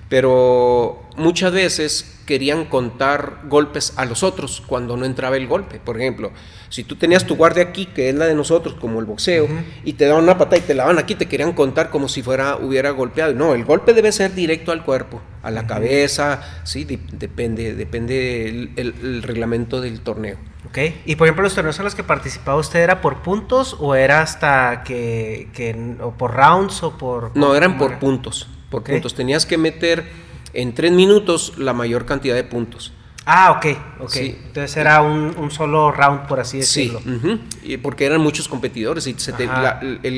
pero 0.08 1.02
muchas 1.16 1.52
veces 1.52 2.13
querían 2.24 2.64
contar 2.64 3.40
golpes 3.48 3.92
a 3.96 4.04
los 4.04 4.22
otros 4.22 4.62
cuando 4.66 4.96
no 4.96 5.04
entraba 5.04 5.36
el 5.36 5.46
golpe. 5.46 5.78
Por 5.78 6.00
ejemplo, 6.00 6.32
si 6.68 6.82
tú 6.82 6.96
tenías 6.96 7.24
tu 7.24 7.36
guardia 7.36 7.62
aquí, 7.62 7.86
que 7.86 8.08
es 8.08 8.14
la 8.14 8.26
de 8.26 8.34
nosotros, 8.34 8.74
como 8.80 8.98
el 8.98 9.06
boxeo, 9.06 9.46
y 9.84 9.92
te 9.92 10.06
daban 10.06 10.24
una 10.24 10.38
patada 10.38 10.58
y 10.58 10.62
te 10.62 10.74
la 10.74 10.84
van 10.84 10.98
aquí, 10.98 11.14
te 11.14 11.26
querían 11.26 11.52
contar 11.52 11.90
como 11.90 12.08
si 12.08 12.22
fuera 12.22 12.56
hubiera 12.56 12.90
golpeado. 12.90 13.34
No, 13.34 13.54
el 13.54 13.64
golpe 13.64 13.92
debe 13.92 14.10
ser 14.12 14.34
directo 14.34 14.72
al 14.72 14.84
cuerpo, 14.84 15.20
a 15.42 15.50
la 15.50 15.66
cabeza, 15.66 16.40
sí, 16.64 16.84
depende, 16.84 17.74
depende 17.74 18.70
el, 18.76 19.22
reglamento 19.22 19.80
del 19.80 20.00
torneo. 20.00 20.36
Ok, 20.66 20.78
y 21.04 21.16
por 21.16 21.28
ejemplo, 21.28 21.44
los 21.44 21.54
torneos 21.54 21.78
en 21.78 21.84
los 21.84 21.94
que 21.94 22.02
participaba 22.02 22.58
usted, 22.58 22.80
¿era 22.80 23.00
por 23.00 23.22
puntos 23.22 23.76
o 23.78 23.94
era 23.94 24.22
hasta 24.22 24.82
que, 24.82 25.96
o 26.00 26.12
por 26.12 26.34
rounds 26.34 26.82
o 26.82 26.98
por... 26.98 27.36
No, 27.36 27.54
eran 27.54 27.78
por 27.78 27.98
puntos, 27.98 28.48
por 28.70 28.82
puntos. 28.82 29.14
Tenías 29.14 29.46
que 29.46 29.58
meter 29.58 30.24
en 30.54 30.74
tres 30.74 30.92
minutos 30.92 31.54
la 31.58 31.72
mayor 31.72 32.06
cantidad 32.06 32.34
de 32.34 32.44
puntos. 32.44 32.92
Ah, 33.26 33.52
ok, 33.52 33.66
ok. 34.00 34.16
Entonces 34.16 34.76
era 34.76 35.00
un, 35.00 35.50
solo 35.50 35.90
round, 35.90 36.26
por 36.26 36.40
así 36.40 36.58
decirlo. 36.58 37.00
Sí, 37.00 37.40
y 37.62 37.76
porque 37.78 38.04
eran 38.04 38.20
muchos 38.20 38.48
competidores 38.48 39.06
y 39.06 39.16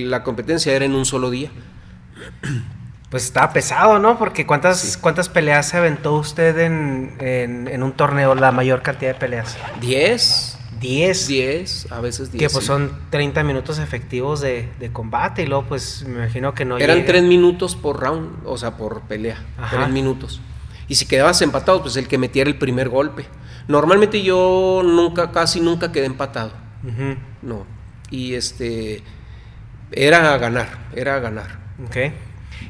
la, 0.04 0.22
competencia 0.24 0.74
era 0.74 0.84
en 0.84 0.94
un 0.94 1.04
solo 1.04 1.30
día. 1.30 1.50
Pues 3.10 3.24
estaba 3.24 3.52
pesado, 3.52 4.00
¿no? 4.00 4.18
Porque 4.18 4.44
¿cuántas, 4.46 4.96
¿cuántas 4.96 5.28
peleas 5.28 5.68
se 5.68 5.76
aventó 5.76 6.14
usted 6.14 6.58
en, 6.58 7.82
un 7.82 7.92
torneo, 7.92 8.34
la 8.34 8.50
mayor 8.50 8.82
cantidad 8.82 9.12
de 9.12 9.18
peleas? 9.20 9.56
Diez. 9.80 10.55
Diez. 10.80 11.26
Diez, 11.26 11.90
a 11.90 12.00
veces 12.00 12.32
diez. 12.32 12.42
Que 12.42 12.52
pues 12.52 12.64
son 12.64 12.92
30 13.10 13.42
minutos 13.44 13.78
efectivos 13.78 14.40
de, 14.40 14.68
combate 14.92 15.42
y 15.42 15.46
luego 15.46 15.64
pues 15.68 16.04
me 16.06 16.24
imagino 16.24 16.54
que 16.54 16.64
no 16.64 16.78
Eran 16.78 17.04
tres 17.04 17.22
minutos 17.22 17.76
por 17.76 18.00
round, 18.00 18.42
o 18.44 18.56
sea, 18.56 18.76
por 18.76 19.02
pelea. 19.02 19.42
Tres 19.70 19.88
minutos. 19.88 20.40
Y 20.88 20.94
si 20.94 21.06
quedabas 21.06 21.42
empatado, 21.42 21.82
pues 21.82 21.96
el 21.96 22.06
que 22.06 22.18
metiera 22.18 22.48
el 22.48 22.56
primer 22.56 22.88
golpe. 22.88 23.26
Normalmente 23.68 24.22
yo 24.22 24.82
nunca, 24.84 25.32
casi 25.32 25.60
nunca 25.60 25.90
quedé 25.92 26.06
empatado. 26.06 26.52
No. 27.42 27.66
Y 28.10 28.34
este. 28.34 29.02
Era 29.92 30.34
a 30.34 30.38
ganar, 30.38 30.88
era 30.94 31.16
a 31.16 31.20
ganar. 31.20 31.58
Ok. 31.86 31.96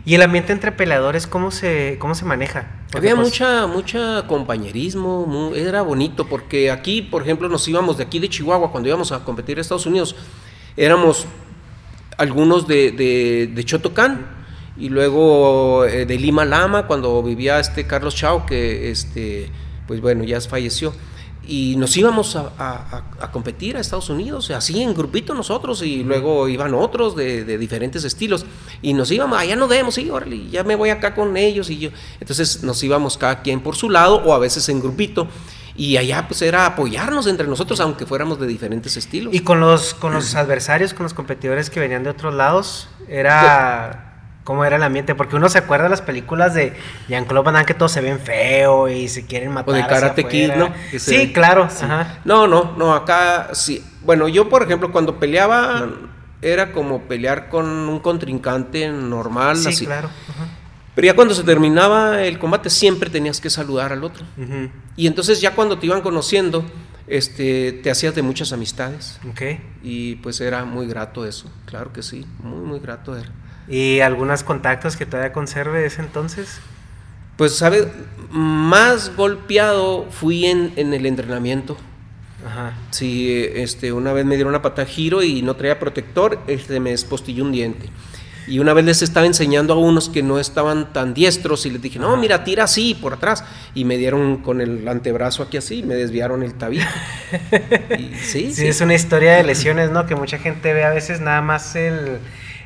¿Y 0.07 0.15
el 0.15 0.23
ambiente 0.23 0.53
entre 0.53 0.71
peleadores 0.71 1.27
cómo 1.27 1.51
se, 1.51 1.97
cómo 1.99 2.15
se 2.15 2.25
maneja? 2.25 2.71
Había 2.95 3.17
pues, 3.17 3.27
mucha, 3.27 3.67
mucha 3.67 4.25
compañerismo, 4.29 5.53
era 5.55 5.83
bonito, 5.83 6.29
porque 6.29 6.71
aquí, 6.71 7.03
por 7.03 7.23
ejemplo, 7.23 7.49
nos 7.49 7.67
íbamos 7.67 7.99
de 7.99 8.05
aquí 8.05 8.21
de 8.21 8.29
Chihuahua, 8.29 8.71
cuando 8.71 8.89
íbamos 8.89 9.11
a 9.11 9.25
competir 9.25 9.59
a 9.59 9.61
Estados 9.61 9.85
Unidos, 9.85 10.15
éramos 10.77 11.27
algunos 12.17 12.69
de, 12.69 12.93
de, 12.93 13.51
de 13.53 13.65
Chotocán, 13.65 14.37
y 14.79 14.91
luego 14.91 15.85
eh, 15.87 16.07
de 16.07 16.19
Lima 16.19 16.45
Lama, 16.45 16.87
cuando 16.87 17.23
vivía 17.23 17.59
este 17.59 17.87
Carlos 17.87 18.15
Chao, 18.15 18.47
que 18.47 18.91
este, 18.91 19.51
pues 19.87 20.01
bueno, 20.01 20.23
ya 20.23 20.41
falleció. 20.41 20.93
Y 21.47 21.77
nos 21.77 21.97
íbamos 21.97 22.37
a, 22.37 23.31
competir 23.33 23.77
a 23.77 23.81
Estados 23.81 24.11
Unidos, 24.11 24.51
así 24.51 24.83
en 24.83 24.95
grupito 24.95 25.35
nosotros, 25.35 25.83
y 25.83 26.03
luego 26.03 26.49
iban 26.49 26.75
otros 26.75 27.15
de, 27.17 27.59
diferentes 27.59 28.05
estilos. 28.05 28.47
Y 28.83 28.95
nos 28.95 29.11
íbamos, 29.11 29.39
allá 29.39 29.57
nos 29.57 29.69
vemos, 29.69 29.95
sí, 29.95 30.11
órale, 30.11 30.49
ya 30.51 30.65
me 30.65 30.75
voy 30.75 30.91
acá 30.91 31.15
con 31.15 31.37
ellos. 31.37 31.71
y 31.71 31.79
yo 31.79 31.91
Entonces 32.21 32.63
nos 32.63 32.83
íbamos 32.83 33.17
cada 33.17 33.43
quien 33.43 33.61
por 33.61 33.77
su 33.77 33.91
lado, 33.91 34.17
o 34.25 34.35
a 34.35 34.39
veces 34.39 34.69
en 34.69 34.81
grupito 34.81 35.29
y 35.79 35.99
allá 35.99 36.27
pues 36.27 36.41
era 36.43 36.65
apoyarnos 36.65 37.27
entre 37.27 37.47
nosotros 37.47 37.81
aunque 37.81 38.07
fuéramos 38.07 38.41
de 38.41 38.47
diferentes 38.47 38.97
estilos. 38.97 39.35
Y 39.35 39.41
con 39.41 39.61
los 39.61 39.95
con 39.95 40.15
los 40.15 40.35
adversarios, 40.35 40.95
con 40.95 41.05
los 41.05 41.15
competidores 41.15 41.71
que 41.71 41.81
venían 41.81 42.03
de 42.03 42.11
otros 42.11 42.35
lados, 42.35 42.89
era 43.09 44.06
cómo 44.47 44.65
era 44.65 44.77
el 44.77 44.83
ambiente, 44.85 45.17
porque 45.17 45.35
uno 45.35 45.49
se 45.49 45.59
acuerda 45.59 45.85
de 45.85 45.91
las 45.91 46.03
películas 46.03 46.55
de 46.55 46.73
Jean-Claude 47.09 47.45
Van 47.45 47.55
Damme 47.55 47.67
que 47.67 47.75
todos 47.75 47.91
se 47.91 48.01
ven 48.01 48.21
feo 48.21 48.89
y 48.89 49.09
se 49.09 49.27
quieren 49.27 49.51
matar. 49.51 49.75
O 49.75 49.77
de 49.77 49.85
Karate 49.85 50.25
Kid, 50.29 50.53
¿no? 50.53 50.73
sí, 50.97 51.33
claro. 51.33 51.69
No, 52.25 52.47
no, 52.47 52.75
no, 52.79 52.95
acá 52.95 53.49
sí. 53.55 53.85
Bueno, 54.05 54.29
yo 54.29 54.49
por 54.49 54.63
ejemplo 54.63 54.93
cuando 54.93 55.19
peleaba 55.19 55.89
era 56.41 56.71
como 56.71 57.03
pelear 57.03 57.49
con 57.49 57.67
un 57.67 57.99
contrincante 57.99 58.89
normal, 58.89 59.57
sí, 59.57 59.85
claro. 59.85 60.11
Pero 60.95 61.07
ya 61.07 61.17
cuando 61.17 61.35
se 61.35 61.43
terminaba 61.43 62.23
el 62.23 62.39
combate 62.39 62.71
siempre 62.71 63.11
tenías 63.11 63.41
que 63.41 63.51
saludar 63.51 63.93
al 63.93 64.05
otro. 64.05 64.25
Y 64.95 65.09
entonces 65.09 65.41
ya 65.41 65.57
cuando 65.57 65.77
te 65.77 65.87
iban 65.87 66.03
conociendo, 66.03 66.65
este, 67.09 67.73
te 67.73 67.91
hacías 67.91 68.15
de 68.15 68.23
muchas 68.23 68.53
amistades. 68.53 69.19
Okay. 69.33 69.61
Y 69.83 70.15
pues 70.17 70.41
era 70.41 70.65
muy 70.65 70.87
grato 70.87 71.27
eso, 71.27 71.51
claro 71.65 71.93
que 71.93 72.05
sí, 72.05 72.25
muy, 72.39 72.65
muy 72.65 72.79
grato 72.79 73.17
era. 73.17 73.33
¿Y 73.69 74.01
algunos 74.01 74.43
contactos 74.43 74.97
que 74.97 75.07
todavía 75.07 75.33
conserve 75.33 75.81
de 75.81 75.87
ese 75.87 76.01
entonces? 76.01 76.61
Pues, 77.37 77.57
¿sabes? 77.57 77.89
Más 78.31 79.15
golpeado 79.17 80.07
fui 80.11 80.47
en, 80.47 80.73
el 80.77 81.05
entrenamiento. 81.05 81.77
Ajá. 82.47 82.75
Sí, 82.91 83.45
este, 83.55 83.93
una 83.93 84.13
vez 84.13 84.25
me 84.25 84.37
dieron 84.37 84.51
una 84.51 84.63
pata 84.63 84.87
giro 84.87 85.23
y 85.23 85.43
no 85.43 85.57
traía 85.57 85.79
protector, 85.79 86.39
este, 86.47 86.81
me 86.81 86.91
despostilló 86.91 87.45
un 87.45 87.53
diente. 87.53 87.91
Y 88.47 88.61
una 88.61 88.73
vez 88.73 88.85
les 88.85 89.03
estaba 89.03 89.27
enseñando 89.27 89.75
a 89.75 89.77
unos 89.77 90.09
que 90.09 90.23
no 90.23 90.39
estaban 90.39 90.93
tan 90.93 91.15
diestros 91.15 91.67
y 91.67 91.71
les 91.71 91.83
dije, 91.83 91.99
no, 91.99 92.17
mira, 92.17 92.45
tira 92.45 92.65
así, 92.65 92.95
por 92.95 93.15
atrás. 93.15 93.45
Y 93.75 93.85
me 93.85 93.99
dieron 93.99 94.37
con 94.39 94.61
el 94.61 94.87
antebrazo 94.87 95.43
aquí 95.43 95.57
así, 95.57 95.83
me 95.83 95.95
desviaron 95.95 96.45
el 96.45 96.55
tabique. 96.55 96.87
sí, 98.23 98.55
sí, 98.55 98.69
es 98.69 98.81
una 98.81 98.95
historia 98.95 99.35
de 99.35 99.43
lesiones, 99.43 99.91
¿no? 99.91 100.07
Que 100.07 100.15
mucha 100.15 100.39
gente 100.39 100.73
ve 100.73 100.85
a 100.85 100.91
veces 100.91 101.21
nada 101.21 101.43
más 101.43 101.75
el 101.75 102.21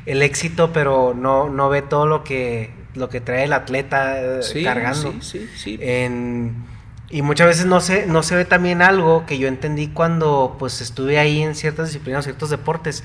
el 0.05 0.21
éxito, 0.21 0.71
pero 0.73 1.13
no, 1.15 1.49
no 1.49 1.69
ve 1.69 1.81
todo 1.81 2.07
lo 2.07 2.23
que, 2.23 2.71
lo 2.95 3.09
que 3.09 3.21
trae 3.21 3.43
el 3.43 3.53
atleta 3.53 4.21
eh, 4.21 4.63
cargando. 4.63 5.13
Sí, 5.21 5.49
sí, 5.55 5.79
y 7.11 7.23
muchas 7.23 7.47
veces 7.47 7.65
no 7.65 7.81
se, 7.81 8.05
no 8.05 8.23
se 8.23 8.35
ve 8.37 8.45
también 8.45 8.81
algo 8.81 9.25
que 9.25 9.37
yo 9.37 9.49
entendí 9.49 9.89
cuando 9.89 10.55
pues 10.57 10.79
estuve 10.79 11.19
ahí 11.19 11.41
en 11.41 11.55
ciertas 11.55 11.89
disciplinas, 11.89 12.23
ciertos 12.23 12.49
deportes, 12.49 13.03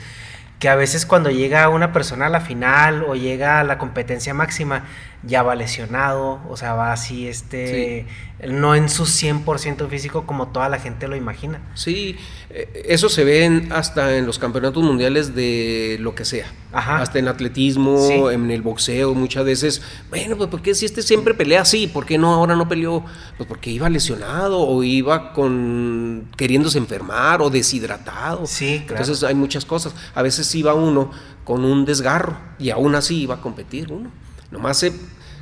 que 0.60 0.68
a 0.68 0.76
veces 0.76 1.04
cuando 1.04 1.30
llega 1.30 1.68
una 1.68 1.92
persona 1.92 2.26
a 2.26 2.28
la 2.28 2.40
final 2.40 3.02
o 3.02 3.16
llega 3.16 3.58
a 3.58 3.64
la 3.64 3.78
competencia 3.78 4.32
máxima, 4.32 4.84
ya 5.22 5.42
va 5.42 5.54
lesionado, 5.54 6.40
o 6.48 6.56
sea, 6.56 6.74
va 6.74 6.92
así, 6.92 7.26
este, 7.26 8.06
no 8.46 8.74
en 8.74 8.88
su 8.88 9.04
100% 9.04 9.88
físico 9.88 10.26
como 10.26 10.48
toda 10.48 10.68
la 10.68 10.78
gente 10.78 11.08
lo 11.08 11.16
imagina. 11.16 11.60
Sí, 11.74 12.16
eh, 12.50 12.84
eso 12.86 13.08
se 13.08 13.24
ve 13.24 13.68
hasta 13.70 14.16
en 14.16 14.26
los 14.26 14.38
campeonatos 14.38 14.82
mundiales 14.82 15.34
de 15.34 15.96
lo 16.00 16.14
que 16.14 16.24
sea, 16.24 16.46
hasta 16.72 17.18
en 17.18 17.28
atletismo, 17.28 18.30
en 18.30 18.50
el 18.50 18.62
boxeo, 18.62 19.14
muchas 19.14 19.44
veces, 19.44 19.82
bueno, 20.10 20.36
pues 20.36 20.48
porque 20.48 20.74
si 20.74 20.84
este 20.84 21.02
siempre 21.02 21.34
pelea 21.34 21.62
así, 21.62 21.86
¿por 21.86 22.06
qué 22.06 22.18
no 22.18 22.34
ahora 22.34 22.54
no 22.54 22.68
peleó? 22.68 23.04
Pues 23.36 23.48
porque 23.48 23.70
iba 23.70 23.88
lesionado 23.88 24.60
o 24.60 24.82
iba 24.84 25.32
con 25.32 26.28
queriéndose 26.36 26.78
enfermar 26.78 27.42
o 27.42 27.50
deshidratado. 27.50 28.46
Sí, 28.46 28.84
claro. 28.86 29.02
Entonces 29.02 29.24
hay 29.24 29.34
muchas 29.34 29.64
cosas. 29.64 29.94
A 30.14 30.22
veces 30.22 30.54
iba 30.54 30.74
uno 30.74 31.10
con 31.44 31.64
un 31.64 31.84
desgarro 31.84 32.36
y 32.58 32.70
aún 32.70 32.94
así 32.94 33.22
iba 33.22 33.36
a 33.36 33.40
competir 33.40 33.92
uno. 33.92 34.10
Nomás 34.50 34.78
se 34.78 34.92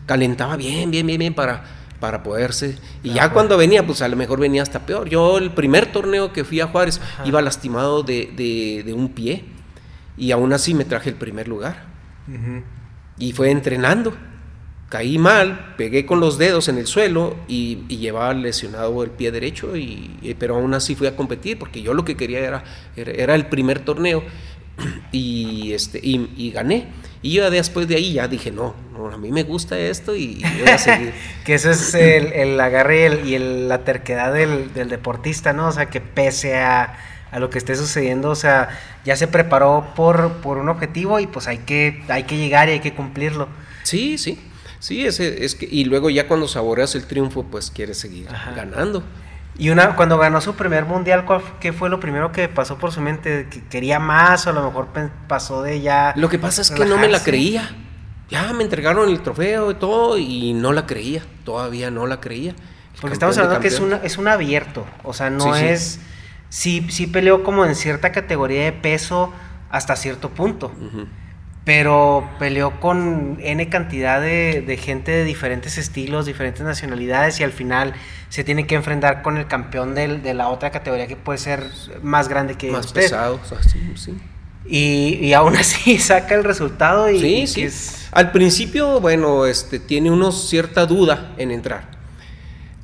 calentaba 0.06 0.56
bien, 0.56 0.90
bien, 0.90 1.06
bien, 1.06 1.18
bien 1.18 1.34
para, 1.34 1.64
para 2.00 2.22
poderse. 2.22 2.76
Y 3.02 3.14
ya 3.14 3.32
cuando 3.32 3.56
venía, 3.56 3.86
pues 3.86 4.02
a 4.02 4.08
lo 4.08 4.16
mejor 4.16 4.40
venía 4.40 4.62
hasta 4.62 4.86
peor. 4.86 5.08
Yo 5.08 5.38
el 5.38 5.52
primer 5.52 5.92
torneo 5.92 6.32
que 6.32 6.44
fui 6.44 6.60
a 6.60 6.66
Juárez 6.66 7.00
iba 7.24 7.40
lastimado 7.42 8.02
de, 8.02 8.92
un 8.94 9.08
pie 9.10 9.44
y 10.16 10.30
aún 10.30 10.52
así 10.52 10.74
me 10.74 10.84
traje 10.84 11.10
el 11.10 11.16
primer 11.16 11.48
lugar. 11.48 11.86
Y 13.18 13.32
fue 13.32 13.50
entrenando. 13.50 14.14
Caí 14.90 15.18
mal, 15.18 15.74
pegué 15.76 16.06
con 16.06 16.20
los 16.20 16.38
dedos 16.38 16.68
en 16.68 16.78
el 16.78 16.86
suelo 16.86 17.36
y, 17.48 17.86
llevaba 17.88 18.32
lesionado 18.34 19.02
el 19.02 19.10
pie 19.10 19.32
derecho, 19.32 19.74
y, 19.76 20.36
pero 20.38 20.56
aún 20.56 20.72
así 20.74 20.94
fui 20.94 21.06
a 21.06 21.16
competir 21.16 21.58
porque 21.58 21.82
yo 21.82 21.94
lo 21.94 22.04
que 22.04 22.16
quería 22.16 22.40
era, 22.40 22.64
era, 22.94 23.34
el 23.34 23.46
primer 23.46 23.80
torneo 23.80 24.22
y, 25.10 25.72
este, 25.72 26.00
y 26.02 26.50
gané. 26.52 26.88
Y 27.24 27.32
yo 27.32 27.50
después 27.50 27.88
de 27.88 27.96
ahí 27.96 28.12
ya 28.12 28.28
dije, 28.28 28.50
no, 28.50 28.74
a 29.10 29.16
mí 29.16 29.32
me 29.32 29.44
gusta 29.44 29.78
esto 29.78 30.14
y, 30.14 30.44
voy 30.58 30.68
a 30.68 30.76
seguir. 30.76 31.14
que 31.46 31.54
eso 31.54 31.70
es 31.70 31.94
el, 31.94 32.60
agarre 32.60 33.22
y, 33.24 33.38
la 33.38 33.78
terquedad 33.78 34.34
del, 34.34 34.74
deportista, 34.74 35.54
¿no? 35.54 35.68
O 35.68 35.72
sea, 35.72 35.86
que 35.86 36.02
pese 36.02 36.58
a, 36.58 36.98
lo 37.38 37.48
que 37.48 37.56
esté 37.56 37.76
sucediendo, 37.76 38.28
o 38.28 38.34
sea, 38.34 38.68
ya 39.06 39.16
se 39.16 39.26
preparó 39.26 39.94
por, 39.96 40.32
por 40.42 40.58
un 40.58 40.68
objetivo 40.68 41.18
y 41.18 41.26
pues 41.26 41.48
hay 41.48 41.58
que, 41.58 42.04
hay 42.08 42.24
que 42.24 42.36
llegar 42.36 42.68
y 42.68 42.72
hay 42.72 42.80
que 42.80 42.92
cumplirlo. 42.92 43.48
Sí, 43.84 44.18
sí. 44.18 44.38
Sí, 44.78 45.06
es, 45.06 45.18
es 45.18 45.54
que, 45.54 45.66
y 45.70 45.86
luego 45.86 46.10
ya 46.10 46.28
cuando 46.28 46.46
saboreas 46.46 46.94
el 46.94 47.06
triunfo, 47.06 47.44
pues 47.44 47.70
quieres 47.70 47.96
seguir 47.96 48.28
ganando. 48.54 49.02
Y 49.56 49.70
una, 49.70 49.94
cuando 49.94 50.18
ganó 50.18 50.40
su 50.40 50.56
primer 50.56 50.84
mundial, 50.84 51.24
¿qué 51.60 51.72
fue 51.72 51.88
lo 51.88 52.00
primero 52.00 52.32
que 52.32 52.48
pasó 52.48 52.76
por 52.76 52.90
su 52.90 53.00
mente? 53.00 53.46
¿Que 53.48 53.62
¿Quería 53.62 54.00
más 54.00 54.46
o 54.46 54.50
a 54.50 54.52
lo 54.52 54.64
mejor 54.64 54.88
pasó 55.28 55.62
de 55.62 55.80
ya... 55.80 56.12
Lo 56.16 56.28
que 56.28 56.38
pasa 56.38 56.62
es 56.62 56.70
que 56.70 56.84
no 56.84 56.98
me 56.98 57.08
la 57.08 57.22
creía. 57.22 57.70
ya 58.28 58.52
me 58.52 58.64
entregaron 58.64 59.08
el 59.08 59.20
trofeo 59.20 59.70
y 59.70 59.74
todo 59.74 60.18
y 60.18 60.54
no 60.54 60.72
la 60.72 60.86
creía, 60.86 61.22
todavía 61.44 61.90
no 61.90 62.06
la 62.06 62.20
creía. 62.20 62.54
Porque 63.00 63.14
estamos 63.14 63.38
hablando 63.38 63.60
que 63.60 63.68
es, 63.68 63.78
una, 63.78 63.96
es 63.98 64.18
un 64.18 64.28
abierto, 64.28 64.86
o 65.02 65.12
sea, 65.12 65.30
no 65.30 65.54
es... 65.54 66.00
Sí. 66.48 66.86
sí, 66.88 67.06
peleó 67.08 67.42
como 67.42 67.64
en 67.64 67.74
cierta 67.74 68.12
categoría 68.12 68.64
de 68.64 68.72
peso 68.72 69.32
hasta 69.70 69.96
cierto 69.96 70.30
punto. 70.30 70.72
Pero 71.64 72.28
peleó 72.38 72.78
con 72.78 73.38
N 73.40 73.68
cantidad 73.70 74.20
de, 74.20 74.78
gente 74.80 75.12
de 75.12 75.24
diferentes 75.24 75.78
estilos, 75.78 76.26
diferentes 76.26 76.62
nacionalidades 76.62 77.40
y 77.40 77.42
al 77.42 77.52
final 77.52 77.94
se 78.28 78.44
tiene 78.44 78.66
que 78.66 78.74
enfrentar 78.74 79.22
con 79.22 79.38
el 79.38 79.46
campeón 79.46 79.94
de 79.94 80.34
la 80.34 80.48
otra 80.48 80.70
categoría 80.70 81.06
que 81.06 81.16
puede 81.16 81.38
ser 81.38 81.64
más 82.02 82.28
grande 82.28 82.56
que 82.56 82.70
Más 82.70 82.92
pesado, 82.92 83.40
sí. 83.94 84.14
Y, 84.66 85.18
y, 85.20 85.32
aún 85.34 85.56
así 85.58 85.98
saca 85.98 86.34
el 86.34 86.44
resultado 86.44 87.10
y, 87.10 87.46
sí, 87.46 87.68
sí. 87.68 87.68
Al 88.12 88.30
principio, 88.30 89.00
bueno, 89.00 89.46
este, 89.46 89.78
tiene 89.78 90.10
uno 90.10 90.32
cierta 90.32 90.86
duda 90.86 91.34
en 91.36 91.50
entrar 91.50 91.94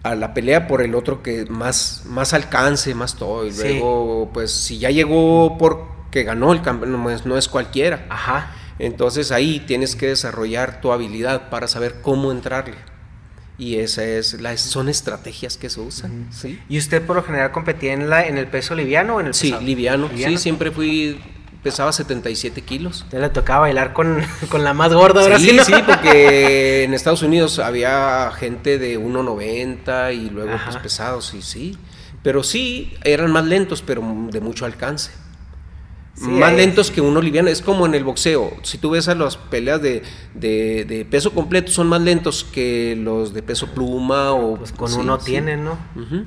a 0.03 0.15
la 0.15 0.35
pelea 0.35 0.67
por 0.67 0.83
el 0.83 0.95
otro 0.95 1.23
que 1.23 1.47
más, 1.47 2.03
más 2.07 2.33
alcance, 2.33 2.95
más 2.95 3.17
todo. 3.17 3.47
Y 3.47 3.53
luego, 3.53 4.31
pues, 4.33 4.51
si 4.53 4.79
ya 4.79 4.91
llegó 4.91 5.57
porque 5.59 6.23
ganó 6.23 6.53
el 6.53 6.63
campeón, 6.63 7.03
pues, 7.03 7.27
no 7.27 7.37
es 7.37 7.49
cualquiera. 7.49 8.07
Ajá. 8.09 8.57
Entonces 8.81 9.31
ahí 9.31 9.61
tienes 9.61 9.95
que 9.95 10.07
desarrollar 10.07 10.81
tu 10.81 10.91
habilidad 10.91 11.51
para 11.51 11.69
saber 11.69 11.97
cómo 12.01 12.33
entrarle. 12.33 12.77
Y 13.59 13.77
esa 13.77 14.05
es 14.05 14.41
la, 14.41 14.57
son 14.57 14.89
estrategias 14.89 15.59
que 15.59 15.69
se 15.69 15.83
usan. 15.83 16.29
¿sí? 16.33 16.59
¿Y 16.67 16.79
usted 16.79 17.05
por 17.05 17.17
lo 17.17 17.23
general 17.23 17.53
competía 17.53 17.93
en, 17.93 18.09
la, 18.09 18.27
en 18.27 18.39
el 18.39 18.47
peso 18.47 18.75
liviano 18.75 19.17
o 19.17 19.21
en 19.21 19.27
el 19.27 19.35
Sí, 19.35 19.55
liviano. 19.61 20.09
Sí, 20.17 20.39
siempre 20.39 20.71
fui 20.71 21.21
pesaba 21.63 21.93
77 21.93 22.63
kilos. 22.63 23.05
Ya 23.13 23.19
le 23.19 23.29
tocaba 23.29 23.61
bailar 23.61 23.93
con, 23.93 24.25
la 24.65 24.73
más 24.73 24.95
gorda 24.95 25.21
ahora 25.21 25.39
sí. 25.39 25.59
Sí, 25.63 25.75
porque 25.87 26.85
en 26.85 26.95
Estados 26.95 27.23
Unidos 27.23 27.59
había 27.59 28.33
gente 28.33 28.79
de 28.79 28.99
1,90 28.99 30.15
y 30.15 30.31
luego 30.31 30.53
pues 30.65 30.79
pesados, 30.79 31.35
y 31.35 31.43
sí. 31.43 31.77
Pero 32.23 32.43
sí, 32.43 32.95
eran 33.05 33.31
más 33.31 33.45
lentos, 33.45 33.83
pero 33.83 34.03
de 34.31 34.41
mucho 34.41 34.65
alcance 34.65 35.11
más 36.21 36.53
lentos 36.53 36.91
que 36.91 37.01
uno 37.01 37.21
liviano. 37.21 37.49
Es 37.49 37.63
como 37.63 37.87
en 37.87 37.95
el 37.95 38.05
boxeo. 38.05 38.53
Si 38.63 38.79
tú 38.79 38.91
ves 38.91 39.09
a 39.09 39.15
las 39.15 39.37
peleas 39.37 39.81
de, 39.81 40.03
de, 40.35 41.07
peso 41.11 41.33
completo, 41.33 41.73
son 41.73 41.89
más 41.89 42.01
lentos 42.01 42.45
que 42.45 42.97
los 42.97 43.33
de 43.33 43.43
peso 43.43 43.69
pluma 43.69 44.33
o... 44.33 44.57
Pues 44.57 44.73
con 44.73 44.93
uno 44.95 45.19
tienen, 45.19 45.65
¿no? 45.65 45.79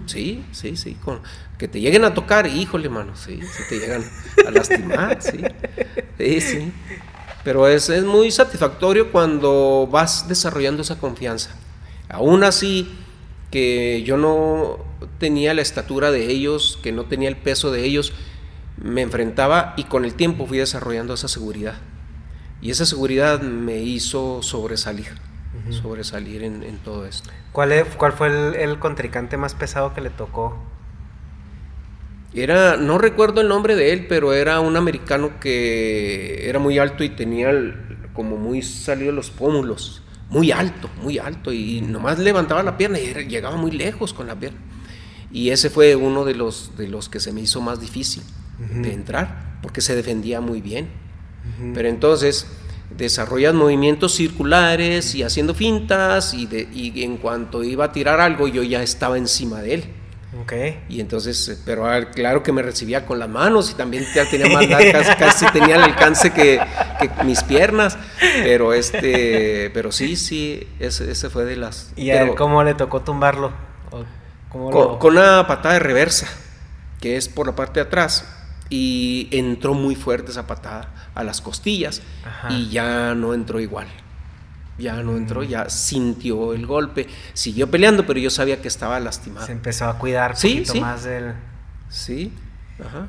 Sí, 0.05 0.43
sí, 0.51 0.75
sí. 0.75 0.95
Con, 1.03 1.21
que 1.57 1.67
te 1.67 1.79
lleguen 1.79 2.03
a 2.03 2.13
tocar, 2.13 2.47
híjole, 2.47 2.89
mano, 2.89 3.15
sí, 3.15 3.39
sí 3.41 3.63
te 3.69 3.79
llegan 3.79 4.03
a 4.45 4.51
lastimar, 4.51 5.17
sí. 5.21 5.41
Sí, 6.17 6.41
sí. 6.41 6.71
Pero 7.43 7.67
es, 7.67 7.89
es 7.89 8.03
muy 8.03 8.31
satisfactorio 8.31 9.11
cuando 9.11 9.87
vas 9.91 10.27
desarrollando 10.27 10.81
esa 10.81 10.97
confianza. 10.97 11.55
Aún 12.09 12.43
así, 12.43 12.89
que 13.53 14.01
yo 14.03 14.17
no 14.17 14.79
tenía 15.19 15.53
la 15.53 15.61
estatura 15.61 16.09
de 16.09 16.31
ellos, 16.31 16.79
que 16.81 16.91
no 16.91 17.05
tenía 17.05 17.29
el 17.29 17.37
peso 17.37 17.71
de 17.71 17.85
ellos, 17.85 18.11
me 18.77 19.01
enfrentaba 19.01 19.73
y 19.77 19.85
con 19.85 20.05
el 20.05 20.13
tiempo 20.13 20.45
fui 20.47 20.57
desarrollando 20.57 21.13
esa 21.13 21.27
seguridad. 21.27 21.75
Y 22.61 22.71
esa 22.71 22.85
seguridad 22.85 23.41
me 23.41 23.79
hizo 23.79 24.41
sobresalir, 24.41 25.17
sobresalir 25.69 26.43
en, 26.43 26.77
todo 26.77 27.05
esto. 27.05 27.29
¿Cuál, 27.51 27.85
cuál 27.97 28.13
fue 28.13 28.63
el, 28.63 28.79
contrincante 28.79 29.35
más 29.35 29.53
pesado 29.53 29.93
que 29.93 29.99
le 29.99 30.09
tocó? 30.09 30.57
Era, 32.33 32.77
no 32.77 32.97
recuerdo 32.97 33.41
el 33.41 33.49
nombre 33.49 33.75
de 33.75 33.91
él, 33.91 34.07
pero 34.07 34.33
era 34.33 34.61
un 34.61 34.77
americano 34.77 35.39
que 35.41 36.49
era 36.49 36.57
muy 36.57 36.79
alto 36.79 37.03
y 37.03 37.09
tenía 37.09 37.51
como 38.13 38.37
muy 38.37 38.61
salido 38.61 39.11
los 39.11 39.29
pómulos, 39.29 40.01
muy 40.29 40.51
alto, 40.51 40.89
muy 41.01 41.19
alto, 41.19 41.51
y 41.51 41.81
nomás 41.81 42.17
levantaba 42.17 42.63
la 42.63 42.77
pierna 42.77 42.97
y 42.97 43.13
llegaba 43.27 43.57
muy 43.57 43.71
lejos 43.71 44.13
con 44.13 44.27
la 44.27 44.35
pierna. 44.35 44.59
Y 45.31 45.49
ese 45.49 45.69
fue 45.69 45.95
uno 45.95 46.23
de 46.23 46.35
los, 46.35 46.77
de 46.77 46.87
los 46.87 47.09
que 47.09 47.19
se 47.19 47.33
me 47.33 47.41
hizo 47.41 47.59
más 47.59 47.81
difícil 47.81 48.23
de 48.57 48.93
entrar, 48.93 49.57
porque 49.61 49.81
se 49.81 49.95
defendía 49.95 50.41
muy 50.41 50.61
bien. 50.61 50.89
Pero 51.73 51.89
entonces 51.89 52.47
desarrollas 52.97 53.53
movimientos 53.53 54.15
circulares 54.15 55.15
y 55.15 55.23
haciendo 55.23 55.53
fintas 55.53 56.33
y, 56.33 56.45
de, 56.45 56.67
y 56.71 57.03
en 57.03 57.17
cuanto 57.17 57.63
iba 57.63 57.85
a 57.85 57.91
tirar 57.91 58.19
algo 58.19 58.47
yo 58.47 58.63
ya 58.63 58.83
estaba 58.83 59.17
encima 59.17 59.61
de 59.61 59.73
él. 59.73 59.83
Okay. 60.43 60.83
Y 60.89 60.99
entonces, 60.99 61.61
pero 61.63 61.85
claro 62.15 62.41
que 62.41 62.51
me 62.51 62.63
recibía 62.63 63.05
con 63.05 63.19
las 63.19 63.29
manos 63.29 63.69
y 63.69 63.75
también 63.75 64.03
ya 64.15 64.27
tenía 64.27 64.49
más 64.49 64.67
largas, 64.67 65.15
casi 65.19 65.45
tenía 65.51 65.75
el 65.75 65.83
alcance 65.83 66.33
que, 66.33 66.59
mis 67.23 67.43
piernas, 67.43 67.97
pero 68.41 68.73
este, 68.73 69.69
pero 69.75 69.91
sí, 69.91 70.15
sí, 70.15 70.67
ese, 70.79 71.29
fue 71.29 71.45
de 71.45 71.55
las. 71.55 71.93
¿Y 71.95 72.09
a 72.09 72.33
cómo 72.33 72.63
le 72.63 72.73
tocó 72.73 73.01
tumbarlo? 73.01 73.53
con, 74.49 74.97
con, 74.97 75.17
una 75.17 75.45
patada 75.45 75.75
de 75.75 75.79
reversa, 75.79 76.27
que 76.99 77.15
es 77.15 77.29
por 77.29 77.45
la 77.45 77.55
parte 77.55 77.79
de 77.79 77.85
atrás 77.85 78.42
y 78.69 79.27
entró 79.31 79.73
muy 79.73 79.95
fuerte 79.95 80.31
esa 80.31 80.47
patada 80.47 80.91
a 81.15 81.23
las 81.23 81.41
costillas 81.41 82.01
y 82.49 82.69
ya 82.69 83.13
no 83.15 83.33
entró 83.33 83.59
igual. 83.59 83.87
Ya 84.77 85.03
no 85.03 85.15
entró, 85.15 85.41
mm. 85.41 85.45
ya 85.45 85.69
sintió 85.69 86.53
el 86.53 86.65
golpe, 86.65 87.07
siguió 87.33 87.69
peleando, 87.69 88.07
pero 88.07 88.19
yo 88.19 88.31
sabía 88.31 88.61
que 88.61 88.67
estaba 88.67 88.99
lastimado. 88.99 89.45
Se 89.45 89.51
empezó 89.51 89.85
a 89.85 89.99
cuidar 89.99 90.31
un 90.31 90.41
poquito 90.41 90.75
más 90.75 91.03
del. 91.03 91.33
Sí, 91.89 92.33
ajá. 92.83 93.07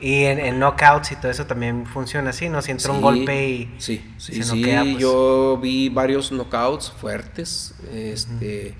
Y 0.00 0.24
en, 0.24 0.58
knockouts 0.58 1.12
y 1.12 1.16
todo 1.16 1.30
eso 1.30 1.44
también 1.44 1.84
funciona 1.84 2.30
así, 2.30 2.48
¿no? 2.48 2.62
Si 2.62 2.70
entra 2.70 2.92
un 2.92 3.02
golpe 3.02 3.48
y. 3.50 3.74
Sí, 3.76 4.02
sí, 4.16 4.42
sí. 4.42 4.64
Pues. 4.64 4.98
Yo 4.98 5.58
vi 5.62 5.90
varios 5.90 6.30
knockouts 6.30 6.90
fuertes. 6.90 7.74
Este. 7.92 8.74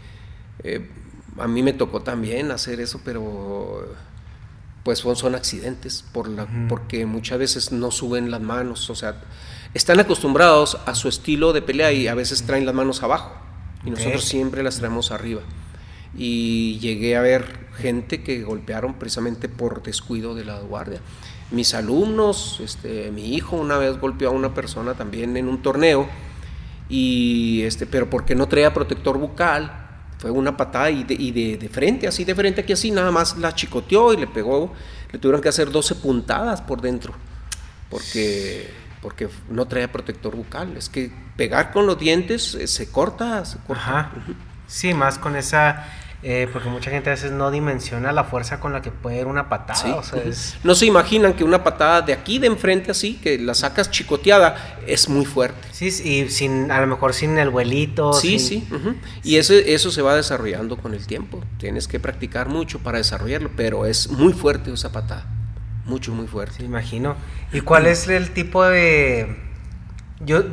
Eh, 0.63 0.89
a 1.39 1.47
mí 1.47 1.63
me 1.63 1.75
tocó 1.75 2.01
también 2.01 2.51
hacer 2.51 2.81
eso, 2.81 3.01
pero 3.05 3.95
pues 4.83 5.01
son, 5.01 5.35
accidentes 5.35 6.05
por 6.13 6.29
la, 6.29 6.47
porque 6.69 7.07
muchas 7.07 7.39
veces 7.39 7.73
no 7.73 7.91
suben 7.91 8.31
las 8.31 8.41
manos, 8.41 8.89
o 8.91 8.95
sea, 8.95 9.21
están 9.75 10.01
acostumbrados 10.01 10.79
a 10.87 10.95
su 10.95 11.09
estilo 11.09 11.53
de 11.53 11.63
pelea 11.63 11.93
y 11.93 12.09
a 12.09 12.15
veces 12.15 12.45
traen 12.45 12.67
las 12.67 12.75
manos 12.75 13.03
abajo 13.03 13.33
y 13.85 13.91
nosotros 13.91 14.25
siempre 14.25 14.63
las 14.63 14.79
traemos 14.79 15.11
arriba. 15.11 15.43
Y 16.17 16.79
llegué 16.81 17.17
a 17.17 17.21
ver 17.21 17.69
gente 17.77 18.23
que 18.23 18.43
golpearon 18.43 18.95
precisamente 18.95 19.49
por 19.49 19.83
descuido 19.83 20.35
de 20.35 20.45
la 20.45 20.59
guardia. 20.61 21.01
Mis 21.51 21.75
alumnos, 21.75 22.61
este, 22.61 23.11
mi 23.11 23.35
hijo 23.35 23.57
una 23.57 23.79
vez 23.79 23.99
golpeó 23.99 24.29
a 24.29 24.33
una 24.33 24.55
persona 24.55 24.95
también 24.95 25.37
en 25.37 25.49
un 25.49 25.63
torneo 25.63 26.09
y 26.89 27.63
este, 27.63 27.87
pero 27.87 28.11
porque 28.11 28.35
no 28.35 28.49
traía 28.49 28.75
protector 28.75 29.19
bucal 29.19 29.80
fue 30.21 30.31
una 30.31 30.55
patada 30.55 30.91
y, 30.91 31.03
de, 31.03 31.57
de, 31.57 31.69
frente, 31.71 32.07
así 32.07 32.25
de 32.27 32.35
frente, 32.35 32.61
aquí 32.61 32.75
así, 32.75 32.91
nada 32.91 33.11
más 33.11 33.39
la 33.39 33.55
chicoteó 33.55 34.13
y 34.13 34.19
le 34.19 34.27
pegó. 34.27 34.71
Le 35.11 35.19
tuvieron 35.19 35.41
que 35.41 35.49
hacer 35.49 35.71
12 35.71 35.95
puntadas 35.95 36.61
por 36.61 36.83
dentro, 36.83 37.15
porque, 37.89 38.71
porque 39.01 39.31
no 39.49 39.67
traía 39.67 39.91
protector 39.91 40.37
bucal. 40.37 40.77
Es 40.77 40.91
que 40.91 41.11
pegar 41.39 41.73
con 41.73 41.87
los 41.87 41.99
dientes 41.99 42.55
eh, 42.55 42.67
se 42.67 42.91
corta, 42.91 43.43
se 43.47 43.57
corta. 43.61 43.83
Ajá. 43.83 44.13
Sí, 44.67 44.93
más 44.93 45.17
con 45.17 45.37
esa 45.37 45.89
eh, 46.23 46.49
porque 46.53 46.69
mucha 46.69 46.91
gente 46.91 47.09
a 47.09 47.15
veces 47.15 47.33
no 47.33 47.51
dimensiona 47.51 48.13
la 48.13 48.25
fuerza 48.25 48.61
con 48.61 48.75
la 48.75 48.83
que 48.83 48.91
puede 48.91 49.21
ir 49.21 49.27
una 49.27 49.49
patada. 49.49 50.03
No 50.63 50.75
se 50.75 50.87
imaginan 50.87 51.33
que 51.33 51.45
una 51.45 51.65
patada 51.65 52.03
de 52.03 52.13
aquí 52.13 52.39
de 52.39 52.47
enfrente 52.47 52.91
así, 52.91 53.15
que 53.15 53.39
la 53.39 53.55
sacas 53.55 53.91
chicoteada, 53.91 54.79
es 54.87 55.09
muy 55.09 55.25
fuerte. 55.25 55.69
Sí, 55.73 55.87
y 55.87 56.29
sin, 56.29 56.71
a 56.71 56.81
lo 56.81 56.87
mejor 56.87 57.15
sin 57.15 57.39
el 57.39 57.49
vuelito. 57.49 58.13
Sí, 58.13 58.39
sí. 58.39 58.69
Y 59.23 59.37
eso, 59.37 59.55
eso 59.55 59.91
se 59.91 60.03
va 60.03 60.15
desarrollando 60.15 60.77
con 60.77 60.93
el 60.93 61.07
tiempo. 61.07 61.43
Tienes 61.59 61.89
que 61.89 61.99
practicar 61.99 62.49
mucho 62.49 62.81
para 62.81 62.99
desarrollarlo, 62.99 63.51
pero 63.57 63.87
es 63.87 64.11
muy 64.11 64.35
fuerte 64.35 64.73
esa 64.73 64.93
patada. 64.93 65.27
Mucho, 65.87 66.13
muy 66.13 66.27
fuerte. 66.27 66.59
Sí, 66.59 66.65
imagino. 66.65 67.17
¿Y 67.53 67.61
cuál 67.61 67.87
es 67.87 68.07
el 68.09 68.31
tipo 68.31 68.65
de... 68.65 69.37
Yo, 70.21 70.45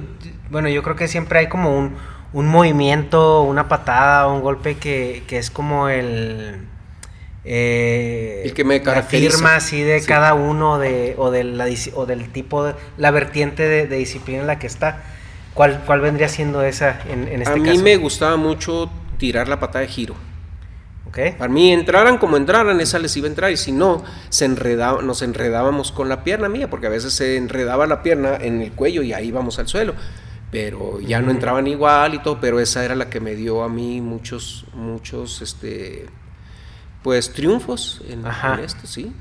bueno, 0.50 0.70
yo 0.70 0.82
creo 0.82 0.96
que 0.96 1.10
siempre 1.10 1.40
hay 1.40 1.50
como 1.50 1.78
un 1.78 1.98
un 2.34 2.48
movimiento, 2.48 3.42
una 3.44 3.68
patada, 3.68 4.28
un 4.28 4.42
golpe 4.42 4.76
que, 4.76 5.24
es 5.30 5.52
como 5.52 5.90
el... 5.90 6.66
Eh, 7.50 8.42
el 8.44 8.54
que 8.54 8.66
me 8.66 8.82
caracteriza. 8.82 9.38
firma 9.38 9.56
así 9.56 9.82
de 9.82 10.02
cada 10.04 10.34
uno 10.34 10.80
de, 10.80 11.16
o, 11.18 11.32
de 11.32 11.46
la, 11.46 11.66
o 11.96 12.06
del 12.06 12.30
tipo, 12.30 12.66
de, 12.66 12.76
la 12.98 13.12
vertiente 13.12 13.64
de, 13.64 13.98
disciplina 13.98 14.42
en 14.42 14.48
la 14.48 14.60
que 14.60 14.68
está. 14.68 15.04
¿Cuál, 15.54 15.82
cuál 15.86 16.02
vendría 16.02 16.28
siendo 16.28 16.62
esa 16.62 17.00
en, 17.10 17.28
en 17.30 17.42
este 17.42 17.54
A 17.54 17.56
mí 17.56 17.78
me 17.78 17.96
gustaba 17.96 18.36
mucho 18.36 18.92
tirar 19.18 19.48
la 19.48 19.60
patada 19.60 19.80
de 19.80 19.88
giro. 19.88 20.16
Okay. 21.08 21.32
Para 21.32 21.52
mí 21.52 21.72
entraran 21.72 22.18
como 22.18 22.36
entraran, 22.36 22.82
esa 22.82 23.00
les 23.00 23.16
iba 23.16 23.28
a 23.28 23.30
entrar 23.30 23.50
y 23.50 23.56
si 23.56 23.72
no, 23.72 24.04
se 24.28 24.44
enredaba, 24.44 25.02
nos 25.02 25.22
enredábamos 25.22 25.94
con 25.94 26.10
la 26.10 26.26
pierna 26.26 26.50
mía, 26.50 26.70
porque 26.70 26.88
a 26.88 26.90
veces 26.90 27.14
se 27.14 27.38
enredaba 27.38 27.88
la 27.88 28.04
pierna 28.04 28.36
en 28.36 28.62
el 28.62 28.74
cuello 28.74 29.04
y 29.04 29.14
ahí 29.14 29.32
vamos 29.32 29.58
al 29.58 29.70
suelo 29.70 29.94
pero 30.52 31.00
ya 31.02 31.22
no 31.22 31.32
entraban 31.32 31.68
igual 31.68 32.14
y 32.14 32.20
todo, 32.20 32.40
pero 32.40 32.60
esa 32.60 32.84
era 32.86 32.96
la 32.96 33.10
que 33.10 33.20
me 33.20 33.36
dio 33.36 33.64
a 33.64 33.70
mí 33.70 34.02
muchos, 34.02 34.66
muchos, 34.74 35.42
este, 35.42 36.06
Pues 37.04 37.32
triunfos 37.32 38.02
en, 38.10 38.26
esto, 38.60 38.88
sí. 38.88 39.14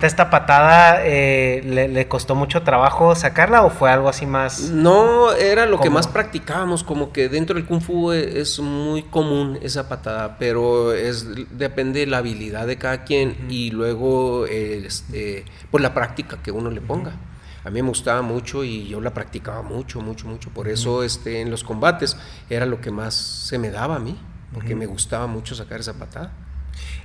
¿Esta 0.00 0.30
patada 0.30 1.00
eh, 1.04 1.62
le, 1.64 2.08
costó 2.08 2.34
mucho 2.34 2.62
trabajo 2.62 3.14
sacarla 3.14 3.64
o 3.64 3.70
fue 3.70 3.90
algo 3.90 4.08
así 4.08 4.24
más? 4.24 4.70
No, 4.70 5.32
era 5.32 5.66
lo 5.66 5.80
que 5.80 5.90
más 5.90 6.06
practicábamos, 6.06 6.84
como 6.84 7.12
que 7.12 7.28
dentro 7.28 7.56
del 7.56 7.66
kung 7.66 7.80
fu 7.80 8.12
e, 8.12 8.40
es, 8.40 8.60
muy 8.60 9.02
común 9.02 9.58
esa 9.62 9.88
patada, 9.88 10.36
pero 10.38 10.92
es 10.92 11.26
depende 11.58 12.00
de 12.00 12.06
la 12.06 12.18
habilidad 12.18 12.66
de 12.66 12.76
cada 12.76 13.04
quien 13.04 13.46
y 13.50 13.70
luego 13.70 14.46
este, 14.46 15.44
pues 15.70 15.82
la 15.82 15.92
práctica 15.92 16.42
que 16.42 16.50
uno 16.50 16.70
le 16.70 16.80
ponga. 16.80 17.16
A 17.64 17.70
mí 17.70 17.80
me 17.80 17.88
gustaba 17.88 18.20
mucho 18.20 18.62
y 18.62 18.86
yo 18.86 19.00
la 19.00 19.14
practicaba 19.14 19.62
mucho, 19.62 20.02
mucho, 20.02 20.26
mucho. 20.26 20.50
Por 20.50 20.68
eso 20.68 21.02
este, 21.02 21.40
en 21.40 21.50
los 21.50 21.64
combates 21.64 22.16
era 22.50 22.66
lo 22.66 22.80
que 22.80 22.90
más 22.90 23.14
se 23.14 23.58
me 23.58 23.70
daba 23.70 23.96
a 23.96 23.98
mí, 23.98 24.18
porque 24.52 24.74
me 24.74 24.84
gustaba 24.84 25.26
mucho 25.26 25.54
sacar 25.54 25.80
esa 25.80 25.94
patada. 25.94 26.32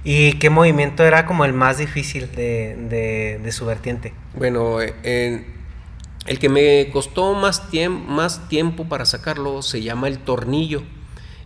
¿Y 0.04 0.34
qué 0.34 0.50
movimiento 0.50 1.06
era 1.06 1.26
como 1.26 1.46
el 1.46 1.54
más 1.54 1.78
difícil 1.78 2.30
de, 2.34 3.50
su 3.52 3.66
vertiente? 3.66 4.14
Bueno, 4.36 4.82
el 4.82 6.40
que 6.40 6.50
me 6.50 6.90
costó 6.92 7.34
más, 7.36 7.64
más 8.08 8.50
tiempo 8.50 8.90
para 8.90 9.06
sacarlo 9.06 9.62
se 9.62 9.82
llama 9.82 10.10
el 10.10 10.20
tornillo. 10.20 10.84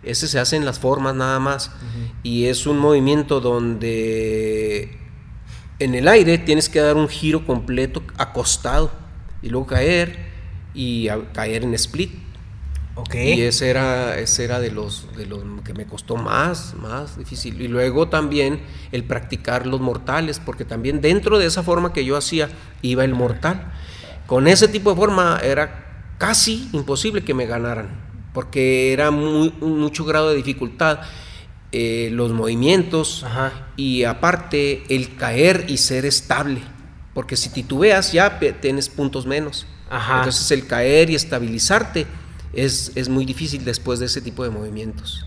Ese 0.02 0.26
se 0.26 0.40
hace 0.40 0.56
en 0.56 0.64
las 0.64 0.80
formas 0.80 1.14
nada 1.14 1.38
más. 1.38 1.70
Y 2.24 2.46
es 2.46 2.66
un 2.66 2.78
movimiento 2.78 3.40
donde 3.40 4.98
en 5.78 5.94
el 5.94 6.08
aire 6.08 6.38
tienes 6.38 6.68
que 6.68 6.80
dar 6.80 6.96
un 6.96 7.08
giro 7.08 7.46
completo 7.46 8.02
acostado 8.16 9.03
y 9.44 9.50
luego 9.50 9.66
caer 9.66 10.16
y 10.72 11.08
caer 11.32 11.62
en 11.62 11.74
split. 11.74 12.10
Y 13.12 13.42
ese 13.42 13.70
era, 13.70 14.18
ese 14.18 14.44
era 14.44 14.60
de, 14.60 14.70
los, 14.70 15.14
de 15.16 15.26
los 15.26 15.42
que 15.64 15.74
me 15.74 15.84
costó 15.84 16.16
más, 16.16 16.74
más 16.74 17.18
difícil. 17.18 17.60
Y 17.60 17.68
luego 17.68 18.08
también 18.08 18.62
el 18.92 19.04
practicar 19.04 19.66
los 19.66 19.80
mortales, 19.80 20.40
porque 20.44 20.64
también 20.64 21.00
dentro 21.00 21.38
de 21.38 21.46
esa 21.46 21.62
forma 21.62 21.92
que 21.92 22.04
yo 22.04 22.16
hacía 22.16 22.48
iba 22.82 23.04
el 23.04 23.14
mortal. 23.14 23.72
Con 24.26 24.46
ese 24.48 24.68
tipo 24.68 24.90
de 24.90 24.96
forma 24.96 25.40
era 25.42 26.14
casi 26.18 26.70
imposible 26.72 27.24
que 27.24 27.34
me 27.34 27.46
ganaran, 27.46 27.88
porque 28.32 28.92
era 28.92 29.10
muy, 29.10 29.52
mucho 29.60 30.04
grado 30.04 30.30
de 30.30 30.36
dificultad. 30.36 31.00
Eh, 31.76 32.08
los 32.12 32.30
movimientos 32.30 33.26
y 33.74 34.04
aparte 34.04 34.84
el 34.90 35.16
caer 35.16 35.64
y 35.66 35.78
ser 35.78 36.04
estable, 36.06 36.60
porque 37.14 37.36
si 37.36 37.48
titubeas 37.48 38.12
ya 38.12 38.38
tienes 38.60 38.88
puntos 38.88 39.24
menos. 39.24 39.66
Entonces 39.90 40.50
el 40.50 40.66
caer 40.66 41.10
y 41.10 41.14
estabilizarte 41.14 42.06
es, 42.52 43.08
muy 43.08 43.24
difícil 43.24 43.64
después 43.64 44.00
de 44.00 44.06
ese 44.06 44.20
tipo 44.20 44.44
de 44.44 44.50
movimientos. 44.50 45.26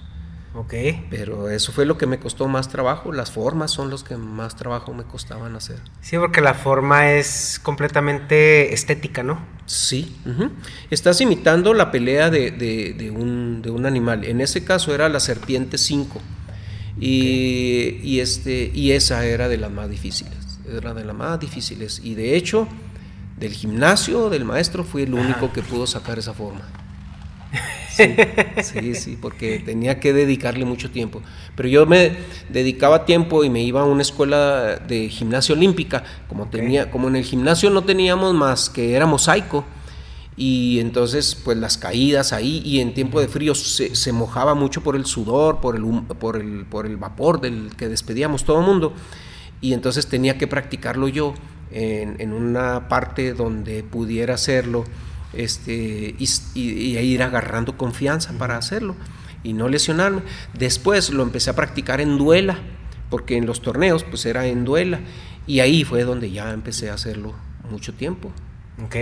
Ok. 0.54 0.74
Pero 1.10 1.50
eso 1.50 1.72
fue 1.72 1.86
lo 1.86 1.98
que 1.98 2.08
me 2.08 2.20
costó 2.20 2.48
más 2.48 2.68
trabajo. 2.68 3.12
Las 3.12 3.32
formas 3.32 3.72
son 3.72 3.90
los 3.90 4.04
que 4.04 4.18
más 4.18 4.56
trabajo 4.56 4.94
me 4.94 5.04
costaban 5.04 5.56
hacer. 5.56 5.80
Sí, 6.02 6.18
porque 6.18 6.42
la 6.42 6.56
forma 6.56 7.12
es 7.12 7.60
completamente 7.62 8.74
estética, 8.74 9.24
¿no? 9.24 9.40
Sí. 9.66 10.18
Estás 10.90 11.22
imitando 11.22 11.74
la 11.74 11.92
pelea 11.92 12.30
de, 12.30 13.14
un, 13.16 13.86
animal. 13.86 14.24
En 14.26 14.42
ese 14.42 14.64
caso 14.64 14.96
era 14.96 15.10
la 15.10 15.20
serpiente 15.20 15.78
5. 15.78 16.20
Y, 17.00 18.20
este, 18.20 18.72
y 18.74 18.94
esa 18.94 19.24
era 19.26 19.48
de 19.48 19.58
las 19.58 19.70
más 19.70 19.90
difíciles. 19.90 20.37
Era 20.70 20.94
de 20.94 21.06
las 21.06 21.16
más 21.16 21.40
difíciles. 21.40 22.02
Y 22.04 22.16
de 22.16 22.36
hecho, 22.36 22.68
del 23.38 23.54
gimnasio 23.54 24.30
del 24.30 24.46
maestro 24.46 24.84
fui 24.84 25.04
el 25.04 25.14
único 25.14 25.52
que 25.54 25.62
pudo 25.62 25.88
sacar 25.88 26.20
esa 26.20 26.34
forma. 26.34 26.62
Sí, 28.62 28.94
sí, 28.94 29.18
porque 29.20 29.60
tenía 29.60 30.00
que 30.00 30.14
dedicarle 30.14 30.66
mucho 30.66 30.92
tiempo. 30.92 31.24
Pero 31.56 31.68
yo 31.68 31.86
me 31.88 32.16
dedicaba 32.48 33.06
tiempo 33.06 33.44
y 33.44 33.50
me 33.50 33.64
iba 33.64 33.82
a 33.82 33.86
una 33.86 34.04
escuela 34.04 34.76
de 34.76 35.10
gimnasia 35.10 35.56
olímpica, 35.56 36.04
como 36.28 36.48
tenía, 36.48 36.92
como 36.92 37.08
en 37.08 37.16
el 37.16 37.24
gimnasio 37.24 37.72
no 37.72 37.84
teníamos 37.84 38.36
más 38.36 38.70
que 38.70 38.94
era 38.94 39.08
mosaico, 39.08 39.66
y 40.36 40.80
entonces 40.80 41.36
pues 41.44 41.58
las 41.58 41.78
caídas 41.78 42.32
ahí 42.32 42.62
y 42.64 42.80
en 42.80 42.94
tiempo 42.94 43.20
de 43.20 43.28
frío 43.28 43.56
se, 43.56 44.12
mojaba 44.14 44.54
mucho 44.54 44.84
por 44.84 44.96
el 44.96 45.08
sudor, 45.08 45.60
por 45.60 45.76
el, 45.76 45.84
por 46.20 46.38
el, 46.38 46.66
por 46.66 46.86
el 46.86 46.98
vapor 46.98 47.42
del 47.42 47.76
que 47.76 47.90
despedíamos 47.90 48.44
todo 48.44 48.60
el 48.60 48.66
mundo, 48.66 48.94
y 49.62 49.74
entonces 49.74 50.08
tenía 50.08 50.38
que 50.38 50.48
practicarlo 50.48 51.08
yo 51.08 51.34
en, 51.72 52.16
en 52.20 52.34
una 52.34 52.88
parte 52.88 53.34
donde 53.34 53.84
pudiera 53.84 54.36
hacerlo 54.36 54.86
este, 55.34 56.16
y, 56.18 56.98
ir 56.98 57.24
agarrando 57.24 57.78
confianza 57.78 58.34
para 58.38 58.58
hacerlo 58.58 58.96
y 59.44 59.54
no 59.54 59.68
lesionarme. 59.68 60.22
Después 60.54 61.10
lo 61.10 61.24
empecé 61.24 61.50
a 61.50 61.56
practicar 61.56 62.02
en 62.02 62.18
duela, 62.18 62.58
porque 63.10 63.38
en 63.38 63.46
los 63.46 63.62
torneos 63.62 64.04
pues 64.04 64.26
era 64.26 64.48
en 64.48 64.66
duela 64.66 65.00
y 65.46 65.60
ahí 65.60 65.84
fue 65.84 66.04
donde 66.04 66.32
ya 66.32 66.52
empecé 66.52 66.90
a 66.90 66.96
hacerlo 66.96 67.36
mucho 67.70 67.94
tiempo. 67.94 68.32
Ok. 68.84 68.96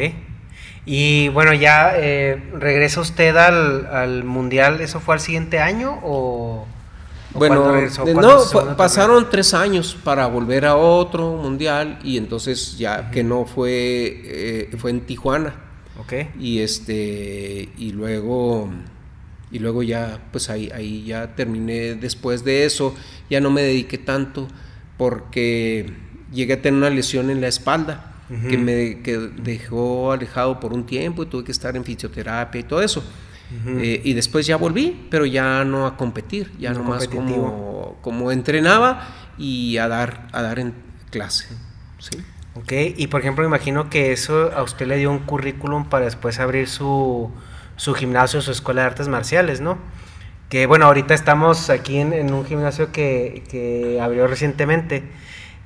Y 0.85 1.29
bueno, 1.29 1.53
ya 1.53 1.93
eh, 1.95 2.51
regresa 2.53 3.01
usted 3.01 3.35
al, 3.35 4.23
mundial, 4.23 4.81
¿eso 4.81 4.99
fue 4.99 5.15
al 5.15 5.21
siguiente 5.21 5.59
año 5.59 5.99
o...? 6.03 6.67
Bueno, 7.35 7.71
no, 8.21 8.77
pasaron 8.77 9.29
tres 9.29 9.53
años 9.53 9.97
para 10.03 10.27
volver 10.27 10.65
a 10.65 10.75
otro 10.75 11.33
mundial 11.33 11.99
y 12.03 12.17
entonces 12.17 12.77
ya 12.77 13.11
que 13.11 13.23
no 13.23 13.45
fue, 13.45 14.21
eh, 14.23 14.69
fue 14.77 14.91
en 14.91 15.01
Tijuana. 15.01 15.55
Y 16.39 16.59
este 16.59 17.69
y 17.77 17.91
luego 17.91 18.69
y 19.51 19.59
luego 19.59 19.83
ya 19.83 20.19
pues 20.31 20.49
ahí 20.49 20.69
ahí 20.73 21.03
ya 21.05 21.35
terminé 21.35 21.95
después 21.95 22.43
de 22.43 22.65
eso, 22.65 22.93
ya 23.29 23.39
no 23.39 23.49
me 23.49 23.61
dediqué 23.61 23.97
tanto 23.97 24.47
porque 24.97 25.93
llegué 26.33 26.53
a 26.53 26.61
tener 26.61 26.77
una 26.77 26.89
lesión 26.89 27.29
en 27.29 27.41
la 27.41 27.47
espalda 27.47 28.11
que 28.49 28.57
me 28.57 29.01
que 29.01 29.17
dejó 29.17 30.11
alejado 30.11 30.59
por 30.59 30.73
un 30.73 30.85
tiempo 30.85 31.23
y 31.23 31.27
tuve 31.27 31.43
que 31.43 31.51
estar 31.51 31.75
en 31.75 31.83
fisioterapia 31.83 32.61
y 32.61 32.63
todo 32.63 32.81
eso. 32.81 33.03
Eh, 33.51 34.01
y 34.03 34.13
después 34.13 34.47
ya 34.47 34.57
volví, 34.57 35.07
pero 35.09 35.25
ya 35.25 35.63
no 35.63 35.85
a 35.85 35.97
competir, 35.97 36.51
ya 36.57 36.71
no 36.73 36.79
nomás 36.79 37.07
como, 37.07 37.97
como 38.01 38.31
entrenaba 38.31 39.07
y 39.37 39.77
a 39.77 39.87
dar, 39.87 40.27
a 40.31 40.41
dar 40.41 40.59
en 40.59 40.73
clase. 41.11 41.47
¿sí? 41.99 42.17
Ok, 42.55 42.71
y 42.95 43.07
por 43.07 43.21
ejemplo, 43.21 43.45
imagino 43.45 43.89
que 43.89 44.11
eso 44.13 44.51
a 44.55 44.63
usted 44.63 44.87
le 44.87 44.97
dio 44.97 45.11
un 45.11 45.19
currículum 45.19 45.89
para 45.89 46.05
después 46.05 46.39
abrir 46.39 46.67
su, 46.67 47.31
su 47.75 47.93
gimnasio, 47.93 48.41
su 48.41 48.51
escuela 48.51 48.81
de 48.81 48.87
artes 48.87 49.07
marciales, 49.07 49.61
¿no? 49.61 49.77
Que 50.49 50.65
bueno, 50.65 50.85
ahorita 50.85 51.13
estamos 51.13 51.69
aquí 51.69 51.97
en, 51.97 52.33
un 52.33 52.45
gimnasio 52.45 52.91
que, 52.91 53.43
que, 53.49 53.99
abrió 54.01 54.27
recientemente 54.27 55.03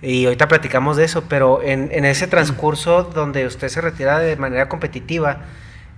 y 0.02 0.26
ahorita 0.26 0.48
platicamos 0.48 0.98
de 0.98 1.04
eso, 1.04 1.26
pero 1.30 1.62
en, 1.62 1.90
en 1.92 2.06
ese 2.06 2.28
transcurso 2.28 3.04
donde 3.04 3.46
usted 3.46 3.68
se 3.68 3.82
retira 3.82 4.20
de 4.20 4.36
manera 4.38 4.68
competitiva, 4.68 5.44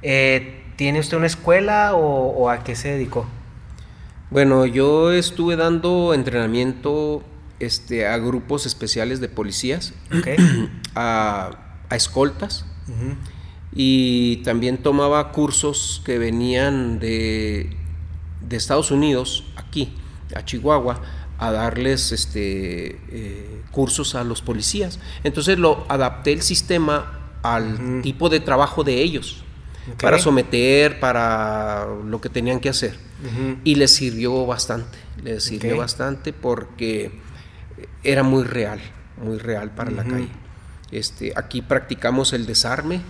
eh, 0.02 0.62
¿tiene 0.82 1.00
usted 1.00 1.16
una 1.16 1.28
escuela 1.28 1.94
o, 1.94 2.30
o 2.30 2.50
a 2.50 2.64
qué 2.64 2.76
se 2.76 2.94
dedicó? 2.94 3.28
Bueno, 4.32 4.66
yo 4.66 5.12
estuve 5.12 5.56
dando 5.56 6.16
entrenamiento 6.16 7.22
este, 7.60 8.08
a 8.08 8.18
grupos 8.18 8.66
especiales 8.66 9.22
de 9.22 9.30
policías, 9.30 9.94
a, 10.96 11.52
escoltas, 11.92 12.66
y 13.72 14.38
también 14.38 14.80
tomaba 14.80 15.32
cursos 15.32 16.02
que 16.04 16.18
venían 16.18 16.98
de, 16.98 17.78
de, 18.50 18.58
Estados 18.58 18.90
Unidos, 18.90 19.44
aquí, 19.58 19.94
a 20.36 20.44
Chihuahua, 20.44 21.00
a 21.38 21.52
darles 21.52 22.12
este, 22.12 23.00
eh, 23.12 23.62
cursos 23.70 24.16
a 24.16 24.24
los 24.24 24.42
policías. 24.42 24.98
Entonces 25.24 25.60
lo 25.60 25.86
adapté 25.90 26.34
el 26.34 26.42
sistema 26.42 27.20
al 27.44 28.02
tipo 28.02 28.30
de 28.30 28.40
trabajo 28.40 28.84
de 28.84 29.04
ellos. 29.04 29.44
Para 30.00 30.20
someter, 30.20 31.00
para 31.00 31.88
lo 32.06 32.22
que 32.22 32.30
tenían 32.30 32.60
que 32.60 32.70
hacer. 32.70 32.96
Y 33.64 33.76
les 33.76 33.92
sirvió 33.92 34.46
bastante, 34.46 34.98
les 35.24 35.44
sirvió 35.44 35.78
bastante 35.78 36.34
porque 36.34 37.12
era 38.04 38.24
muy 38.24 38.44
real, 38.44 38.80
muy 39.24 39.38
real 39.38 39.72
para 39.72 39.92
la 39.92 40.04
calle. 40.04 40.30
Este, 40.92 41.34
aquí 41.36 41.62
practicamos 41.62 42.34
el 42.34 42.46
desarme, 42.46 43.02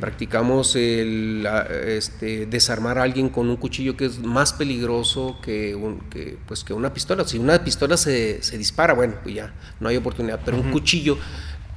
practicamos 0.00 0.74
el 0.74 1.46
este, 1.86 2.46
desarmar 2.46 2.98
a 2.98 3.02
alguien 3.02 3.28
con 3.28 3.48
un 3.48 3.56
cuchillo 3.56 3.96
que 3.96 4.06
es 4.06 4.18
más 4.18 4.52
peligroso 4.52 5.38
que, 5.42 5.74
un, 5.74 6.00
que, 6.10 6.38
pues, 6.46 6.64
que 6.64 6.72
una 6.72 6.92
pistola. 6.92 7.24
Si 7.24 7.38
una 7.38 7.62
pistola 7.62 7.96
se, 7.96 8.40
dispara, 8.58 8.94
bueno, 8.94 9.14
pues 9.22 9.34
ya 9.34 9.54
no 9.80 9.88
hay 9.88 9.96
oportunidad, 9.96 10.40
pero 10.44 10.56
un 10.56 10.70
cuchillo... 10.70 11.18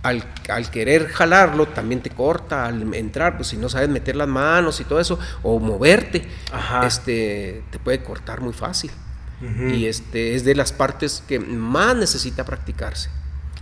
Al, 0.02 0.24
querer 0.72 1.08
jalarlo 1.10 1.68
también 1.68 2.02
te 2.02 2.10
corta 2.10 2.66
al 2.66 2.94
entrar, 2.94 3.36
pues 3.36 3.50
si 3.50 3.58
no 3.58 3.68
sabes 3.68 3.90
meter 3.90 4.16
las 4.16 4.30
manos 4.30 4.80
y 4.80 4.86
todo 4.86 5.00
eso, 5.00 5.20
o 5.44 5.60
moverte, 5.60 6.26
este 6.86 7.64
te 7.70 7.80
puede 7.80 8.02
cortar 8.02 8.40
muy 8.40 8.54
fácil 8.54 8.92
y 9.42 9.86
este, 9.86 10.36
es 10.36 10.44
de 10.44 10.54
las 10.54 10.74
partes 10.74 11.24
que 11.28 11.40
más 11.40 11.96
necesita 11.96 12.46
practicarse. 12.46 13.10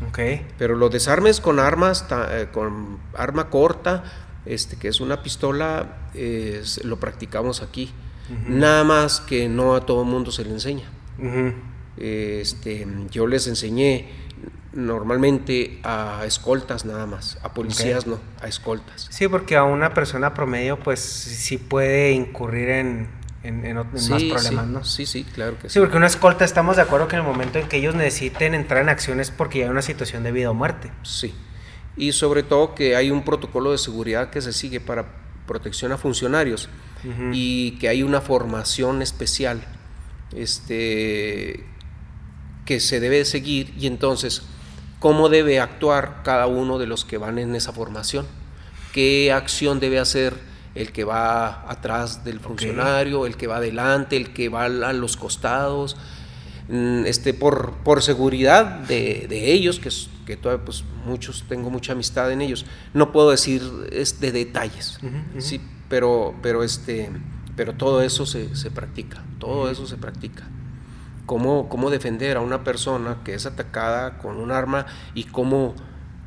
Okay. 0.10 0.46
Pero 0.58 0.76
los 0.76 0.92
desarmes 0.92 1.40
con 1.40 1.60
armas, 1.60 2.06
eh, 2.32 2.48
con 2.52 3.00
arma 3.16 3.50
corta, 3.50 4.04
este, 4.46 4.76
que 4.78 4.88
es 4.88 5.02
una 5.02 5.22
pistola, 5.22 6.10
lo 6.84 7.00
practicamos 7.00 7.62
aquí. 7.62 7.92
Nada 8.48 8.84
más 8.84 9.22
que 9.22 9.48
no 9.48 9.76
a 9.76 9.86
todo 9.86 10.04
mundo 10.04 10.32
se 10.32 10.44
le 10.44 10.52
enseña. 10.52 10.90
este, 11.98 12.88
yo 13.10 13.26
les 13.28 13.48
enseñé 13.48 14.27
normalmente 14.78 15.80
a 15.84 16.22
escoltas 16.26 16.86
nada 16.86 17.08
más, 17.08 17.40
a 17.42 17.52
policías 17.52 18.06
no, 18.06 18.20
a 18.40 18.48
escoltas. 18.48 19.08
Sí, 19.10 19.28
porque 19.28 19.56
a 19.56 19.64
una 19.64 19.96
persona 19.96 20.36
promedio 20.36 20.78
pues 20.78 21.00
sí 21.00 21.58
puede 21.58 22.12
incurrir 22.12 22.70
en, 22.70 23.10
en, 23.42 23.76
más 23.76 24.08
problemas, 24.08 24.68
¿no? 24.68 24.84
Sí, 24.84 25.08
sí, 25.08 25.24
claro 25.24 25.58
que 25.58 25.68
sí. 25.68 25.74
Sí, 25.74 25.80
porque 25.80 25.98
una 25.98 26.06
escolta 26.06 26.46
estamos 26.46 26.76
de 26.76 26.84
acuerdo 26.84 27.08
que 27.08 27.16
en 27.16 27.24
el 27.24 27.28
momento 27.28 27.58
en 27.58 27.68
que 27.68 27.78
ellos 27.78 27.96
necesiten 27.96 28.54
entrar 28.54 28.84
en 28.84 28.90
acciones 28.90 29.32
porque 29.32 29.60
ya 29.60 29.66
hay 29.66 29.72
una 29.72 29.82
situación 29.82 30.22
de 30.22 30.32
vida 30.32 30.52
o 30.52 30.54
muerte. 30.54 30.92
Sí, 31.02 31.34
y 31.96 32.12
sobre 32.12 32.44
todo 32.44 32.76
que 32.76 32.96
hay 32.96 33.10
un 33.10 33.26
protocolo 33.26 33.72
de 33.72 33.80
seguridad 33.80 34.30
que 34.30 34.42
se 34.42 34.54
sigue 34.54 34.80
para 34.80 35.08
protección 35.48 35.92
a 35.92 35.98
funcionarios 35.98 36.70
y 37.32 37.72
que 37.80 37.88
hay 37.88 38.04
una 38.04 38.22
formación 38.22 39.02
especial 39.02 39.64
este, 40.36 41.66
que 42.66 42.80
se 42.80 43.00
debe 43.00 43.24
seguir 43.26 43.74
y 43.78 43.88
entonces 43.88 44.44
cómo 45.00 45.30
debe 45.30 45.60
actuar 45.60 46.22
cada 46.24 46.48
uno 46.48 46.80
de 46.80 46.88
los 46.88 47.06
que 47.06 47.18
van 47.18 47.38
en 47.40 47.56
esa 47.56 47.72
formación, 47.72 48.26
qué 48.94 49.32
acción 49.32 49.80
debe 49.80 50.00
hacer 50.00 50.36
el 50.76 50.92
que 50.92 51.04
va 51.04 51.70
atrás 51.70 52.24
del 52.24 52.40
funcionario, 52.40 53.26
el 53.26 53.36
que 53.36 53.48
va 53.48 53.58
adelante, 53.58 54.16
el 54.16 54.34
que 54.34 54.50
va 54.50 54.66
a 54.66 54.94
los 54.94 55.18
costados, 55.18 55.98
mm, 56.70 57.06
este, 57.06 57.34
por, 57.34 57.74
por 57.84 58.04
seguridad 58.04 58.66
de, 58.88 59.52
ellos, 59.52 59.80
que, 59.80 59.90
que 60.26 60.38
todavía 60.38 60.66
pues 60.66 60.84
muchos, 61.06 61.46
tengo 61.48 61.70
mucha 61.70 61.94
amistad 61.94 62.32
en 62.32 62.42
ellos, 62.42 62.66
no 62.94 63.12
puedo 63.12 63.32
decir 63.32 63.62
es 63.92 64.20
de 64.20 64.32
detalles, 64.32 65.00
sí, 65.40 65.62
pero, 65.90 66.36
pero, 66.42 66.64
este, 66.64 67.10
pero 67.56 67.74
todo 67.74 68.02
eso 68.02 68.26
se, 68.26 68.56
se 68.56 68.70
practica, 68.70 69.24
todo 69.40 69.70
eso 69.70 69.88
se 69.88 69.98
practica 69.98 70.48
cómo, 71.28 71.70
cómo 71.70 71.92
defender 71.92 72.38
a 72.38 72.42
una 72.42 72.64
persona 72.64 73.18
que 73.24 73.36
es 73.36 73.46
atacada 73.46 74.18
con 74.18 74.38
un 74.38 74.52
arma 74.52 74.88
y 75.14 75.26
cómo, 75.26 75.76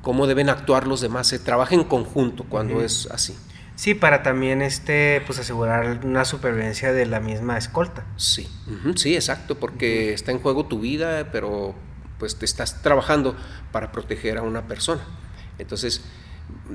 cómo 0.03 0.29
deben 0.29 0.49
actuar 0.49 0.87
los 0.87 1.01
demás. 1.01 1.27
Se 1.27 1.41
trabaja 1.41 1.75
en 1.75 1.83
conjunto 1.83 2.45
cuando 2.49 2.83
es 2.83 3.09
así. 3.11 3.37
Sí, 3.75 3.95
para 3.95 4.23
también 4.23 4.61
este, 4.61 5.23
pues 5.27 5.39
asegurar 5.39 6.05
una 6.05 6.27
supervivencia 6.27 6.93
de 6.93 7.07
la 7.07 7.19
misma 7.19 7.57
escolta. 7.57 8.05
Sí, 8.17 8.47
sí, 8.95 9.15
exacto, 9.15 9.59
porque 9.59 10.13
está 10.13 10.33
en 10.33 10.39
juego 10.39 10.67
tu 10.67 10.81
vida, 10.81 11.31
pero 11.33 11.75
pues 12.19 12.37
te 12.37 12.45
estás 12.45 12.83
trabajando 12.83 13.35
para 13.73 13.91
proteger 13.91 14.37
a 14.37 14.43
una 14.43 14.67
persona. 14.67 15.01
Entonces, 15.59 16.03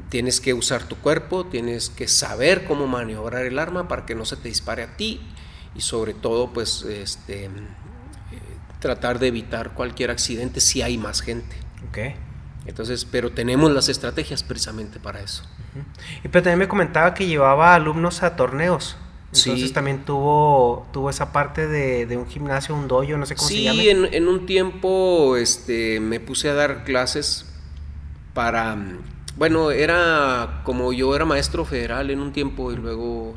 tienes 0.09 0.41
que 0.41 0.55
usar 0.55 0.84
tu 0.86 0.95
cuerpo, 0.95 1.45
tienes 1.45 1.91
que 1.91 2.07
saber 2.07 2.65
cómo 2.65 2.88
maniobrar 2.88 3.45
el 3.45 3.59
arma 3.59 3.88
para 3.88 4.07
que 4.07 4.15
no 4.15 4.26
se 4.26 4.36
te 4.38 4.49
dispare 4.49 4.82
a 4.82 4.97
ti 4.97 5.21
y 5.76 5.82
sobre 5.82 6.15
todo, 6.15 6.53
pues, 6.53 6.82
este, 6.84 7.51
tratar 8.86 9.17
de 9.17 9.25
evitar 9.25 9.73
cualquier 9.73 10.11
accidente 10.11 10.61
si 10.61 10.83
hay 10.83 10.99
más 10.99 11.21
gente. 11.21 11.55
Okay. 11.89 12.13
Entonces, 12.67 13.03
pero 13.03 13.31
tenemos 13.31 13.71
las 13.71 13.89
estrategias 13.89 14.43
precisamente 14.43 14.99
para 14.99 15.21
eso. 15.21 15.43
Y 16.23 16.27
pero 16.27 16.43
también 16.43 16.59
me 16.59 16.67
comentaba 16.67 17.15
que 17.15 17.25
llevaba 17.25 17.73
alumnos 17.73 18.21
a 18.21 18.36
torneos. 18.36 18.95
Entonces 19.33 19.73
también 19.73 20.05
tuvo, 20.05 20.88
tuvo 20.93 21.09
esa 21.09 21.31
parte 21.33 21.65
de, 21.65 22.15
un 22.15 22.27
gimnasio, 22.27 22.75
un 22.75 22.88
dojo, 22.88 23.17
no 23.17 23.25
sé 23.25 23.36
cómo 23.36 23.47
se 23.47 23.63
llama. 23.63 23.81
Sí, 23.81 23.89
en, 23.89 24.13
en, 24.13 24.27
un 24.27 24.45
tiempo 24.45 25.36
este, 25.36 25.99
me 25.99 26.19
puse 26.19 26.47
a 26.47 26.53
dar 26.53 26.83
clases 26.83 27.51
para, 28.36 28.77
bueno, 29.36 29.71
era 29.71 30.61
como 30.63 30.93
yo 30.93 31.15
era 31.15 31.25
maestro 31.25 31.65
federal 31.65 32.11
en 32.11 32.19
un 32.19 32.33
tiempo 32.33 32.71
y 32.71 32.75
luego 32.75 33.33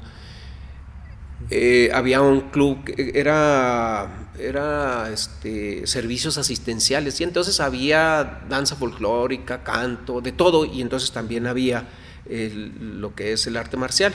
eh, 1.51 1.91
había 1.95 2.21
un 2.21 2.51
club, 2.51 2.79
era 2.97 4.29
era 4.39 5.11
este, 5.13 5.87
servicios 5.87 6.39
asistenciales 6.39 7.21
y 7.21 7.25
entonces 7.25 7.61
había 7.61 8.43
danza 8.49 8.77
folclórica, 8.77 9.65
canto, 9.65 10.21
de 10.21 10.33
todo 10.33 10.65
y 10.65 10.81
entonces 10.81 11.13
también 11.13 11.47
había 11.47 11.89
lo 12.29 13.15
que 13.15 13.33
es 13.33 13.47
el 13.47 13.57
arte 13.57 13.77
marcial. 13.77 14.15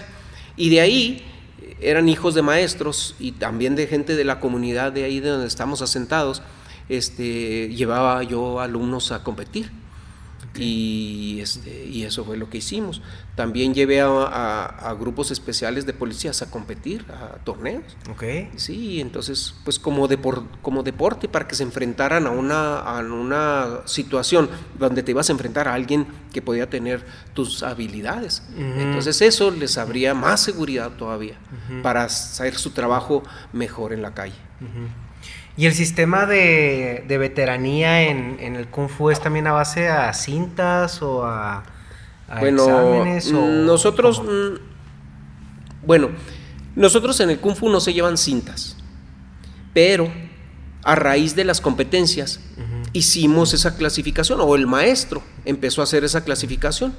Y 0.56 0.70
de 0.70 0.82
ahí 0.82 1.26
eran 1.82 2.08
hijos 2.10 2.36
de 2.36 2.42
maestros 2.42 3.16
y 3.20 3.34
también 3.34 3.76
de 3.76 3.88
gente 3.88 4.16
de 4.16 4.24
la 4.24 4.40
comunidad 4.40 4.92
de 4.92 5.04
ahí 5.04 5.20
de 5.20 5.30
donde 5.30 5.48
estamos 5.48 5.82
asentados, 5.82 6.42
este, 6.90 7.70
llevaba 7.70 8.24
yo 8.24 8.60
alumnos 8.60 9.12
a 9.12 9.24
competir. 9.24 9.72
Y, 10.56 11.40
este, 11.42 11.86
y 11.86 12.04
eso 12.04 12.24
fue 12.24 12.38
lo 12.38 12.50
que 12.50 12.60
hicimos. 12.60 13.02
También 13.36 13.74
llevé 13.74 14.02
a, 14.02 14.96
grupos 15.00 15.32
especiales 15.32 15.86
de 15.86 15.94
policías 15.94 16.42
a 16.42 16.52
competir, 16.52 17.06
a 17.10 17.38
torneos. 17.44 17.84
Ok. 18.12 18.24
Sí, 18.56 19.02
entonces, 19.02 19.56
pues 19.64 19.80
como, 19.80 20.08
como 20.62 20.84
deporte, 20.84 21.28
para 21.28 21.48
que 21.48 21.56
se 21.56 21.64
enfrentaran 21.64 22.28
a 22.28 22.30
una, 22.30 22.80
a 22.80 23.00
una 23.00 23.82
situación 23.86 24.50
donde 24.78 25.02
te 25.02 25.12
ibas 25.12 25.30
a 25.30 25.32
enfrentar 25.32 25.68
a 25.68 25.74
alguien 25.74 26.06
que 26.32 26.42
podía 26.42 26.70
tener 26.70 27.06
tus 27.34 27.64
habilidades. 27.64 28.44
Entonces 28.58 29.22
eso 29.22 29.52
les 29.52 29.78
habría 29.78 30.14
más 30.14 30.42
seguridad 30.42 30.92
todavía 30.92 31.38
para 31.82 32.04
hacer 32.04 32.56
su 32.56 32.72
trabajo 32.72 33.24
mejor 33.54 33.94
en 33.94 34.02
la 34.02 34.14
calle. 34.14 34.36
¿Y 35.56 35.68
el 35.68 35.74
sistema 35.74 36.26
de, 36.26 37.06
veteranía 37.08 38.04
en, 38.04 38.40
el 38.40 38.68
Kung 38.68 38.90
Fu 38.90 39.12
es 39.12 39.20
también 39.20 39.46
a 39.48 39.52
base 39.52 39.88
a 39.88 40.12
cintas 40.14 41.02
o 41.02 41.26
a, 41.26 41.64
bueno, 42.40 42.64
exámenes? 42.64 43.32
nosotros, 43.32 44.22
bueno, 45.86 46.10
nosotros 46.76 47.20
en 47.20 47.30
el 47.30 47.40
Kung 47.40 47.56
Fu 47.56 47.70
no 47.70 47.80
se 47.80 47.94
llevan 47.94 48.18
cintas, 48.18 48.78
pero 49.74 50.12
a 50.84 50.96
raíz 50.96 51.36
de 51.36 51.46
las 51.46 51.62
competencias 51.62 52.40
hicimos 52.92 53.54
esa 53.54 53.76
clasificación, 53.76 54.40
o 54.42 54.56
el 54.56 54.66
maestro 54.66 55.24
empezó 55.46 55.82
a 55.82 55.84
hacer 55.84 56.04
esa 56.04 56.24
clasificación. 56.24 56.94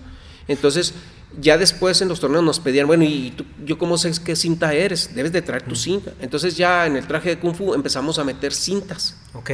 Entonces, 0.48 0.94
ya 1.40 1.58
después 1.58 2.00
en 2.02 2.08
los 2.08 2.20
torneos 2.20 2.44
nos 2.44 2.60
pedían, 2.60 2.86
bueno, 2.86 3.04
¿y 3.04 3.32
tú, 3.36 3.44
yo 3.64 3.78
cómo 3.78 3.98
sé 3.98 4.12
qué 4.24 4.36
cinta 4.36 4.72
eres? 4.72 5.14
Debes 5.14 5.32
de 5.32 5.42
traer 5.42 5.62
tu 5.62 5.74
cinta. 5.74 6.12
Entonces 6.20 6.56
ya 6.56 6.86
en 6.86 6.96
el 6.96 7.06
traje 7.06 7.30
de 7.30 7.38
Kung 7.38 7.54
Fu 7.54 7.74
empezamos 7.74 8.18
a 8.18 8.24
meter 8.24 8.52
cintas. 8.52 9.16
Ok. 9.32 9.50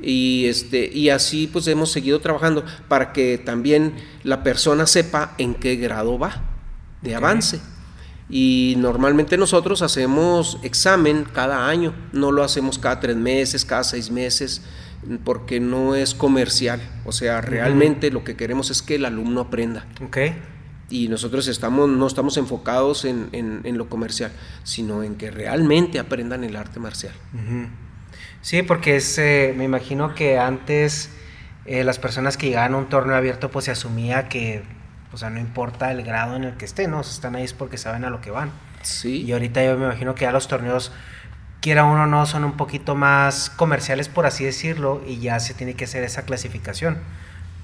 Y, 0.00 0.46
este, 0.46 0.86
y 0.92 1.08
así 1.10 1.46
pues 1.46 1.66
hemos 1.66 1.90
seguido 1.90 2.20
trabajando 2.20 2.64
para 2.88 3.12
que 3.12 3.38
también 3.38 3.94
la 4.22 4.42
persona 4.42 4.86
sepa 4.86 5.34
en 5.38 5.54
qué 5.54 5.76
grado 5.76 6.18
va 6.18 6.42
de 7.02 7.14
avance. 7.14 7.60
Y 8.28 8.74
normalmente 8.78 9.36
nosotros 9.36 9.82
hacemos 9.82 10.58
examen 10.62 11.26
cada 11.30 11.68
año, 11.68 11.94
no 12.12 12.32
lo 12.32 12.42
hacemos 12.42 12.78
cada 12.78 12.98
tres 13.00 13.16
meses, 13.16 13.64
cada 13.64 13.84
seis 13.84 14.10
meses, 14.10 14.62
porque 15.24 15.60
no 15.60 15.94
es 15.94 16.14
comercial. 16.14 16.80
O 17.04 17.12
sea, 17.12 17.42
realmente 17.42 18.10
lo 18.10 18.24
que 18.24 18.36
queremos 18.36 18.70
es 18.70 18.80
que 18.80 18.94
el 18.94 19.04
alumno 19.04 19.42
aprenda. 19.42 19.86
Ok 20.02 20.18
y 20.94 21.08
nosotros 21.08 21.48
estamos, 21.48 21.88
no 21.88 22.06
estamos 22.06 22.36
enfocados 22.36 23.04
en, 23.04 23.28
en, 23.32 23.76
lo 23.76 23.88
comercial, 23.88 24.30
sino 24.62 25.02
en 25.02 25.16
que 25.16 25.28
realmente 25.28 25.98
aprendan 25.98 26.44
el 26.44 26.54
arte 26.54 26.78
marcial. 26.78 27.12
Sí, 28.42 28.62
porque 28.62 28.94
es, 28.94 29.18
eh, 29.18 29.54
me 29.56 29.64
imagino 29.64 30.14
que 30.14 30.38
antes 30.38 31.10
eh, 31.64 31.82
las 31.82 31.98
personas 31.98 32.36
que 32.36 32.46
llegaban 32.46 32.74
a 32.74 32.76
un 32.76 32.88
torneo 32.88 33.16
abierto 33.16 33.50
pues 33.50 33.64
se 33.64 33.72
asumía 33.72 34.28
que, 34.28 34.62
o 35.12 35.16
sea, 35.16 35.30
no 35.30 35.40
importa 35.40 35.90
el 35.90 36.04
grado 36.04 36.36
en 36.36 36.44
el 36.44 36.56
que 36.56 36.64
estén, 36.64 36.92
¿no? 36.92 37.00
están 37.00 37.34
ahí 37.34 37.42
es 37.42 37.54
porque 37.54 37.76
saben 37.76 38.04
a 38.04 38.10
lo 38.10 38.20
que 38.20 38.30
van. 38.30 38.52
Sí. 38.82 39.22
Y 39.22 39.32
ahorita 39.32 39.64
yo 39.64 39.76
me 39.76 39.86
imagino 39.86 40.14
que 40.14 40.26
ya 40.26 40.30
los 40.30 40.46
torneos, 40.46 40.92
quiera 41.60 41.86
uno 41.86 42.04
o 42.04 42.06
no, 42.06 42.24
son 42.24 42.44
un 42.44 42.56
poquito 42.56 42.94
más 42.94 43.50
comerciales, 43.50 44.08
por 44.08 44.26
así 44.26 44.44
decirlo, 44.44 45.02
y 45.08 45.18
ya 45.18 45.40
se 45.40 45.54
tiene 45.54 45.74
que 45.74 45.86
hacer 45.86 46.04
esa 46.04 46.22
clasificación 46.22 46.98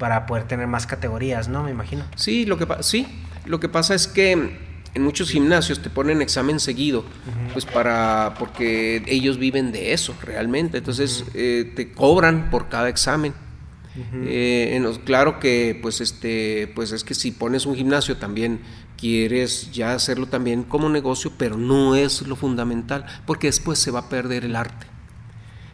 para 0.01 0.25
poder 0.25 0.45
tener 0.45 0.67
más 0.67 0.87
categorías, 0.87 1.49
¿no? 1.49 1.63
Me 1.63 1.71
imagino. 1.71 2.05
Sí, 2.17 2.47
lo 2.47 2.57
que, 2.57 2.67
sí, 2.81 3.07
lo 3.45 3.61
que 3.61 3.69
pasa 3.69 3.95
es 3.95 4.09
que 4.09 4.33
en 4.33 5.03
muchos 5.03 5.31
gimnasios 5.31 5.83
te 5.83 5.91
ponen 5.91 6.23
examen 6.23 6.59
seguido, 6.59 7.05
pues 7.53 7.67
para, 7.67 8.35
porque 8.39 9.05
ellos 9.07 9.39
viven 9.39 9.73
de 9.73 9.93
eso 9.93 10.17
realmente, 10.23 10.79
entonces 10.79 11.25
eh, 11.35 11.71
te 11.77 11.93
cobran 11.93 12.51
por 12.51 12.69
cada 12.69 12.89
examen. 12.89 13.35
Eh, 14.25 14.83
claro 15.05 15.41
que 15.41 15.79
pues 15.83 16.01
este 16.01 16.73
pues 16.75 16.93
es 16.93 17.05
que 17.05 17.13
si 17.13 17.33
pones 17.33 17.67
un 17.67 17.75
gimnasio 17.75 18.17
también 18.17 18.61
quieres 18.97 19.73
ya 19.73 19.93
hacerlo 19.93 20.27
también 20.27 20.63
como 20.63 20.89
negocio 20.89 21.33
pero 21.37 21.59
no 21.59 21.97
es 21.97 22.23
lo 22.23 22.37
fundamental 22.37 23.05
porque 23.27 23.49
después 23.49 23.81
se 23.81 23.91
va 23.91 23.99
a 23.99 24.09
perder 24.09 24.45
el 24.45 24.55
arte 24.55 24.87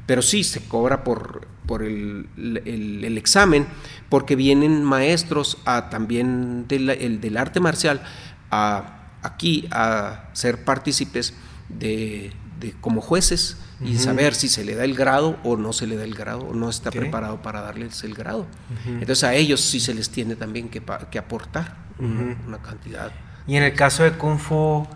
pero 0.07 0.22
sí 0.22 0.45
se 0.45 0.66
cobra 0.66 1.05
por, 1.05 1.47
por 1.67 1.83
el, 1.83 2.29
el, 2.37 3.19
examen, 3.19 3.67
porque 4.09 4.37
vienen 4.37 4.85
maestros 4.85 5.59
a, 5.64 5.91
también 5.91 6.67
del, 6.69 6.91
el, 6.91 7.21
del 7.21 7.37
arte 7.37 7.61
marcial 7.61 8.03
a, 8.51 9.09
aquí 9.23 9.69
a 9.71 10.31
ser 10.33 10.64
partícipes 10.64 11.35
de, 11.69 12.33
de, 12.61 12.73
como 12.81 13.01
jueces 13.01 13.59
y 13.85 13.99
saber 13.99 14.35
si 14.35 14.49
se 14.49 14.64
le 14.64 14.75
da 14.75 14.85
el 14.85 14.95
grado 14.95 15.37
o 15.45 15.57
no 15.57 15.75
se 15.75 15.87
le 15.87 15.97
da 15.97 16.05
el 16.05 16.14
grado 16.14 16.47
o 16.47 16.55
no 16.55 16.71
está 16.71 16.91
preparado 16.91 17.43
para 17.43 17.61
darles 17.61 18.03
el 18.05 18.14
grado. 18.14 18.47
Entonces 18.87 19.25
a 19.25 19.35
ellos 19.35 19.61
sí 19.61 19.81
se 19.81 19.93
les 19.93 20.09
tiene 20.09 20.35
también 20.35 20.71
que, 20.71 20.83
que 21.11 21.19
aportar 21.19 21.77
una, 21.99 22.59
cantidad. 22.59 23.12
Y 23.47 23.57
en 23.57 23.64
el 23.64 23.75
caso 23.75 24.03
de 24.03 24.12
Kung 24.12 24.39
Fu, 24.39 24.87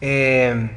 eh, 0.00 0.70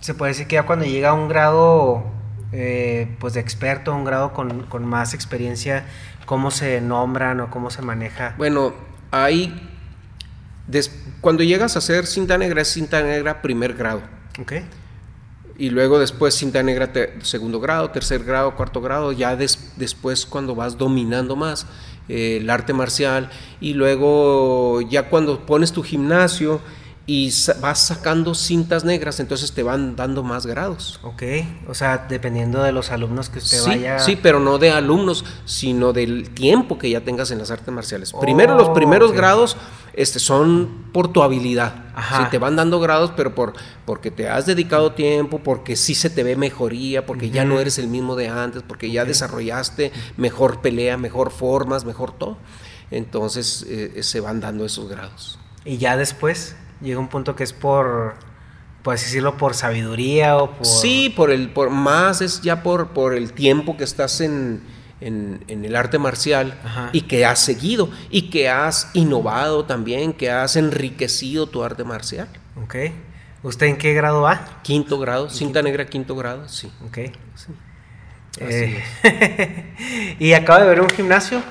se 0.00 0.14
puede 0.14 0.32
decir 0.32 0.46
que 0.48 0.54
ya 0.54 0.64
cuando 0.64 0.84
llega 0.84 1.10
a 1.10 1.12
un 1.12 1.28
grado 1.28 2.15
eh, 2.52 3.16
pues 3.18 3.34
de 3.34 3.40
experto, 3.40 3.94
un 3.94 4.04
grado 4.04 4.32
con, 4.32 4.62
con, 4.64 4.84
más 4.84 5.14
experiencia, 5.14 5.84
cómo 6.26 6.50
se 6.50 6.80
nombran 6.80 7.40
o 7.40 7.50
cómo 7.50 7.70
se 7.70 7.82
maneja? 7.82 8.34
Bueno, 8.38 8.74
hay... 9.10 9.54
cuando 11.20 11.42
llegas 11.42 11.76
a 11.76 11.78
hacer 11.80 12.06
cinta 12.06 12.38
negra 12.38 12.62
es 12.62 12.68
cinta 12.68 13.02
negra 13.02 13.42
primer 13.42 13.74
grado. 13.74 14.02
Ok. 14.40 14.52
Y 15.58 15.70
luego 15.70 15.98
después 15.98 16.34
cinta 16.34 16.62
negra 16.62 16.90
segundo 17.22 17.60
grado, 17.60 17.90
tercer 17.90 18.22
grado, 18.24 18.54
cuarto 18.56 18.82
grado, 18.82 19.12
ya 19.12 19.36
después 19.36 20.26
cuando 20.26 20.54
vas 20.54 20.76
dominando 20.76 21.34
más 21.34 21.66
eh, 22.08 22.38
el 22.40 22.50
arte 22.50 22.72
marcial 22.72 23.30
y 23.60 23.72
luego 23.72 24.80
ya 24.82 25.08
cuando 25.08 25.44
pones 25.46 25.72
tu 25.72 25.82
gimnasio 25.82 26.60
y 27.08 27.32
vas 27.60 27.86
sacando 27.86 28.34
cintas 28.34 28.84
negras, 28.84 29.20
entonces 29.20 29.52
te 29.52 29.62
van 29.62 29.94
dando 29.94 30.24
más 30.24 30.44
grados. 30.44 30.98
Ok, 31.04 31.22
o 31.68 31.74
sea, 31.74 32.06
dependiendo 32.08 32.64
de 32.64 32.72
los 32.72 32.90
alumnos 32.90 33.28
que 33.28 33.38
usted 33.38 33.58
sí, 33.58 33.68
vaya. 33.68 34.00
Sí, 34.00 34.18
pero 34.20 34.40
no 34.40 34.58
de 34.58 34.72
alumnos, 34.72 35.24
sino 35.44 35.92
del 35.92 36.30
tiempo 36.30 36.78
que 36.78 36.90
ya 36.90 37.02
tengas 37.02 37.30
en 37.30 37.38
las 37.38 37.52
artes 37.52 37.72
marciales. 37.72 38.12
Primero, 38.20 38.56
los 38.56 38.70
primeros 38.70 39.12
oh, 39.12 39.14
grados 39.14 39.56
este, 39.92 40.18
son 40.18 40.90
por 40.92 41.12
tu 41.12 41.22
habilidad. 41.22 41.84
Sí, 42.18 42.24
te 42.32 42.38
van 42.38 42.56
dando 42.56 42.80
grados, 42.80 43.12
pero 43.16 43.36
por, 43.36 43.54
porque 43.84 44.10
te 44.10 44.28
has 44.28 44.44
dedicado 44.44 44.92
tiempo, 44.92 45.38
porque 45.38 45.76
sí 45.76 45.94
se 45.94 46.10
te 46.10 46.24
ve 46.24 46.34
mejoría, 46.34 47.06
porque 47.06 47.30
ya 47.30 47.44
no 47.44 47.60
eres 47.60 47.78
el 47.78 47.86
mismo 47.86 48.16
de 48.16 48.28
antes, 48.28 48.64
porque 48.66 48.90
ya 48.90 49.04
desarrollaste 49.04 49.92
mejor 50.16 50.60
pelea, 50.60 50.96
mejor 50.96 51.30
formas, 51.30 51.84
mejor 51.84 52.10
todo. 52.18 52.36
Entonces 52.90 53.64
eh, 53.68 54.02
se 54.02 54.18
van 54.18 54.40
dando 54.40 54.64
esos 54.64 54.88
grados. 54.88 55.38
¿Y 55.64 55.78
ya 55.78 55.96
después? 55.96 56.56
Llega 56.80 56.98
un 56.98 57.08
punto 57.08 57.36
que 57.36 57.44
es 57.44 57.52
por, 57.52 58.14
puedes 58.82 59.02
decirlo, 59.02 59.36
por 59.36 59.54
sabiduría 59.54 60.36
o 60.36 60.52
por... 60.52 60.66
Sí, 60.66 61.12
por 61.14 61.30
el, 61.30 61.50
por 61.50 61.70
más 61.70 62.20
es 62.20 62.40
ya 62.42 62.62
por, 62.62 62.88
por 62.88 63.14
el 63.14 63.32
tiempo 63.32 63.76
que 63.76 63.84
estás 63.84 64.20
en, 64.20 64.62
en, 65.00 65.64
el 65.64 65.76
arte 65.76 65.98
marcial 65.98 66.58
y 66.92 67.02
que 67.02 67.24
has 67.24 67.40
seguido 67.40 67.90
y 68.10 68.30
que 68.30 68.48
has 68.48 68.90
innovado 68.94 69.64
también, 69.64 70.12
que 70.12 70.30
has 70.30 70.56
enriquecido 70.56 71.46
tu 71.46 71.62
arte 71.62 71.84
marcial. 71.84 72.28
Ok. 72.62 72.76
¿Usted 73.42 73.66
en 73.66 73.76
qué 73.76 73.94
grado 73.94 74.22
va? 74.22 74.60
Quinto 74.62 74.98
grado, 74.98 75.30
cinta 75.30 75.62
negra 75.62 75.86
quinto 75.86 76.16
grado, 76.16 76.48
sí. 76.48 76.70
Ok. 76.84 76.98
Sí. 77.34 77.52
Eh, 78.38 80.16
¿Y 80.18 80.32
acaba 80.32 80.60
de 80.60 80.68
ver 80.68 80.80
un 80.80 80.90
gimnasio? 80.90 81.42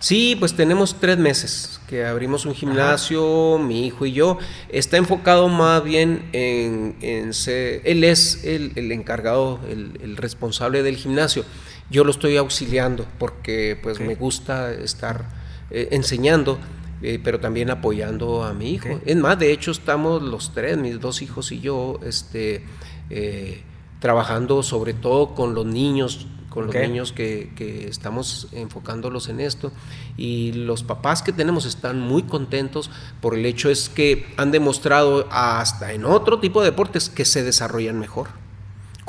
Sí, 0.00 0.34
pues 0.34 0.54
tenemos 0.54 0.98
tres 0.98 1.18
meses 1.18 1.78
que 1.86 2.06
abrimos 2.06 2.46
un 2.46 2.54
gimnasio, 2.54 3.58
mi 3.58 3.86
hijo 3.86 4.06
y 4.06 4.12
yo. 4.12 4.38
Está 4.70 4.96
enfocado 4.96 5.48
más 5.48 5.84
bien 5.84 6.26
en, 6.32 7.34
ser, 7.34 7.82
él 7.84 8.02
es 8.04 8.42
el, 8.44 8.92
encargado, 8.92 9.60
el, 9.68 10.16
responsable 10.16 10.82
del 10.82 10.96
gimnasio. 10.96 11.44
Yo 11.90 12.04
lo 12.04 12.12
estoy 12.12 12.38
auxiliando 12.38 13.06
porque 13.18 13.78
pues 13.82 14.00
me 14.00 14.14
gusta 14.14 14.72
estar 14.72 15.28
eh, 15.70 15.88
enseñando. 15.92 16.58
Eh, 17.02 17.18
pero 17.24 17.40
también 17.40 17.70
apoyando 17.70 18.44
a 18.44 18.52
mi 18.52 18.72
hijo. 18.72 19.00
Es 19.06 19.16
más, 19.16 19.38
de 19.38 19.52
hecho 19.52 19.70
estamos 19.70 20.22
los 20.22 20.52
tres, 20.52 20.76
mis 20.76 21.00
dos 21.00 21.22
hijos 21.22 21.50
y 21.50 21.58
yo, 21.58 21.98
este, 22.04 22.66
eh, 23.08 23.62
trabajando 24.00 24.62
sobre 24.62 24.92
todo 24.92 25.34
con 25.34 25.54
los 25.54 25.64
niños 25.64 26.26
con 26.50 26.66
los 26.66 26.74
niños 26.74 27.12
que, 27.12 27.50
que, 27.56 27.88
estamos 27.88 28.48
enfocándolos 28.52 29.28
en 29.28 29.40
esto 29.40 29.72
y 30.16 30.52
los 30.52 30.82
papás 30.82 31.22
que 31.22 31.32
tenemos 31.32 31.64
están 31.64 32.00
muy 32.00 32.24
contentos 32.24 32.90
por 33.20 33.34
el 33.34 33.46
hecho 33.46 33.70
es 33.70 33.88
que 33.88 34.26
han 34.36 34.50
demostrado 34.50 35.26
hasta 35.30 35.92
en 35.92 36.04
otro 36.04 36.40
tipo 36.40 36.60
de 36.60 36.70
deportes 36.70 37.08
que 37.08 37.24
se 37.24 37.42
desarrollan 37.42 37.98
mejor 37.98 38.28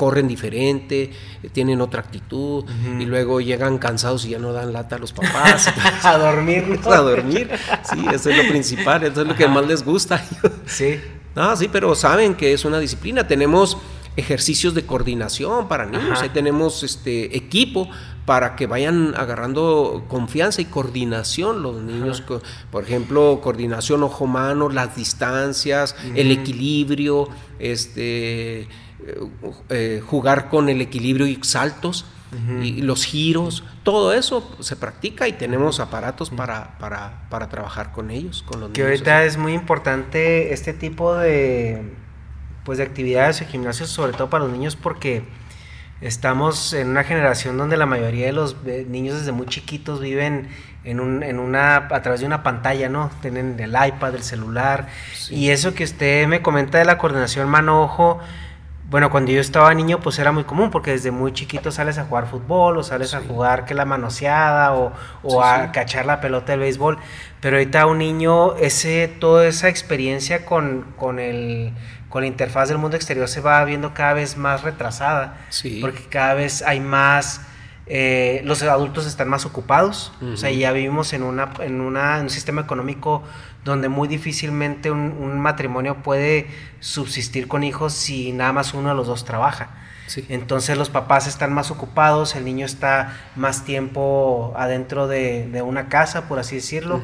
corren 0.02 0.26
diferente, 0.26 1.12
tienen 1.52 1.80
otra 1.80 2.00
actitud 2.00 2.64
y 2.98 3.04
luego 3.04 3.40
llegan 3.40 3.78
cansados 3.78 4.24
y 4.24 4.30
ya 4.30 4.38
no 4.40 4.52
dan 4.52 4.72
lata 4.72 4.96
a 4.96 4.98
los 4.98 5.12
papás. 5.18 5.72
a 6.02 6.18
dormir. 6.18 6.80
A 6.84 6.96
dormir. 6.96 7.48
Sí, 7.84 8.04
eso 8.12 8.30
es 8.30 8.36
lo 8.36 8.48
principal, 8.48 9.04
eso 9.04 9.22
es 9.22 9.28
lo 9.28 9.36
que 9.36 9.46
más 9.46 9.64
les 9.64 9.84
gusta. 9.84 10.24
sí. 10.66 11.00
No, 11.34 11.56
sí, 11.56 11.68
pero 11.72 11.94
saben 11.94 12.34
que 12.34 12.52
es 12.52 12.66
una 12.66 12.78
disciplina. 12.78 13.26
Tenemos 13.26 13.78
ejercicios 14.16 14.74
de 14.74 14.84
coordinación 14.84 15.68
para 15.68 15.86
niños, 15.86 16.20
ahí 16.20 16.28
tenemos 16.28 16.82
este 16.82 17.36
equipo 17.36 17.88
para 18.26 18.54
que 18.54 18.66
vayan 18.66 19.14
agarrando 19.16 20.04
confianza 20.08 20.60
y 20.60 20.66
coordinación 20.66 21.62
los 21.62 21.82
niños, 21.82 22.22
por 22.70 22.84
ejemplo, 22.84 23.40
coordinación 23.42 24.02
ojo-mano, 24.02 24.68
las 24.68 24.94
distancias, 24.94 25.96
el 26.14 26.30
equilibrio, 26.30 27.28
este, 27.58 28.68
eh, 29.68 30.02
jugar 30.06 30.48
con 30.48 30.68
el 30.68 30.80
equilibrio 30.80 31.26
y 31.26 31.38
saltos. 31.42 32.04
Y 32.62 32.80
los 32.80 33.04
giros, 33.04 33.62
todo 33.82 34.14
eso 34.14 34.56
se 34.60 34.74
practica 34.74 35.28
y 35.28 35.34
tenemos 35.34 35.80
aparatos 35.80 36.30
para, 36.30 36.78
para, 36.78 37.28
para 37.28 37.50
trabajar 37.50 37.92
con 37.92 38.10
ellos, 38.10 38.42
con 38.42 38.58
los 38.58 38.70
Que 38.70 38.84
ahorita 38.84 39.26
es 39.26 39.36
muy 39.36 39.52
importante 39.52 40.54
este 40.54 40.72
tipo 40.72 41.14
de, 41.14 41.92
pues 42.64 42.78
de 42.78 42.84
actividades 42.84 43.40
y 43.42 43.44
gimnasios, 43.46 43.90
sobre 43.90 44.12
todo 44.12 44.30
para 44.30 44.44
los 44.44 44.52
niños, 44.52 44.76
porque 44.76 45.24
estamos 46.00 46.72
en 46.72 46.88
una 46.88 47.04
generación 47.04 47.56
donde 47.56 47.76
la 47.76 47.86
mayoría 47.86 48.26
de 48.26 48.32
los 48.32 48.56
niños 48.64 49.18
desde 49.18 49.32
muy 49.32 49.46
chiquitos 49.46 50.00
viven 50.00 50.48
en, 50.84 51.00
un, 51.00 51.22
en 51.22 51.38
una, 51.38 51.76
a 51.76 52.02
través 52.02 52.20
de 52.20 52.26
una 52.26 52.42
pantalla, 52.42 52.88
¿no? 52.88 53.10
Tienen 53.20 53.58
el 53.60 53.70
iPad, 53.70 54.14
el 54.14 54.22
celular. 54.22 54.88
Y 55.30 55.50
eso 55.50 55.74
que 55.74 55.84
usted 55.84 56.26
me 56.26 56.42
comenta 56.42 56.78
de 56.78 56.84
la 56.84 56.98
coordinación 56.98 57.48
mano-ojo, 57.48 58.18
bueno, 58.90 59.10
cuando 59.10 59.32
yo 59.32 59.40
estaba 59.40 59.72
niño, 59.72 60.00
pues 60.00 60.18
era 60.18 60.32
muy 60.32 60.44
común, 60.44 60.70
porque 60.70 60.90
desde 60.90 61.10
muy 61.10 61.32
chiquito 61.32 61.70
sales 61.70 61.96
a 61.96 62.04
jugar 62.04 62.26
fútbol, 62.26 62.76
o 62.76 62.82
sales 62.82 63.14
a 63.14 63.20
jugar 63.20 63.64
que 63.64 63.72
la 63.72 63.86
manoseada, 63.86 64.74
o, 64.74 64.92
o 65.22 65.42
a 65.42 65.72
cachar 65.72 66.04
la 66.04 66.20
pelota 66.20 66.52
del 66.52 66.60
béisbol. 66.60 66.98
Pero 67.40 67.56
ahorita 67.56 67.86
un 67.86 67.98
niño, 67.98 68.56
ese, 68.56 69.08
toda 69.08 69.46
esa 69.46 69.68
experiencia 69.68 70.44
con, 70.44 70.92
con 70.98 71.20
el 71.20 71.72
con 72.12 72.20
la 72.20 72.28
interfaz 72.28 72.68
del 72.68 72.76
mundo 72.76 72.94
exterior 72.94 73.26
se 73.26 73.40
va 73.40 73.64
viendo 73.64 73.94
cada 73.94 74.12
vez 74.12 74.36
más 74.36 74.62
retrasada, 74.62 75.38
porque 75.80 76.04
cada 76.10 76.34
vez 76.34 76.60
hay 76.60 76.78
más, 76.78 77.40
eh, 77.86 78.42
los 78.44 78.62
adultos 78.62 79.06
están 79.06 79.30
más 79.30 79.46
ocupados, 79.46 80.12
o 80.20 80.36
sea, 80.36 80.50
ya 80.50 80.72
vivimos 80.72 81.14
en, 81.14 81.22
una, 81.22 81.54
en, 81.60 81.80
una, 81.80 82.18
un 82.20 82.28
sistema 82.28 82.60
económico 82.60 83.22
donde 83.64 83.88
muy 83.88 84.08
difícilmente 84.08 84.90
un, 84.90 85.40
matrimonio 85.40 86.02
puede 86.02 86.48
subsistir 86.80 87.48
con 87.48 87.64
hijos 87.64 87.94
si 87.94 88.32
nada 88.32 88.52
más 88.52 88.74
uno 88.74 88.90
de 88.90 88.94
los 88.94 89.06
dos 89.06 89.24
trabaja. 89.24 89.70
Entonces 90.28 90.76
los 90.76 90.90
papás 90.90 91.26
están 91.26 91.54
más 91.54 91.70
ocupados, 91.70 92.36
el 92.36 92.44
niño 92.44 92.66
está 92.66 93.16
más 93.36 93.64
tiempo 93.64 94.52
adentro 94.54 95.08
de, 95.08 95.62
una 95.64 95.88
casa, 95.88 96.28
por 96.28 96.38
así 96.38 96.56
decirlo, 96.56 97.00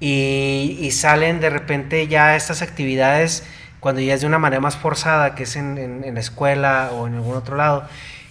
y, 0.00 0.76
y, 0.82 0.90
salen 0.90 1.40
de 1.40 1.48
repente 1.48 2.08
ya 2.08 2.36
estas 2.36 2.60
actividades 2.60 3.44
cuando 3.84 4.00
ya 4.00 4.14
es 4.14 4.22
de 4.22 4.26
una 4.26 4.38
manera 4.38 4.62
más 4.62 4.78
forzada, 4.78 5.34
que 5.34 5.42
es 5.42 5.56
en, 5.56 5.76
en, 5.76 6.14
la 6.14 6.20
escuela 6.20 6.88
o 6.94 7.06
en 7.06 7.16
algún 7.16 7.36
otro 7.36 7.54
lado, 7.54 7.86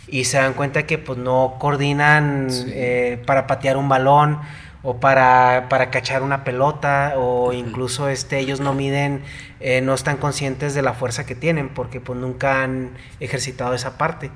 y 0.08 0.24
se 0.24 0.38
dan 0.38 0.56
cuenta 0.56 0.88
que 0.88 0.98
pues 0.98 1.20
no 1.20 1.58
coordinan 1.60 2.48
eh, 2.70 3.22
para 3.28 3.46
patear 3.46 3.78
un 3.78 3.88
balón 3.88 4.40
o 4.82 5.00
para, 5.00 5.68
para 5.70 5.92
cachar 5.92 6.24
una 6.24 6.44
pelota 6.44 7.14
o 7.18 7.54
incluso 7.54 8.10
este, 8.10 8.40
ellos 8.40 8.62
no 8.62 8.74
miden, 8.74 9.22
eh, 9.60 9.82
no 9.82 9.94
están 9.94 10.18
conscientes 10.18 10.74
de 10.74 10.82
la 10.82 10.94
fuerza 10.94 11.24
que 11.28 11.36
tienen 11.36 11.70
porque 11.70 12.02
pues 12.02 12.18
nunca 12.18 12.64
han 12.64 12.90
ejercitado 13.20 13.76
esa 13.76 13.96
parte. 14.00 14.32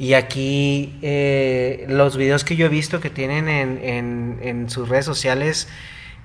Y 0.00 0.14
aquí 0.14 0.98
eh, 1.00 1.86
los 1.88 2.16
videos 2.16 2.42
que 2.42 2.56
yo 2.56 2.66
he 2.66 2.70
visto 2.70 2.98
que 2.98 3.08
tienen 3.08 3.48
en, 3.48 3.78
en, 3.84 4.40
en 4.42 4.68
sus 4.68 4.88
redes 4.88 5.04
sociales, 5.04 5.68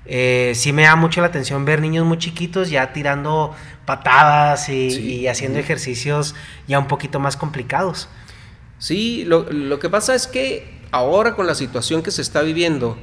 eh, 0.04 0.52
sí 0.56 0.72
me 0.72 0.82
da 0.82 0.96
mucho 0.96 1.20
la 1.20 1.28
atención 1.28 1.64
ver 1.64 1.80
niños 1.80 2.04
muy 2.04 2.18
chiquitos 2.18 2.70
ya 2.70 2.92
tirando 2.92 3.54
patadas 3.84 4.68
y, 4.68 5.26
haciendo 5.28 5.58
ejercicios 5.58 6.34
ya 6.66 6.78
un 6.78 6.88
poquito 6.88 7.20
más 7.20 7.36
complicados. 7.36 8.08
Sí, 8.78 9.24
lo, 9.24 9.78
que 9.78 9.88
pasa 9.88 10.14
es 10.14 10.26
que 10.26 10.80
ahora 10.90 11.36
con 11.36 11.46
la 11.46 11.54
situación 11.54 12.02
que 12.02 12.10
se 12.10 12.22
está 12.22 12.42
viviendo, 12.42 12.98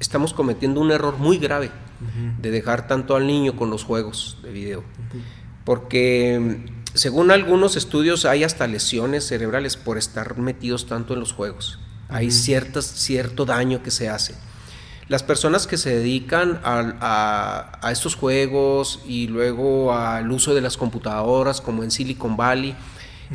estamos 0.00 0.34
cometiendo 0.34 0.80
un 0.80 0.90
error 0.90 1.18
muy 1.18 1.38
grave 1.38 1.70
de 2.38 2.50
dejar 2.50 2.88
tanto 2.88 3.14
al 3.14 3.26
niño 3.26 3.54
con 3.54 3.70
los 3.70 3.84
juegos 3.84 4.38
de 4.42 4.50
video. 4.50 4.84
Porque 5.64 6.64
según 6.94 7.30
algunos 7.30 7.76
estudios 7.76 8.24
hay 8.24 8.42
hasta 8.42 8.66
lesiones 8.66 9.24
cerebrales 9.26 9.76
por 9.76 9.98
estar 9.98 10.36
metidos 10.36 10.86
tanto 10.86 11.14
en 11.14 11.20
los 11.20 11.32
juegos. 11.32 11.78
Hay 12.08 12.32
ciertas, 12.32 12.86
cierto 12.86 13.44
daño 13.44 13.84
que 13.84 13.92
se 13.92 14.08
hace 14.08 14.34
las 15.10 15.24
personas 15.24 15.66
que 15.66 15.76
se 15.76 15.96
dedican 15.96 16.60
a, 16.62 17.90
estos 17.90 18.14
juegos 18.14 19.00
y 19.04 19.26
luego 19.26 19.92
al 19.92 20.30
uso 20.30 20.54
de 20.54 20.60
las 20.60 20.76
computadoras 20.76 21.60
como 21.60 21.82
en 21.82 21.90
Silicon 21.90 22.36
Valley, 22.36 22.76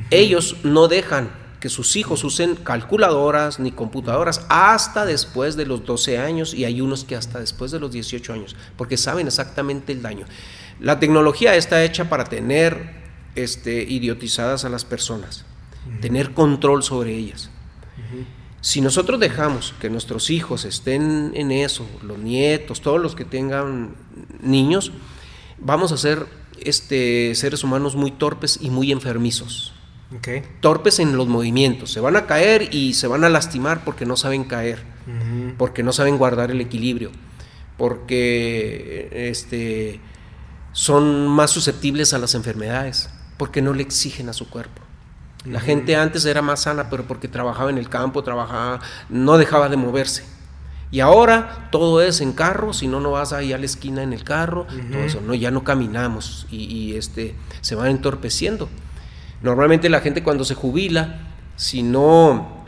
ellos 0.10 0.56
no 0.64 0.88
dejan 0.88 1.30
que 1.60 1.68
sus 1.68 1.98
hijos 1.98 2.24
usen 2.24 2.56
calculadoras 2.56 3.60
ni 3.60 3.74
computadoras 3.74 4.46
hasta 4.48 5.06
después 5.06 5.58
de 5.58 5.66
los 5.66 5.86
12 5.86 6.18
años 6.18 6.54
y 6.54 6.64
hay 6.64 6.80
unos 6.80 7.04
que 7.04 7.18
hasta 7.18 7.42
después 7.42 7.72
de 7.72 7.80
los 7.82 7.92
18 7.92 8.32
años, 8.32 8.56
porque 8.78 8.96
saben 8.96 9.28
exactamente 9.28 9.92
el 9.92 10.02
daño. 10.02 10.26
La 10.80 11.00
tecnología 11.00 11.56
está 11.56 11.84
hecha 11.84 12.08
para 12.08 12.24
tener 12.24 13.04
este, 13.36 13.84
idiotizadas 13.84 14.64
a 14.64 14.70
las 14.70 14.86
personas 14.86 15.44
tener 16.02 16.34
control 16.34 16.84
sobre 16.84 17.14
ellas. 17.14 17.50
Si 18.66 18.82
nosotros 18.82 19.20
dejamos 19.20 19.76
que 19.80 19.92
nuestros 19.92 20.32
hijos 20.32 20.66
estén 20.66 21.34
en 21.36 21.52
eso, 21.52 21.86
los 22.02 22.18
nietos, 22.18 22.82
todos 22.82 23.00
los 23.00 23.14
que 23.14 23.24
tengan 23.24 23.94
niños, 24.42 24.92
vamos 25.60 25.92
a 25.92 25.98
ser 25.98 26.26
este, 26.60 27.36
seres 27.36 27.64
humanos 27.64 27.96
muy 27.96 28.10
torpes 28.10 28.58
y 28.60 28.72
muy 28.72 28.92
enfermizos. 28.92 29.76
Torpes 30.62 30.98
en 30.98 31.16
los 31.16 31.28
movimientos. 31.28 31.92
Se 31.92 32.00
van 32.00 32.16
a 32.16 32.26
caer 32.26 32.74
y 32.74 32.96
se 32.96 33.06
van 33.06 33.24
a 33.24 33.30
lastimar 33.30 33.86
porque 33.86 34.08
no 34.08 34.18
saben 34.18 34.46
caer, 34.46 34.82
porque 35.60 35.84
no 35.84 35.94
saben 35.94 36.18
guardar 36.18 36.50
el 36.50 36.60
equilibrio, 36.60 37.12
porque 37.78 39.30
este, 39.30 40.00
son 40.72 41.28
más 41.28 41.52
susceptibles 41.52 42.16
a 42.16 42.18
las 42.18 42.34
enfermedades, 42.34 43.12
porque 43.38 43.62
no 43.62 43.74
le 43.74 43.84
exigen 43.84 44.28
a 44.28 44.34
su 44.34 44.50
cuerpo. 44.50 44.85
La 45.46 45.60
gente 45.60 45.96
antes 45.96 46.26
era 46.26 46.42
más 46.42 46.62
sana, 46.62 46.90
pero 46.90 47.04
porque 47.04 47.28
trabajaba 47.28 47.70
en 47.70 47.78
el 47.78 47.88
campo, 47.88 48.24
trabajaba, 48.24 48.80
no 49.10 49.38
dejaba 49.38 49.70
de 49.70 49.78
moverse. 49.78 50.24
Y 50.92 51.00
ahora 51.00 51.68
todo 51.72 52.02
es 52.02 52.22
en 52.22 52.32
carro, 52.32 52.74
si 52.74 52.88
no, 52.88 53.00
no 53.00 53.12
vas 53.12 53.34
ahí 53.34 53.54
a 53.54 53.58
la 53.58 53.66
esquina 53.66 54.04
en 54.04 54.14
el 54.14 54.24
carro, 54.24 54.66
todo 54.92 55.04
eso, 55.04 55.22
no, 55.22 55.34
ya 55.34 55.52
no 55.52 55.64
caminamos 55.64 56.48
y, 56.52 56.96
este, 56.96 57.36
se 57.62 57.76
van 57.76 57.88
entorpeciendo. 57.88 58.70
Normalmente 59.42 59.90
la 59.90 60.00
gente 60.00 60.24
cuando 60.24 60.46
se 60.46 60.56
jubila, 60.56 61.20
si 61.56 61.84
no, 61.84 62.64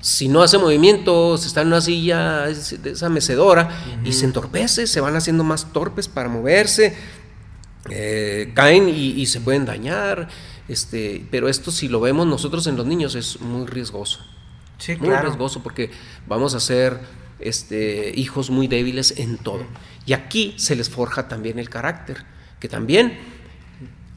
si 0.00 0.28
no 0.28 0.42
hace 0.42 0.58
movimiento, 0.58 1.38
se 1.38 1.48
está 1.48 1.62
en 1.62 1.68
una 1.68 1.80
silla 1.80 2.42
de 2.42 2.90
esa 2.90 3.08
mecedora 3.08 3.70
y 4.04 4.12
se 4.12 4.26
entorpece, 4.26 4.86
se 4.86 5.00
van 5.00 5.16
haciendo 5.16 5.42
más 5.42 5.72
torpes 5.72 6.08
para 6.08 6.28
moverse, 6.28 6.96
eh, 7.88 8.52
caen 8.54 8.88
y 8.88 9.24
se 9.26 9.40
pueden 9.40 9.64
dañar. 9.64 10.28
Este, 10.68 11.26
pero 11.30 11.48
esto 11.48 11.70
si 11.70 11.88
lo 11.88 12.00
vemos 12.00 12.26
nosotros 12.26 12.66
en 12.66 12.76
los 12.76 12.86
niños 12.86 13.14
es 13.14 13.40
muy 13.40 13.66
riesgoso. 13.66 14.20
Sí, 14.78 14.96
muy 14.96 15.14
riesgoso 15.14 15.62
porque 15.62 15.90
vamos 16.26 16.54
a 16.54 16.60
ser 16.60 17.00
este, 17.38 18.12
hijos 18.14 18.50
muy 18.50 18.68
débiles 18.68 19.18
en 19.18 19.38
todo. 19.38 19.64
Y 20.04 20.12
aquí 20.12 20.54
se 20.56 20.76
les 20.76 20.90
forja 20.90 21.28
también 21.28 21.58
el 21.58 21.70
carácter, 21.70 22.24
que 22.60 22.68
también 22.68 23.18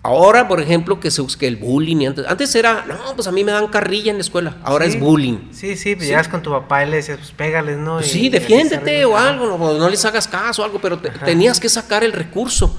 ahora, 0.03 0.47
por 0.47 0.61
ejemplo, 0.61 0.99
que 0.99 1.11
se 1.11 1.21
busque 1.21 1.47
el 1.47 1.57
bullying, 1.57 2.07
antes, 2.07 2.25
antes 2.27 2.55
era, 2.55 2.85
no, 2.87 3.15
pues 3.15 3.27
a 3.27 3.31
mí 3.31 3.43
me 3.43 3.51
dan 3.51 3.67
carrilla 3.67 4.11
en 4.11 4.17
la 4.17 4.21
escuela, 4.21 4.57
ahora 4.63 4.85
es 4.85 4.99
bullying. 4.99 5.51
Sí, 5.51 5.75
sí, 5.75 5.95
pues 5.95 6.07
llegas 6.07 6.27
con 6.27 6.41
tu 6.41 6.51
papá 6.51 6.85
y 6.85 6.89
le 6.89 6.97
dices, 6.97 7.17
pues 7.17 7.31
pégales, 7.31 7.77
¿no? 7.77 7.97
Pues 7.97 8.11
sí, 8.11 8.29
defiéndete 8.29 9.05
o 9.05 9.17
algo, 9.17 9.57
no, 9.57 9.89
les 9.89 10.03
hagas 10.05 10.27
caso 10.27 10.61
o 10.61 10.65
algo, 10.65 10.79
pero 10.79 10.99
tenías 10.99 11.59
que 11.59 11.69
sacar 11.69 12.03
el 12.03 12.13
recurso. 12.13 12.77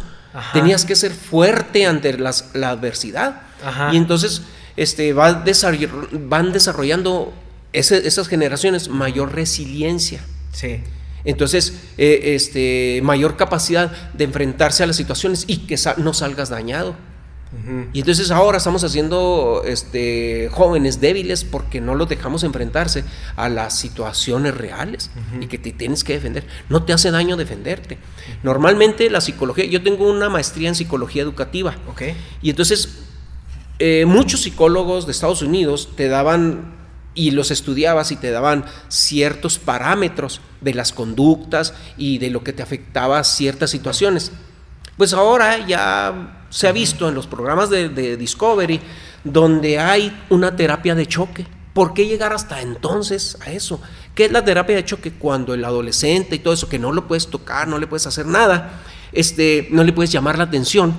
Tenías 0.52 0.84
que 0.84 0.94
ser 0.94 1.12
fuerte 1.12 1.86
ante 1.86 2.16
la 2.16 2.70
adversidad. 2.70 3.42
Y 3.92 3.96
entonces 3.96 4.42
este, 4.76 5.12
van 5.12 5.44
desarrollando 6.52 7.32
esas 7.72 8.28
generaciones 8.28 8.88
mayor 8.88 9.34
resiliencia. 9.34 10.20
Sí. 10.52 10.80
Entonces, 11.24 11.74
eh, 11.98 12.34
este, 12.34 13.00
mayor 13.02 13.36
capacidad 13.36 13.92
de 14.14 14.24
enfrentarse 14.24 14.82
a 14.82 14.86
las 14.86 14.96
situaciones 14.96 15.44
y 15.46 15.58
que 15.58 15.76
no 15.98 16.14
salgas 16.14 16.48
dañado. 16.48 16.96
Y 17.92 17.98
entonces 17.98 18.30
ahora 18.30 18.58
estamos 18.58 18.84
haciendo 18.84 19.64
este, 19.66 20.48
jóvenes 20.52 21.00
débiles 21.00 21.42
porque 21.42 21.80
no 21.80 21.96
los 21.96 22.08
dejamos 22.08 22.44
enfrentarse 22.44 23.02
a 23.34 23.48
las 23.48 23.76
situaciones 23.76 24.56
reales 24.56 25.10
y 25.40 25.48
que 25.48 25.58
te 25.58 25.72
tienes 25.72 26.04
que 26.04 26.12
defender. 26.12 26.46
No 26.68 26.84
te 26.84 26.92
hace 26.92 27.10
daño 27.10 27.36
defenderte. 27.36 27.98
Normalmente 28.44 29.10
la 29.10 29.20
psicología, 29.20 29.64
yo 29.64 29.82
tengo 29.82 30.08
una 30.08 30.28
maestría 30.28 30.68
en 30.68 30.76
psicología 30.76 31.22
educativa. 31.22 31.74
Y 32.40 32.50
entonces 32.50 33.09
eh, 33.82 34.04
muchos 34.04 34.42
psicólogos 34.42 35.06
de 35.06 35.12
Estados 35.12 35.40
Unidos 35.40 35.88
te 35.96 36.08
daban 36.08 36.74
y 37.14 37.30
los 37.30 37.50
estudiabas 37.50 38.12
y 38.12 38.16
te 38.16 38.30
daban 38.30 38.66
ciertos 38.88 39.58
parámetros 39.58 40.42
de 40.60 40.74
las 40.74 40.92
conductas 40.92 41.72
y 41.96 42.18
de 42.18 42.28
lo 42.28 42.44
que 42.44 42.52
te 42.52 42.62
afectaba 42.62 43.24
ciertas 43.24 43.70
situaciones. 43.70 44.32
Pues 44.98 45.14
ahora 45.14 45.66
ya 45.66 46.46
se 46.50 46.68
ha 46.68 46.72
visto 46.72 47.08
en 47.08 47.14
los 47.14 47.26
programas 47.26 47.70
de, 47.70 48.16
Discovery 48.18 48.80
donde 49.24 49.78
hay 49.78 50.14
una 50.28 50.56
terapia 50.56 50.94
de 50.94 51.06
choque. 51.06 51.46
¿Por 51.72 51.94
qué 51.94 52.06
llegar 52.06 52.34
hasta 52.34 52.60
entonces 52.60 53.38
a 53.40 53.50
eso? 53.50 53.80
¿Qué 54.14 54.26
es 54.26 54.32
la 54.32 54.44
terapia 54.44 54.76
de 54.76 54.84
choque? 54.84 55.12
Cuando 55.12 55.54
el 55.54 55.64
adolescente 55.64 56.36
y 56.36 56.40
todo 56.40 56.52
eso, 56.52 56.68
que 56.68 56.78
no 56.78 56.92
lo 56.92 57.08
puedes 57.08 57.28
tocar, 57.28 57.66
no 57.66 57.78
le 57.78 57.86
puedes 57.86 58.06
hacer 58.06 58.26
nada, 58.26 58.82
este, 59.12 59.68
no 59.70 59.84
le 59.84 59.94
puedes 59.94 60.12
llamar 60.12 60.36
la 60.36 60.44
atención. 60.44 60.94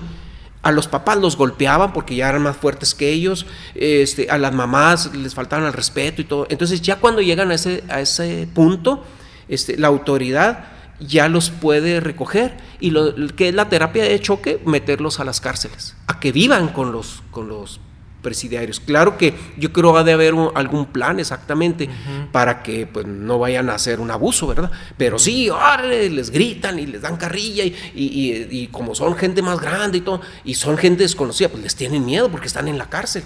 A 0.61 0.71
los 0.71 0.87
papás 0.87 1.17
los 1.17 1.37
golpeaban 1.37 1.91
porque 1.93 2.15
ya 2.15 2.29
eran 2.29 2.43
más 2.43 2.57
fuertes 2.57 2.93
que 2.93 3.09
ellos, 3.09 3.45
este, 3.73 4.29
a 4.29 4.37
las 4.37 4.53
mamás 4.53 5.15
les 5.15 5.33
faltaban 5.33 5.65
el 5.65 5.73
respeto 5.73 6.21
y 6.21 6.25
todo. 6.25 6.45
Entonces 6.49 6.81
ya 6.81 6.97
cuando 6.97 7.21
llegan 7.21 7.51
a 7.51 7.55
ese, 7.55 7.83
a 7.89 7.99
ese 7.99 8.47
punto, 8.53 9.03
este, 9.47 9.77
la 9.77 9.87
autoridad 9.87 10.65
ya 10.99 11.27
los 11.27 11.49
puede 11.49 11.99
recoger 11.99 12.57
y 12.79 12.91
lo 12.91 13.15
que 13.35 13.49
es 13.49 13.55
la 13.55 13.69
terapia 13.69 14.03
de 14.03 14.19
choque, 14.19 14.61
meterlos 14.65 15.19
a 15.19 15.23
las 15.23 15.41
cárceles, 15.41 15.95
a 16.07 16.19
que 16.19 16.31
vivan 16.31 16.69
con 16.69 16.91
los, 16.91 17.23
con 17.31 17.47
los 17.47 17.79
presidiarios. 18.21 18.79
Claro 18.79 19.17
que 19.17 19.33
yo 19.57 19.73
creo 19.73 19.93
que 19.93 19.99
ha 19.99 20.03
de 20.03 20.13
haber 20.13 20.33
algún 20.55 20.85
plan 20.87 21.19
exactamente 21.19 21.89
para 22.31 22.63
que 22.63 22.87
pues, 22.87 23.05
no 23.05 23.39
vayan 23.39 23.69
a 23.69 23.75
hacer 23.75 23.99
un 23.99 24.11
abuso, 24.11 24.47
¿verdad? 24.47 24.71
Pero 24.97 25.19
sí, 25.19 25.49
les 25.89 26.29
gritan 26.29 26.79
y 26.79 26.85
les 26.85 27.01
dan 27.01 27.17
carrilla 27.17 27.63
y, 27.65 27.73
y, 27.93 28.67
como 28.67 28.95
son 28.95 29.15
gente 29.15 29.41
más 29.41 29.59
grande 29.59 29.99
y 29.99 30.01
todo, 30.01 30.21
y 30.43 30.55
son 30.55 30.77
gente 30.77 31.03
desconocida, 31.03 31.49
pues 31.49 31.63
les 31.63 31.75
tienen 31.75 32.05
miedo 32.05 32.29
porque 32.29 32.47
están 32.47 32.67
en 32.67 32.77
la 32.77 32.89
cárcel. 32.89 33.23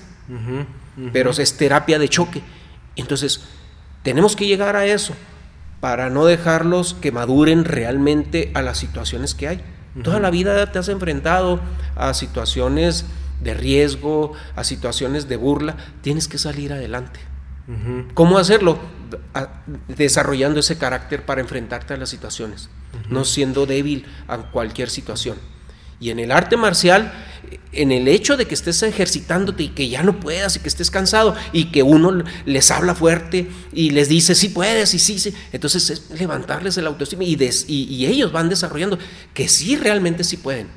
Pero 1.11 1.31
es 1.31 1.57
terapia 1.57 1.99
de 1.99 2.09
choque. 2.09 2.41
Entonces, 2.95 3.41
tenemos 4.03 4.35
que 4.35 4.47
llegar 4.47 4.75
a 4.75 4.85
eso 4.85 5.13
para 5.81 6.09
no 6.09 6.25
dejarlos 6.25 6.95
que 6.95 7.11
maduren 7.11 7.65
realmente 7.65 8.51
a 8.53 8.61
las 8.61 8.77
situaciones 8.77 9.35
que 9.35 9.47
hay. 9.47 9.61
Toda 10.03 10.19
la 10.19 10.29
vida 10.29 10.71
te 10.71 10.79
has 10.79 10.89
enfrentado 10.89 11.61
a 11.95 12.13
situaciones 12.13 13.05
de 13.41 13.53
riesgo, 13.53 14.33
a 14.55 14.63
situaciones 14.63 15.27
de 15.27 15.37
burla, 15.37 15.75
tienes 16.01 16.27
que 16.27 16.37
salir 16.37 16.73
adelante. 16.73 17.19
¿Cómo 18.13 18.37
hacerlo? 18.37 18.79
desarrollando 19.87 20.59
ese 20.59 20.77
carácter 20.77 21.25
para 21.25 21.41
enfrentarte 21.41 21.93
a 21.93 21.97
las 21.97 22.09
situaciones, 22.09 22.69
no 23.09 23.25
siendo 23.25 23.65
débil 23.65 24.05
a 24.27 24.37
cualquier 24.37 24.89
situación. 24.89 25.37
Y 25.99 26.09
en 26.09 26.19
el 26.19 26.31
arte 26.31 26.57
marcial, 26.57 27.13
en 27.71 27.91
el 27.91 28.07
hecho 28.07 28.35
de 28.35 28.45
que 28.45 28.53
estés 28.53 28.83
ejercitándote 28.83 29.63
y 29.63 29.69
que 29.69 29.87
ya 29.87 30.03
no 30.03 30.19
puedas 30.19 30.55
y 30.55 30.59
que 30.59 30.67
estés 30.67 30.91
cansado 30.91 31.35
y 31.53 31.71
que 31.71 31.83
uno 31.83 32.23
les 32.45 32.71
habla 32.71 32.95
fuerte 32.95 33.49
y 33.71 33.91
les 33.91 34.09
dice, 34.09 34.35
sí 34.35 34.49
puedes 34.49 34.93
y 34.93 34.99
sí, 34.99 35.19
sí, 35.19 35.33
entonces 35.53 35.89
es 35.89 36.19
levantarles 36.19 36.77
el 36.77 36.87
autoestima 36.87 37.23
y, 37.23 37.37
y, 37.67 38.05
ellos 38.05 38.31
van 38.31 38.49
desarrollando 38.49 38.99
que 39.33 39.47
sí, 39.47 39.77
realmente 39.77 40.23
sí 40.25 40.37
pueden, 40.37 40.67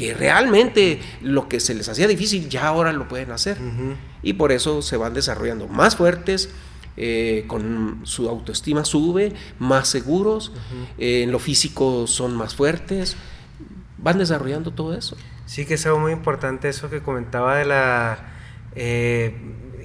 que 0.00 0.14
realmente 0.14 1.00
lo 1.22 1.48
que 1.48 1.60
se 1.60 1.74
les 1.74 1.88
hacía 1.88 2.08
difícil 2.08 2.48
ya 2.48 2.66
ahora 2.66 2.92
lo 2.92 3.06
pueden 3.08 3.30
hacer. 3.32 3.58
Y 4.22 4.32
por 4.34 4.52
eso 4.52 4.82
se 4.82 4.96
van 4.96 5.14
desarrollando 5.14 5.68
más 5.68 5.96
fuertes, 5.96 6.50
eh, 6.96 7.44
con 7.46 8.00
su 8.04 8.28
autoestima 8.28 8.84
sube, 8.84 9.32
más 9.58 9.88
seguros, 9.88 10.52
eh, 10.98 11.22
en 11.22 11.32
lo 11.32 11.38
físico 11.38 12.06
son 12.06 12.34
más 12.34 12.54
fuertes 12.54 13.16
van 14.02 14.18
desarrollando 14.18 14.72
todo 14.72 14.94
eso. 14.94 15.16
Sí, 15.46 15.66
que 15.66 15.74
es 15.74 15.86
algo 15.86 15.98
muy 15.98 16.12
importante 16.12 16.68
eso 16.68 16.90
que 16.90 17.00
comentaba 17.00 17.56
de 17.56 17.64
la... 17.64 18.18
Eh, 18.74 19.34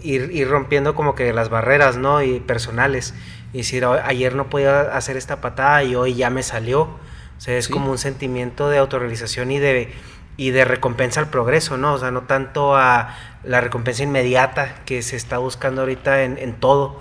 ir, 0.04 0.48
rompiendo 0.48 0.96
como 0.96 1.16
que 1.16 1.34
las 1.34 1.50
barreras, 1.50 1.98
¿no? 1.98 2.22
Y 2.22 2.40
personales. 2.40 3.14
Y 3.54 3.60
decir, 3.60 3.86
ayer 3.86 4.36
no 4.36 4.50
podía 4.50 4.82
hacer 4.96 5.18
esta 5.18 5.42
patada 5.42 5.84
y 5.84 5.96
hoy 5.96 6.16
ya 6.16 6.30
me 6.30 6.44
salió. 6.44 6.90
O 7.38 7.42
sea, 7.42 7.58
es 7.58 7.68
como 7.68 7.92
un 7.92 7.98
sentimiento 7.98 8.70
de 8.70 8.78
autorrealización 8.78 9.52
y 9.52 9.60
de, 9.60 9.94
y 10.38 10.52
de 10.52 10.66
recompensa 10.66 11.20
al 11.20 11.30
progreso, 11.30 11.78
¿no? 11.78 11.94
O 11.94 11.98
sea, 11.98 12.12
no 12.12 12.22
tanto 12.24 12.76
a 12.76 13.16
la 13.44 13.62
recompensa 13.62 14.04
inmediata 14.04 14.76
que 14.86 15.02
se 15.02 15.16
está 15.16 15.38
buscando 15.38 15.82
ahorita 15.82 16.24
en, 16.24 16.38
en 16.38 16.54
todo, 16.54 17.00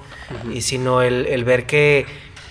y 0.51 0.62
sino 0.62 1.03
el, 1.03 1.26
el 1.26 1.45
ver 1.45 1.66
que 1.66 2.07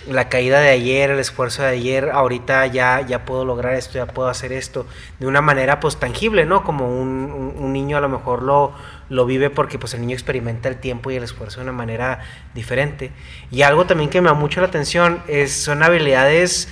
la 0.08 0.28
caída 0.28 0.60
de 0.60 0.68
ayer, 0.68 1.10
el 1.10 1.18
esfuerzo 1.18 1.62
de 1.62 1.68
ayer, 1.68 2.10
ahorita 2.10 2.66
ya, 2.66 3.00
ya 3.00 3.24
puedo 3.24 3.44
lograr 3.44 3.74
esto, 3.74 3.94
ya 3.94 4.06
puedo 4.06 4.28
hacer 4.28 4.52
esto, 4.52 4.86
de 5.18 5.26
una 5.26 5.40
manera 5.40 5.80
pues 5.80 5.96
tangible, 5.96 6.44
¿no? 6.44 6.62
Como 6.62 6.88
un, 6.88 7.72
niño 7.72 7.96
a 7.96 8.00
lo 8.00 8.08
mejor 8.08 8.42
lo, 8.42 8.72
lo 9.08 9.26
vive 9.26 9.50
porque 9.50 9.78
pues 9.78 9.94
el 9.94 10.02
niño 10.02 10.14
experimenta 10.14 10.68
el 10.68 10.76
tiempo 10.76 11.10
y 11.10 11.16
el 11.16 11.24
esfuerzo 11.24 11.60
de 11.60 11.64
una 11.64 11.72
manera 11.72 12.20
diferente. 12.54 13.10
Y 13.50 13.62
algo 13.62 13.86
también 13.86 14.10
que 14.10 14.20
me 14.20 14.28
da 14.28 14.34
mucho 14.34 14.60
la 14.60 14.68
atención 14.68 15.22
es, 15.26 15.52
son 15.52 15.82
habilidades 15.82 16.68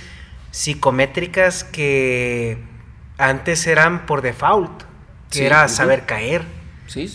psicométricas 0.53 1.63
que 1.63 2.59
antes 3.17 3.65
eran 3.65 4.05
por 4.05 4.21
default, 4.21 4.83
que 5.31 5.47
era 5.47 5.67
saber 5.67 6.05
caer, 6.05 6.43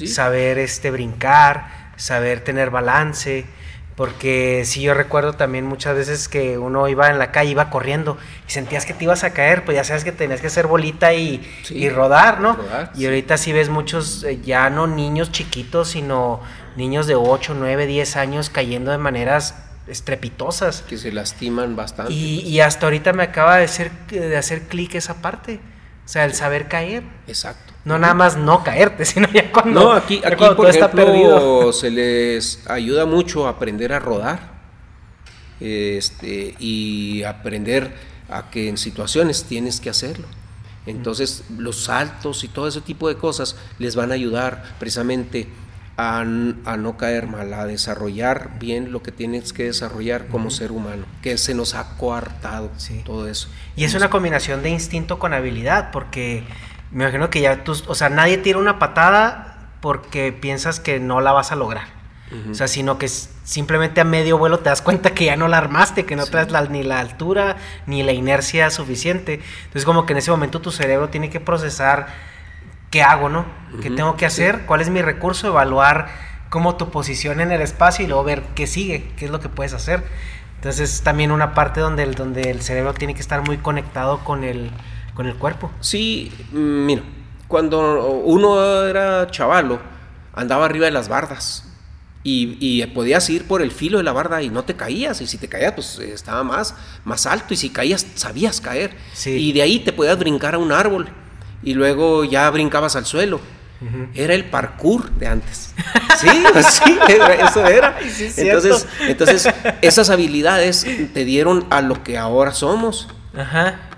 saber 0.06 0.58
este, 0.58 0.90
brincar, 0.90 1.92
saber 1.96 2.42
tener 2.42 2.70
balance, 2.70 3.46
Porque 3.94 4.62
sí, 4.64 4.82
yo 4.82 4.94
recuerdo 4.94 5.32
también 5.34 5.66
muchas 5.66 5.96
veces 5.96 6.28
que 6.28 6.56
uno 6.58 6.88
iba 6.88 7.10
en 7.10 7.18
la 7.18 7.32
calle, 7.32 7.50
iba 7.50 7.68
corriendo 7.70 8.16
y 8.48 8.50
sentías 8.52 8.86
que 8.86 8.94
te 8.94 9.04
ibas 9.04 9.22
a 9.24 9.30
caer, 9.30 9.64
pues 9.64 9.76
ya 9.76 9.82
sabes 9.84 10.04
que 10.04 10.12
tenías 10.12 10.40
que 10.40 10.48
hacer 10.48 10.66
bolita 10.66 11.14
y, 11.14 11.40
y 11.70 11.88
rodar, 11.90 12.40
¿no? 12.40 12.56
y 12.96 13.06
ahorita 13.06 13.36
sí 13.36 13.52
ves 13.52 13.68
muchos, 13.68 14.24
eh, 14.24 14.40
ya 14.44 14.68
no 14.70 14.86
niños 14.88 15.30
chiquitos, 15.32 15.90
sino 15.90 16.40
niños 16.76 17.06
de 17.06 17.14
8, 17.14 17.54
9, 17.56 17.86
10 17.86 18.16
años 18.16 18.50
cayendo 18.50 18.90
de 18.92 18.98
maneras 18.98 19.67
estrepitosas. 19.88 20.82
Que 20.82 20.98
se 20.98 21.12
lastiman 21.12 21.76
bastante. 21.76 22.12
Y, 22.12 22.40
y 22.40 22.60
hasta 22.60 22.86
ahorita 22.86 23.12
me 23.12 23.22
acaba 23.22 23.56
de 23.58 23.64
hacer, 23.64 23.90
de 24.08 24.36
hacer 24.36 24.62
clic 24.62 24.94
esa 24.94 25.22
parte. 25.22 25.60
O 26.04 26.08
sea, 26.08 26.24
el 26.24 26.34
saber 26.34 26.68
caer. 26.68 27.02
Exacto. 27.26 27.74
No 27.84 27.98
nada 27.98 28.14
más 28.14 28.36
no 28.36 28.64
caerte, 28.64 29.04
sino 29.06 29.28
ya 29.30 29.50
cuando. 29.52 29.80
No, 29.80 29.92
aquí, 29.92 30.20
aquí 30.24 30.36
por 30.36 30.44
ejemplo, 30.44 30.68
está 30.68 30.90
perdido. 30.90 31.72
se 31.74 31.90
les 31.90 32.66
ayuda 32.68 33.06
mucho 33.06 33.46
a 33.46 33.50
aprender 33.50 33.92
a 33.92 33.98
rodar 33.98 34.58
este, 35.60 36.54
y 36.58 37.22
aprender 37.24 37.92
a 38.28 38.50
que 38.50 38.68
en 38.68 38.76
situaciones 38.76 39.44
tienes 39.44 39.80
que 39.80 39.90
hacerlo. 39.90 40.26
Entonces, 40.86 41.44
los 41.58 41.84
saltos 41.84 42.44
y 42.44 42.48
todo 42.48 42.68
ese 42.68 42.80
tipo 42.80 43.08
de 43.08 43.16
cosas 43.16 43.56
les 43.78 43.94
van 43.94 44.10
a 44.10 44.14
ayudar 44.14 44.76
precisamente 44.78 45.48
a, 46.00 46.22
no 46.24 46.96
caer 46.96 47.26
mal, 47.26 47.52
a 47.52 47.66
desarrollar 47.66 48.58
bien 48.60 48.92
lo 48.92 49.02
que 49.02 49.10
tienes 49.10 49.52
que 49.52 49.64
desarrollar 49.64 50.28
como 50.28 50.50
ser 50.50 50.70
humano, 50.70 51.04
que 51.22 51.36
se 51.38 51.54
nos 51.54 51.74
ha 51.74 51.96
coartado 51.96 52.70
todo 53.04 53.28
eso. 53.28 53.48
Y 53.74 53.82
es 53.82 53.94
una 53.94 54.08
combinación 54.08 54.62
de 54.62 54.70
instinto 54.70 55.18
con 55.18 55.34
habilidad, 55.34 55.90
porque 55.90 56.44
me 56.92 57.02
imagino 57.02 57.30
que 57.30 57.40
ya 57.40 57.64
tú, 57.64 57.76
o 57.88 57.96
sea, 57.96 58.10
nadie 58.10 58.38
tira 58.38 58.60
una 58.60 58.78
patada 58.78 59.72
porque 59.80 60.32
piensas 60.32 60.78
que 60.78 61.00
no 61.00 61.20
la 61.20 61.32
vas 61.32 61.50
a 61.50 61.56
lograr. 61.56 61.98
O 62.50 62.54
sea, 62.54 62.68
sino 62.68 62.98
que 62.98 63.08
simplemente 63.08 64.02
a 64.02 64.04
medio 64.04 64.36
vuelo 64.36 64.58
te 64.58 64.68
das 64.68 64.82
cuenta 64.82 65.14
que 65.14 65.24
ya 65.24 65.36
no 65.36 65.48
la 65.48 65.56
armaste, 65.56 66.04
que 66.04 66.14
no 66.14 66.26
traes 66.26 66.48
ni 66.68 66.82
la 66.82 67.00
altura 67.00 67.56
ni 67.86 68.02
la 68.02 68.12
inercia 68.12 68.70
suficiente. 68.70 69.40
Entonces, 69.60 69.86
como 69.86 70.04
que 70.04 70.12
en 70.12 70.18
ese 70.18 70.30
momento 70.30 70.60
tu 70.60 70.70
cerebro 70.70 71.08
tiene 71.08 71.30
que 71.30 71.40
procesar 71.40 72.08
qué 72.90 73.02
hago, 73.02 73.28
¿no? 73.28 73.44
¿Qué 73.82 73.90
tengo 73.90 74.16
que 74.16 74.26
hacer? 74.26 74.64
¿Cuál 74.66 74.80
es 74.80 74.90
mi 74.90 75.02
recurso? 75.02 75.48
Evaluar 75.48 76.08
cómo 76.48 76.76
tu 76.76 76.90
posición 76.90 77.40
en 77.40 77.52
el 77.52 77.60
espacio 77.60 78.04
y 78.04 78.08
luego 78.08 78.24
ver 78.24 78.42
qué 78.54 78.66
sigue, 78.66 79.12
qué 79.16 79.26
es 79.26 79.30
lo 79.30 79.40
que 79.40 79.48
puedes 79.48 79.74
hacer. 79.74 80.02
Entonces 80.56 80.92
es 80.92 81.02
también 81.02 81.30
una 81.30 81.54
parte 81.54 81.80
donde 81.80 82.02
el, 82.02 82.14
donde 82.14 82.50
el 82.50 82.62
cerebro 82.62 82.94
tiene 82.94 83.14
que 83.14 83.20
estar 83.20 83.44
muy 83.44 83.58
conectado 83.58 84.24
con 84.24 84.42
el, 84.42 84.70
con 85.14 85.26
el 85.26 85.36
cuerpo. 85.36 85.70
Sí, 85.80 86.32
mm, 86.52 86.86
mira, 86.86 87.02
cuando 87.46 88.10
uno 88.10 88.82
era 88.84 89.26
chavalo, 89.30 89.78
andaba 90.34 90.64
arriba 90.64 90.86
de 90.86 90.92
las 90.92 91.08
bardas. 91.08 91.64
Y, 92.30 92.84
podías 92.88 93.30
ir 93.30 93.46
por 93.46 93.62
el 93.62 93.70
filo 93.70 93.96
de 93.96 94.04
la 94.04 94.12
barda 94.12 94.42
y 94.42 94.50
no 94.50 94.62
te 94.64 94.76
caías. 94.76 95.22
Y 95.22 95.26
si 95.26 95.38
te 95.38 95.48
caías, 95.48 95.72
pues 95.72 95.98
estaba 95.98 96.44
más, 96.44 96.74
más 97.04 97.24
alto. 97.24 97.54
Y 97.54 97.56
si 97.56 97.70
caías, 97.70 98.04
sabías 98.16 98.60
caer. 98.60 98.94
Y 99.24 99.52
de 99.54 99.62
ahí 99.62 99.78
te 99.78 99.94
podías 99.94 100.18
brincar 100.18 100.54
a 100.54 100.58
un 100.58 100.70
árbol 100.70 101.08
y 101.62 101.74
luego 101.74 102.24
ya 102.24 102.48
brincabas 102.50 102.96
al 102.96 103.06
suelo. 103.06 103.40
Era 104.14 104.34
el 104.34 104.44
parkour 104.44 105.10
de 105.12 105.26
antes. 105.28 105.74
Sí, 106.18 106.26
sí, 106.68 106.98
eso 107.40 107.64
era. 107.64 107.96
entonces, 108.36 108.86
entonces, 109.02 109.48
esas 109.82 110.10
habilidades 110.10 110.84
te 111.14 111.24
dieron 111.24 111.64
a 111.70 111.80
lo 111.80 112.02
que 112.02 112.18
ahora 112.18 112.52
somos. 112.52 113.06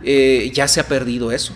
Eh, 0.02 0.50
ya 0.52 0.68
se 0.68 0.80
ha 0.80 0.84
perdido 0.86 1.32
eso. 1.32 1.54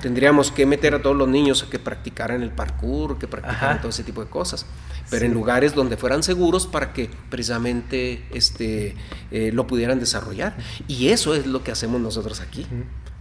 Tendríamos 0.00 0.50
que 0.50 0.66
meter 0.66 0.94
a 0.94 1.02
todos 1.02 1.16
los 1.16 1.28
niños 1.28 1.62
a 1.62 1.70
que 1.70 1.78
practicaran 1.78 2.42
el 2.42 2.50
parkour, 2.50 3.18
que 3.18 3.26
practicaran 3.26 3.78
todo 3.78 3.88
ese 3.88 4.04
tipo 4.04 4.22
de 4.22 4.28
cosas, 4.28 4.66
pero 5.10 5.24
en 5.24 5.32
lugares 5.32 5.74
donde 5.74 5.96
fueran 5.96 6.22
seguros 6.22 6.66
para 6.66 6.92
que 6.92 7.10
precisamente 7.30 8.26
este, 8.32 8.94
eh, 9.30 9.50
lo 9.52 9.66
pudieran 9.66 9.98
desarrollar. 9.98 10.56
Y 10.86 11.08
eso 11.08 11.34
es 11.34 11.46
lo 11.46 11.62
que 11.62 11.72
hacemos 11.72 12.00
nosotros 12.00 12.40
aquí. 12.40 12.66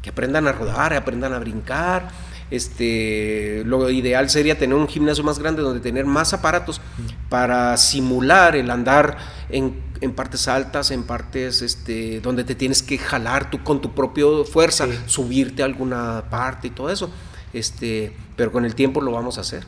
Que 0.02 0.10
aprendan 0.10 0.48
a 0.48 0.52
rodar, 0.52 0.94
aprendan 0.94 1.34
a 1.34 1.40
brincar. 1.40 2.10
Este, 2.52 3.64
lo 3.66 3.90
ideal 3.90 4.30
sería 4.30 4.58
tener 4.58 4.76
un 4.76 4.88
gimnasio 4.88 5.24
más 5.24 5.40
grande 5.40 5.62
donde 5.62 5.80
tener 5.80 6.06
más 6.06 6.34
aparatos 6.34 6.82
para 7.30 7.76
simular 7.78 8.56
el 8.56 8.70
andar 8.70 9.18
en, 9.50 9.82
partes 10.12 10.48
altas, 10.48 10.92
en 10.92 11.04
partes 11.04 11.62
este, 11.62 12.20
donde 12.20 12.44
te 12.44 12.56
tienes 12.56 12.84
que 12.84 12.98
jalar 12.98 13.50
tú 13.50 13.64
con 13.64 13.82
tu 13.82 13.96
propia 13.96 14.26
fuerza, 14.52 14.88
subirte 15.06 15.62
a 15.62 15.66
alguna 15.66 16.26
parte 16.30 16.68
y 16.68 16.72
todo 16.72 16.90
eso. 16.90 17.10
Este, 17.54 18.14
pero 18.36 18.52
con 18.52 18.66
el 18.66 18.76
tiempo 18.76 19.00
lo 19.00 19.12
vamos 19.12 19.38
a 19.38 19.42
hacer. 19.42 19.66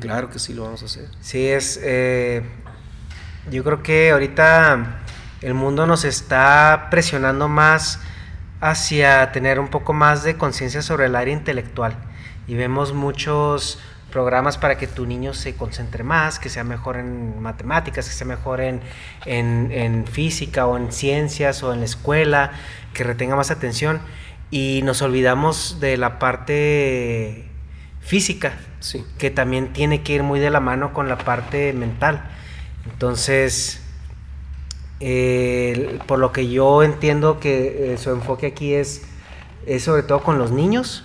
Claro 0.00 0.30
que 0.30 0.38
sí 0.38 0.54
lo 0.54 0.62
vamos 0.62 0.82
a 0.82 0.86
hacer. 0.86 1.08
Sí, 1.20 1.46
es. 1.46 1.78
Eh, 1.82 2.42
yo 3.50 3.62
creo 3.64 3.82
que 3.82 4.12
ahorita 4.12 5.02
el 5.42 5.52
mundo 5.52 5.86
nos 5.86 6.04
está 6.04 6.88
presionando 6.90 7.48
más 7.48 8.00
hacia 8.60 9.30
tener 9.30 9.60
un 9.60 9.68
poco 9.68 9.92
más 9.92 10.24
de 10.24 10.36
conciencia 10.36 10.80
sobre 10.80 11.06
el 11.06 11.16
área 11.16 11.34
intelectual. 11.34 11.96
Y 12.46 12.54
vemos 12.54 12.94
muchos 12.94 13.78
programas 14.10 14.56
para 14.58 14.78
que 14.78 14.86
tu 14.86 15.06
niño 15.06 15.34
se 15.34 15.54
concentre 15.54 16.02
más, 16.02 16.38
que 16.38 16.48
sea 16.48 16.64
mejor 16.64 16.96
en 16.96 17.40
matemáticas, 17.40 18.08
que 18.08 18.14
sea 18.14 18.26
mejor 18.26 18.60
en, 18.60 18.80
en, 19.26 20.06
física 20.06 20.66
o 20.66 20.76
en 20.76 20.92
ciencias 20.92 21.62
o 21.62 21.72
en 21.72 21.80
la 21.80 21.84
escuela, 21.84 22.52
que 22.94 23.04
retenga 23.04 23.36
más 23.36 23.50
atención. 23.50 24.00
Y 24.50 24.80
nos 24.82 25.02
olvidamos 25.02 25.78
de 25.80 25.98
la 25.98 26.18
parte 26.18 27.44
física, 28.00 28.58
sí. 28.80 29.04
que 29.18 29.30
también 29.30 29.72
tiene 29.74 30.02
que 30.02 30.14
ir 30.14 30.22
muy 30.22 30.40
de 30.40 30.50
la 30.50 30.60
mano 30.60 30.94
con 30.94 31.08
la 31.08 31.18
parte 31.18 31.74
mental. 31.74 32.30
Entonces, 32.90 33.82
eh, 35.00 35.98
por 36.06 36.18
lo 36.18 36.32
que 36.32 36.48
yo 36.48 36.82
entiendo 36.82 37.38
que 37.38 37.92
eh, 37.92 37.98
su 37.98 38.10
enfoque 38.10 38.46
aquí 38.46 38.72
es, 38.72 39.02
es, 39.66 39.84
sobre 39.84 40.02
todo 40.02 40.22
con 40.22 40.38
los 40.38 40.50
niños 40.50 41.04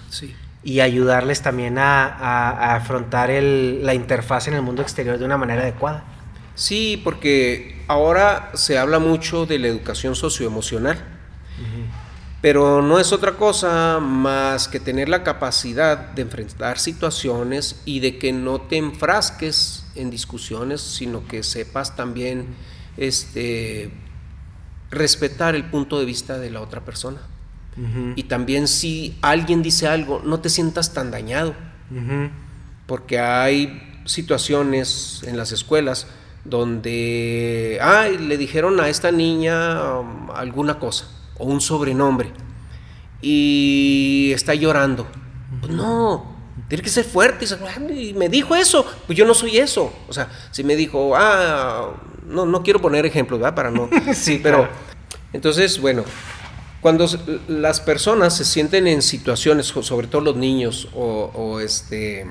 y 0.64 0.80
ayudarles 0.80 1.41
también 1.41 1.78
a, 1.78 2.76
afrontar 2.76 3.30
la 3.30 3.93
interfaz 3.93 4.47
en 4.47 4.53
el 4.53 4.61
mundo 4.61 4.82
exterior 4.82 5.18
de 5.18 5.26
una 5.26 5.38
manera 5.38 5.64
adecuada. 5.64 6.05
Sí, 6.55 7.01
porque 7.03 7.84
ahora 7.88 8.51
se 8.53 8.78
habla 8.78 8.99
mucho 8.99 9.45
de 9.45 9.59
la 9.59 9.68
educación 9.68 10.16
socioemocional, 10.16 10.97
pero 12.41 12.82
no 12.82 12.99
es 12.99 13.11
otra 13.11 13.34
cosa 13.34 13.99
más 13.99 14.68
que 14.68 14.80
tener 14.80 15.09
la 15.09 15.24
capacidad 15.24 15.97
de 15.97 16.22
enfrentar 16.24 16.78
situaciones 16.78 17.82
y 17.86 18.01
de 18.01 18.18
que 18.18 18.34
no 18.34 18.61
te 18.61 18.78
enfrasques 18.78 19.86
en 19.95 20.09
discusiones, 20.09 20.82
sino 20.82 21.28
que 21.28 21.41
sepas 21.43 21.95
también 21.95 22.47
este, 22.97 23.91
respetar 24.91 25.55
el 25.55 25.66
punto 25.66 25.99
de 25.99 26.05
vista 26.05 26.38
de 26.38 26.51
la 26.51 26.61
otra 26.61 26.82
persona. 26.82 27.20
Y 28.15 28.24
también 28.24 28.67
si 28.67 29.17
alguien 29.21 29.63
dice 29.63 29.88
algo, 29.88 30.21
no 30.24 30.39
te 30.39 30.49
sientas 30.49 30.93
tan 30.93 31.11
dañado. 31.11 31.55
Porque 32.86 33.19
hay 33.19 34.01
situaciones 34.05 35.21
en 35.26 35.38
las 35.38 35.51
escuelas 35.51 36.07
donde, 36.45 37.80
ay, 37.82 38.17
le 38.17 38.38
dijeron 38.38 38.80
a 38.80 38.89
esta 38.89 39.11
niña 39.11 39.99
um, 39.99 40.30
alguna 40.32 40.78
cosa 40.78 41.07
o 41.38 41.45
un 41.45 41.61
sobrenombre 41.61 42.32
y 43.21 44.32
está 44.34 44.53
llorando. 44.53 45.07
Pues 45.61 45.71
no, 45.71 46.36
tiene 46.67 46.84
que 46.84 46.89
ser 46.89 47.05
fuerte. 47.05 47.45
Y 47.95 48.13
me 48.13 48.30
dijo 48.30 48.55
eso, 48.55 48.86
pues 49.07 49.17
yo 49.17 49.26
no 49.26 49.34
soy 49.34 49.57
eso. 49.57 49.93
O 50.07 50.13
sea, 50.13 50.30
si 50.51 50.63
me 50.63 50.76
dijo, 50.76 51.13
ah, 51.15 51.93
no, 52.28 52.45
no 52.45 52.61
quiero 52.61 52.82
poner 52.82 53.05
ejemplos, 53.05 53.39
¿verdad? 53.39 53.55
Para 53.55 53.71
no. 53.71 53.89
sí, 54.13 54.39
pero. 54.43 54.67
Entonces, 55.32 55.79
bueno, 55.79 56.04
cuando 56.84 57.08
las 57.47 57.80
personas 57.80 58.36
se 58.36 58.43
sienten 58.43 58.88
en 58.88 59.01
situaciones, 59.01 59.68
sobre 59.68 60.08
todo 60.08 60.22
los 60.22 60.36
niños 60.36 60.89
o, 60.93 61.62
este, 61.62 62.28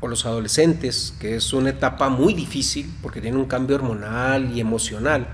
o 0.00 0.08
los 0.08 0.24
adolescentes, 0.24 1.14
que 1.20 1.36
es 1.36 1.52
una 1.52 1.68
etapa 1.68 2.08
muy 2.08 2.32
difícil 2.32 2.90
porque 3.02 3.20
tienen 3.20 3.38
un 3.38 3.46
cambio 3.46 3.76
hormonal 3.76 4.56
y 4.56 4.60
emocional, 4.60 5.28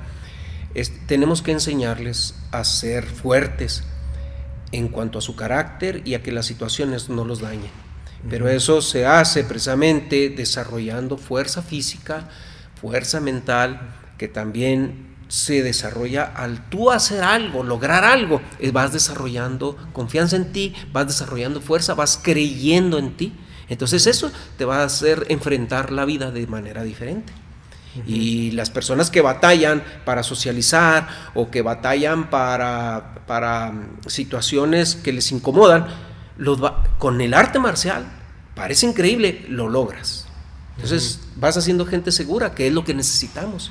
tenemos 1.06 1.42
que 1.42 1.52
enseñarles 1.52 2.34
a 2.50 2.64
ser 2.64 3.04
fuertes 3.04 3.84
en 4.72 4.88
cuanto 4.88 5.20
a 5.20 5.22
su 5.22 5.36
carácter 5.36 6.02
y 6.04 6.14
a 6.14 6.22
que 6.24 6.32
las 6.32 6.46
situaciones 6.46 7.08
no 7.08 7.24
los 7.24 7.40
dañen. 7.40 7.70
Pero 8.28 8.48
eso 8.48 8.82
se 8.82 9.06
hace 9.06 9.44
precisamente 9.44 10.28
desarrollando 10.28 11.18
fuerza 11.18 11.62
física, 11.62 12.28
fuerza 12.80 13.20
mental 13.20 13.94
que 14.18 14.26
también 14.26 15.13
se 15.34 15.64
desarrolla 15.64 16.22
al 16.36 16.70
tú 16.70 16.92
hacer 16.92 17.24
algo, 17.24 17.64
lograr 17.64 18.04
algo, 18.04 18.40
vas 18.72 18.92
desarrollando 18.92 19.76
confianza 19.92 20.36
en 20.36 20.52
ti, 20.52 20.72
vas 20.92 21.08
desarrollando 21.08 21.60
fuerza, 21.60 21.94
vas 21.94 22.20
creyendo 22.22 22.98
en 22.98 23.16
ti. 23.16 23.32
Entonces 23.68 24.06
eso 24.06 24.30
te 24.56 24.64
va 24.64 24.82
a 24.82 24.84
hacer 24.84 25.26
enfrentar 25.30 25.90
la 25.90 26.04
vida 26.04 26.30
de 26.30 26.46
manera 26.46 26.84
diferente. 26.84 27.32
Y 28.06 28.52
las 28.52 28.70
personas 28.70 29.10
que 29.10 29.22
batallan 29.22 29.82
para 30.04 30.22
socializar 30.22 31.08
o 31.34 31.50
que 31.50 31.62
batallan 31.62 32.30
para, 32.30 33.16
para 33.26 33.72
mm, 33.72 33.98
situaciones 34.06 34.94
que 34.94 35.12
les 35.12 35.32
incomodan, 35.32 35.86
los 36.36 36.60
con 36.98 37.20
el 37.20 37.34
arte 37.34 37.58
marcial, 37.58 38.04
parece 38.54 38.86
increíble, 38.86 39.44
lo 39.48 39.68
logras. 39.68 40.23
Entonces 40.76 41.20
vas 41.36 41.56
haciendo 41.56 41.86
gente 41.86 42.10
segura, 42.10 42.54
que 42.54 42.66
es 42.66 42.72
lo 42.72 42.84
que 42.84 42.94
necesitamos. 42.94 43.70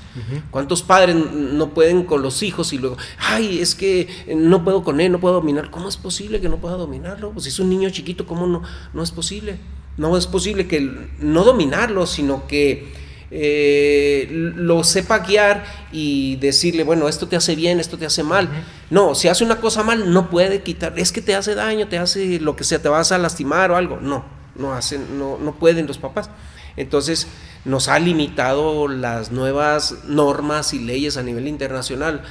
¿Cuántos 0.52 0.84
padres 0.84 1.16
no 1.16 1.74
pueden 1.74 2.04
con 2.04 2.22
los 2.22 2.44
hijos 2.44 2.74
y 2.74 2.78
luego, 2.78 2.98
ay, 3.20 3.60
es 3.60 3.76
que 3.76 4.08
no 4.36 4.64
puedo 4.64 4.84
con 4.84 5.02
él, 5.02 5.12
no 5.12 5.20
puedo 5.20 5.36
dominar? 5.36 5.70
¿Cómo 5.70 5.90
es 5.90 5.98
posible 5.98 6.40
que 6.40 6.50
no 6.50 6.58
pueda 6.58 6.76
dominarlo? 6.76 7.32
Pues 7.32 7.44
si 7.44 7.50
es 7.50 7.60
un 7.60 7.70
niño 7.70 7.90
chiquito, 7.90 8.26
¿cómo 8.26 8.48
no, 8.48 8.64
no 8.94 9.04
es 9.04 9.12
posible? 9.12 9.58
No 9.98 10.18
es 10.18 10.28
posible 10.28 10.68
que 10.68 11.10
no 11.20 11.44
dominarlo, 11.44 12.08
sino 12.08 12.48
que 12.48 12.94
eh, 13.36 14.28
lo 14.32 14.84
sepa 14.84 15.20
guiar 15.20 15.66
y 15.92 16.38
decirle, 16.38 16.84
bueno, 16.84 17.10
esto 17.10 17.28
te 17.28 17.36
hace 17.36 17.56
bien, 17.56 17.80
esto 17.80 17.98
te 17.98 18.06
hace 18.06 18.24
mal. 18.24 18.48
No, 18.90 19.14
si 19.14 19.28
hace 19.28 19.44
una 19.44 19.60
cosa 19.60 19.84
mal, 19.84 20.14
no 20.14 20.30
puede 20.30 20.62
quitar, 20.62 20.98
es 20.98 21.12
que 21.12 21.22
te 21.22 21.36
hace 21.36 21.56
daño, 21.56 21.88
te 21.88 21.98
hace 21.98 22.40
lo 22.40 22.56
que 22.56 22.64
sea, 22.64 22.82
te 22.82 22.90
vas 22.90 23.12
a 23.12 23.18
lastimar 23.18 23.72
o 23.72 23.76
algo. 23.76 24.00
No, 24.00 24.24
no 24.56 24.74
hacen, 24.74 25.18
no, 25.18 25.38
no 25.38 25.54
pueden 25.56 25.86
los 25.88 25.98
papás. 25.98 26.30
Entonces 26.78 27.28
nos 27.66 27.88
ha 27.88 28.00
limitado 28.00 28.88
las 28.88 29.32
nuevas 29.32 30.04
normas 30.06 30.74
y 30.74 30.80
leyes 30.80 31.18
a 31.18 31.24
nivel 31.24 31.48
internacional 31.48 32.24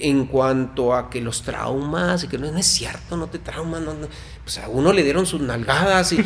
en 0.00 0.26
cuanto 0.26 0.94
a 0.94 1.10
que 1.10 1.20
los 1.20 1.42
traumas 1.42 2.24
y 2.24 2.28
que 2.28 2.38
no, 2.38 2.46
es 2.56 2.66
cierto, 2.66 3.16
no 3.16 3.28
te 3.28 3.38
traumas, 3.38 3.80
no, 3.80 3.94
pues 4.42 4.58
a 4.58 4.68
uno 4.68 4.92
le 4.92 5.02
dieron 5.02 5.26
sus 5.26 5.40
nalgadas 5.40 6.12
y, 6.12 6.16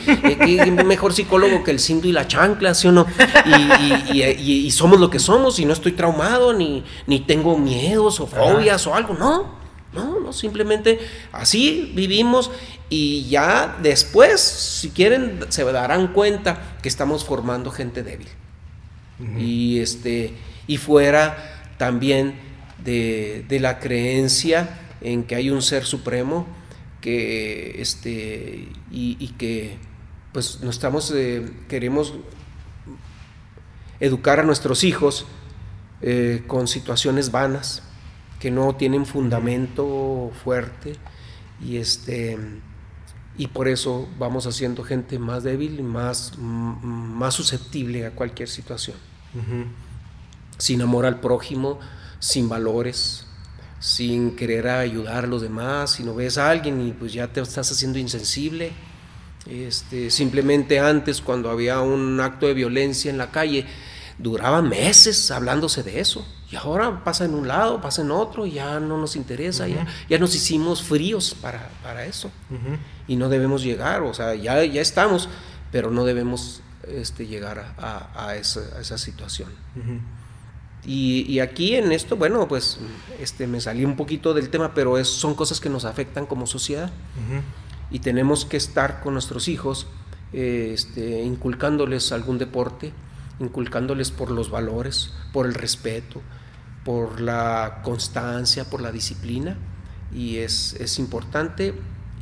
y, 0.47 0.71
mejor 0.71 1.13
psicólogo 1.13 1.63
que 1.63 1.71
el 1.71 1.79
cinto 1.79 2.09
y 2.09 2.13
la 2.13 2.27
chancla, 2.27 2.75
¿sí 2.75 2.89
o 2.89 2.93
no? 2.93 3.07
Y, 4.13 4.23
y, 4.23 4.71
somos 4.71 4.99
lo 5.01 5.11
que 5.11 5.19
somos 5.19 5.59
y 5.59 5.65
no 5.65 5.73
estoy 5.73 5.93
traumado 5.93 6.53
ni, 6.53 6.85
ni 7.07 7.21
tengo 7.21 7.57
miedos 7.59 8.21
o 8.21 8.27
fobias 8.27 8.87
o 8.87 8.95
algo, 8.95 9.15
no, 9.15 9.55
no, 9.93 10.21
no, 10.21 10.33
simplemente 10.33 11.01
así 11.33 11.93
vivimos 11.95 12.51
y 12.89 13.29
ya 13.29 13.79
después, 13.81 14.41
si 14.41 14.91
quieren, 14.91 15.41
se 15.49 15.65
darán 15.65 16.09
cuenta 16.09 16.70
que 16.83 16.89
estamos 16.89 17.25
formando 17.25 17.71
gente 17.71 18.03
débil. 18.03 18.29
Y 19.39 19.81
este, 19.81 20.33
y 20.67 20.79
fuera 20.79 21.75
también 21.77 22.35
de, 22.85 23.59
la 23.61 23.79
creencia 23.79 24.79
en 25.01 25.25
que 25.25 25.35
hay 25.35 25.51
un 25.51 25.63
ser 25.63 25.85
supremo 25.85 26.47
que 27.01 27.81
este 27.81 28.69
y, 28.91 29.29
que 29.39 29.77
pues 30.33 30.61
no 30.63 30.71
estamos 30.71 31.13
eh, 31.15 31.51
queremos 31.69 32.15
educar 33.99 34.41
a 34.41 34.43
nuestros 34.43 34.85
hijos 34.85 35.27
eh, 36.03 36.43
con 36.47 36.69
situaciones 36.69 37.31
vanas 37.31 37.83
que 38.39 38.51
no 38.51 38.75
tienen 38.75 39.07
fundamento 39.07 40.33
fuerte 40.45 40.95
y 41.63 41.77
este 41.77 42.39
y 43.41 43.47
por 43.47 43.69
eso 43.69 44.07
vamos 44.19 44.47
haciendo 44.47 44.85
gente 44.85 45.19
más 45.19 45.45
débil 45.45 45.81
y 45.81 45.83
más, 45.83 46.37
más 46.37 47.33
susceptible 47.33 48.05
a 48.05 48.11
cualquier 48.11 48.51
situación. 48.51 48.99
Sin 50.59 50.83
amor 50.83 51.07
al 51.07 51.21
prójimo, 51.21 51.81
sin 52.19 52.51
valores, 52.51 53.25
sin 53.79 54.37
querer 54.37 54.69
ayudar 54.69 55.25
a 55.25 55.27
los 55.27 55.41
demás, 55.41 55.93
si 55.93 56.05
no 56.05 56.15
ves 56.15 56.37
a 56.37 56.51
alguien 56.51 56.87
y 56.87 56.93
pues 56.93 57.15
ya 57.15 57.29
te 57.29 57.41
estás 57.41 57.73
haciendo 57.73 57.99
insensible. 57.99 58.73
Este, 59.47 60.11
simplemente 60.11 60.79
antes 60.79 61.23
cuando 61.23 61.49
había 61.49 61.81
un 61.81 62.21
acto 62.21 62.47
de 62.47 62.53
violencia 62.53 63.11
en 63.11 63.17
la 63.17 63.31
calle, 63.31 63.65
duraba 64.23 64.63
meses 64.63 65.31
hablándose 65.31 65.83
de 65.83 66.01
eso. 66.01 66.27
Y 66.51 66.57
ahora 66.57 67.05
pasa 67.05 67.25
en 67.25 67.35
un 67.35 67.47
lado, 67.47 67.81
pasa 67.81 68.03
en 68.03 68.11
otro, 68.11 68.45
ya 68.45 68.81
no 68.81 68.99
nos 68.99 69.17
interesa, 69.17 69.69
ya, 69.69 69.87
ya 70.09 70.19
nos 70.19 70.35
hicimos 70.35 70.83
fríos 70.83 71.35
para, 71.41 71.71
para 71.83 72.05
eso. 72.05 72.31
Y 73.07 73.17
no 73.17 73.29
debemos 73.29 73.63
llegar, 73.63 74.03
o 74.03 74.13
sea, 74.15 74.35
ya, 74.35 74.65
ya 74.65 74.83
estamos, 74.83 75.29
pero 75.71 75.91
no 75.91 76.05
debemos 76.05 76.63
este, 76.89 77.27
llegar 77.27 77.75
a, 77.79 78.11
a, 78.15 78.37
esa, 78.37 78.61
a 78.77 78.81
esa, 78.81 78.99
situación. 78.99 79.51
y, 80.85 81.25
y, 81.29 81.39
aquí 81.39 81.77
en 81.77 81.93
esto, 81.93 82.17
bueno, 82.17 82.49
pues 82.49 82.79
este, 83.21 83.47
me 83.47 83.61
salí 83.61 83.85
un 83.85 83.97
poquito 83.97 84.35
del 84.35 84.51
tema, 84.51 84.75
pero 84.75 84.99
es, 84.99 85.07
son 85.07 85.35
cosas 85.35 85.61
que 85.61 85.69
nos 85.69 85.85
afectan 85.85 86.27
como 86.27 86.47
sociedad. 86.47 86.91
Y 87.93 88.01
tenemos 88.01 88.45
que 88.45 88.57
estar 88.57 89.03
con 89.03 89.15
nuestros 89.15 89.47
hijos, 89.47 89.87
este, 90.33 91.23
inculcándoles 91.23 92.11
algún 92.11 92.39
deporte, 92.39 92.93
inculcándoles 93.41 94.11
por 94.11 94.31
los 94.31 94.51
valores, 94.51 95.13
por 95.33 95.47
el 95.47 95.55
respeto, 95.55 96.23
por 96.85 97.21
la 97.21 97.81
constancia, 97.83 98.65
por 98.65 98.81
la 98.81 98.93
disciplina. 98.93 99.57
Y 100.13 100.39
es, 100.39 100.75
es 100.75 100.99
importante, 100.99 101.75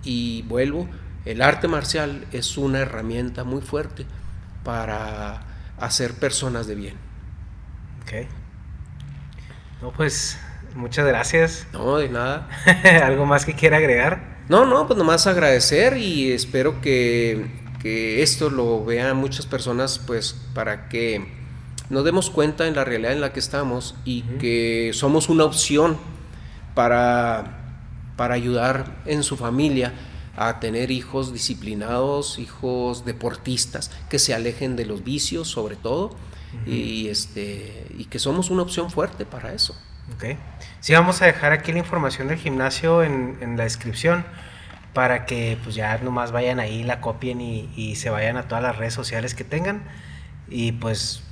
y 0.05 0.43
vuelvo, 0.43 0.89
el 1.25 1.43
arte 1.43 1.69
marcial 1.69 2.27
es 2.33 2.57
una 2.57 2.79
herramienta 2.79 3.45
muy 3.45 3.61
fuerte 3.61 4.07
para 4.65 5.43
hacer 5.79 6.15
personas 6.15 6.67
de 6.67 6.75
bien. 6.75 6.95
Ok. 8.03 8.29
No, 9.83 9.93
pues 9.93 10.39
muchas 10.75 11.07
gracias. 11.07 11.67
No, 11.73 11.99
de 11.99 12.09
nada. 12.09 12.49
¿Algo 13.05 13.27
más 13.27 13.45
que 13.45 13.55
quiera 13.55 13.77
agregar? 13.77 14.39
No, 14.49 14.65
no, 14.65 14.87
pues 14.87 14.99
nomás 14.99 15.27
agradecer 15.27 15.97
y 15.99 16.33
espero 16.33 16.81
que, 16.81 17.47
que 17.81 18.23
esto 18.23 18.51
lo 18.51 18.85
vean 18.85 19.17
muchas 19.17 19.47
personas, 19.47 19.99
pues 19.99 20.35
para 20.55 20.89
que 20.89 21.27
nos 21.91 22.05
demos 22.05 22.31
cuenta 22.31 22.67
en 22.67 22.75
la 22.75 22.85
realidad 22.85 23.13
en 23.13 23.21
la 23.21 23.33
que 23.33 23.41
estamos 23.41 23.95
y 24.05 24.23
que 24.23 24.91
somos 24.93 25.29
una 25.29 25.45
opción 25.45 25.97
para, 26.75 27.79
para 28.17 28.35
ayudar 28.35 29.03
en 29.07 29.23
su 29.23 29.37
familia 29.37 29.95
a 30.37 30.61
tener 30.61 30.91
hijos 30.91 31.33
disciplinados, 31.33 32.39
hijos 32.39 33.05
deportistas, 33.05 33.91
que 34.09 34.19
se 34.19 34.35
alejen 34.35 34.77
de 34.77 34.87
los 34.87 35.03
vicios 35.03 35.49
sobre 35.49 35.77
todo, 35.77 36.11
y, 36.65 37.09
este, 37.09 37.87
y 37.99 38.07
que 38.07 38.19
somos 38.19 38.49
una 38.49 38.63
opción 38.63 38.91
fuerte 38.91 39.27
para 39.27 39.53
eso. 39.53 39.77
Ok. 40.15 40.37
Sí, 40.81 40.95
vamos 40.95 41.21
a 41.21 41.27
dejar 41.27 41.53
aquí 41.53 41.73
la 41.73 41.79
información 41.79 42.29
del 42.29 42.39
gimnasio 42.39 43.03
en, 43.03 43.37
en 43.41 43.57
la 43.57 43.65
descripción 43.65 44.25
para 44.93 45.27
que 45.27 45.59
pues 45.63 45.75
ya 45.75 45.99
nomás 45.99 46.33
vayan 46.33 46.61
ahí, 46.61 46.83
la 46.83 47.01
copien 47.01 47.41
y, 47.41 47.71
y, 47.77 47.97
se 47.97 48.11
vayan 48.11 48.37
a 48.37 48.49
todas 48.49 48.63
las 48.63 48.77
redes 48.77 48.95
sociales 48.95 49.35
que 49.35 49.45
tengan. 49.45 49.83
Y 50.49 50.73
pues 50.73 51.23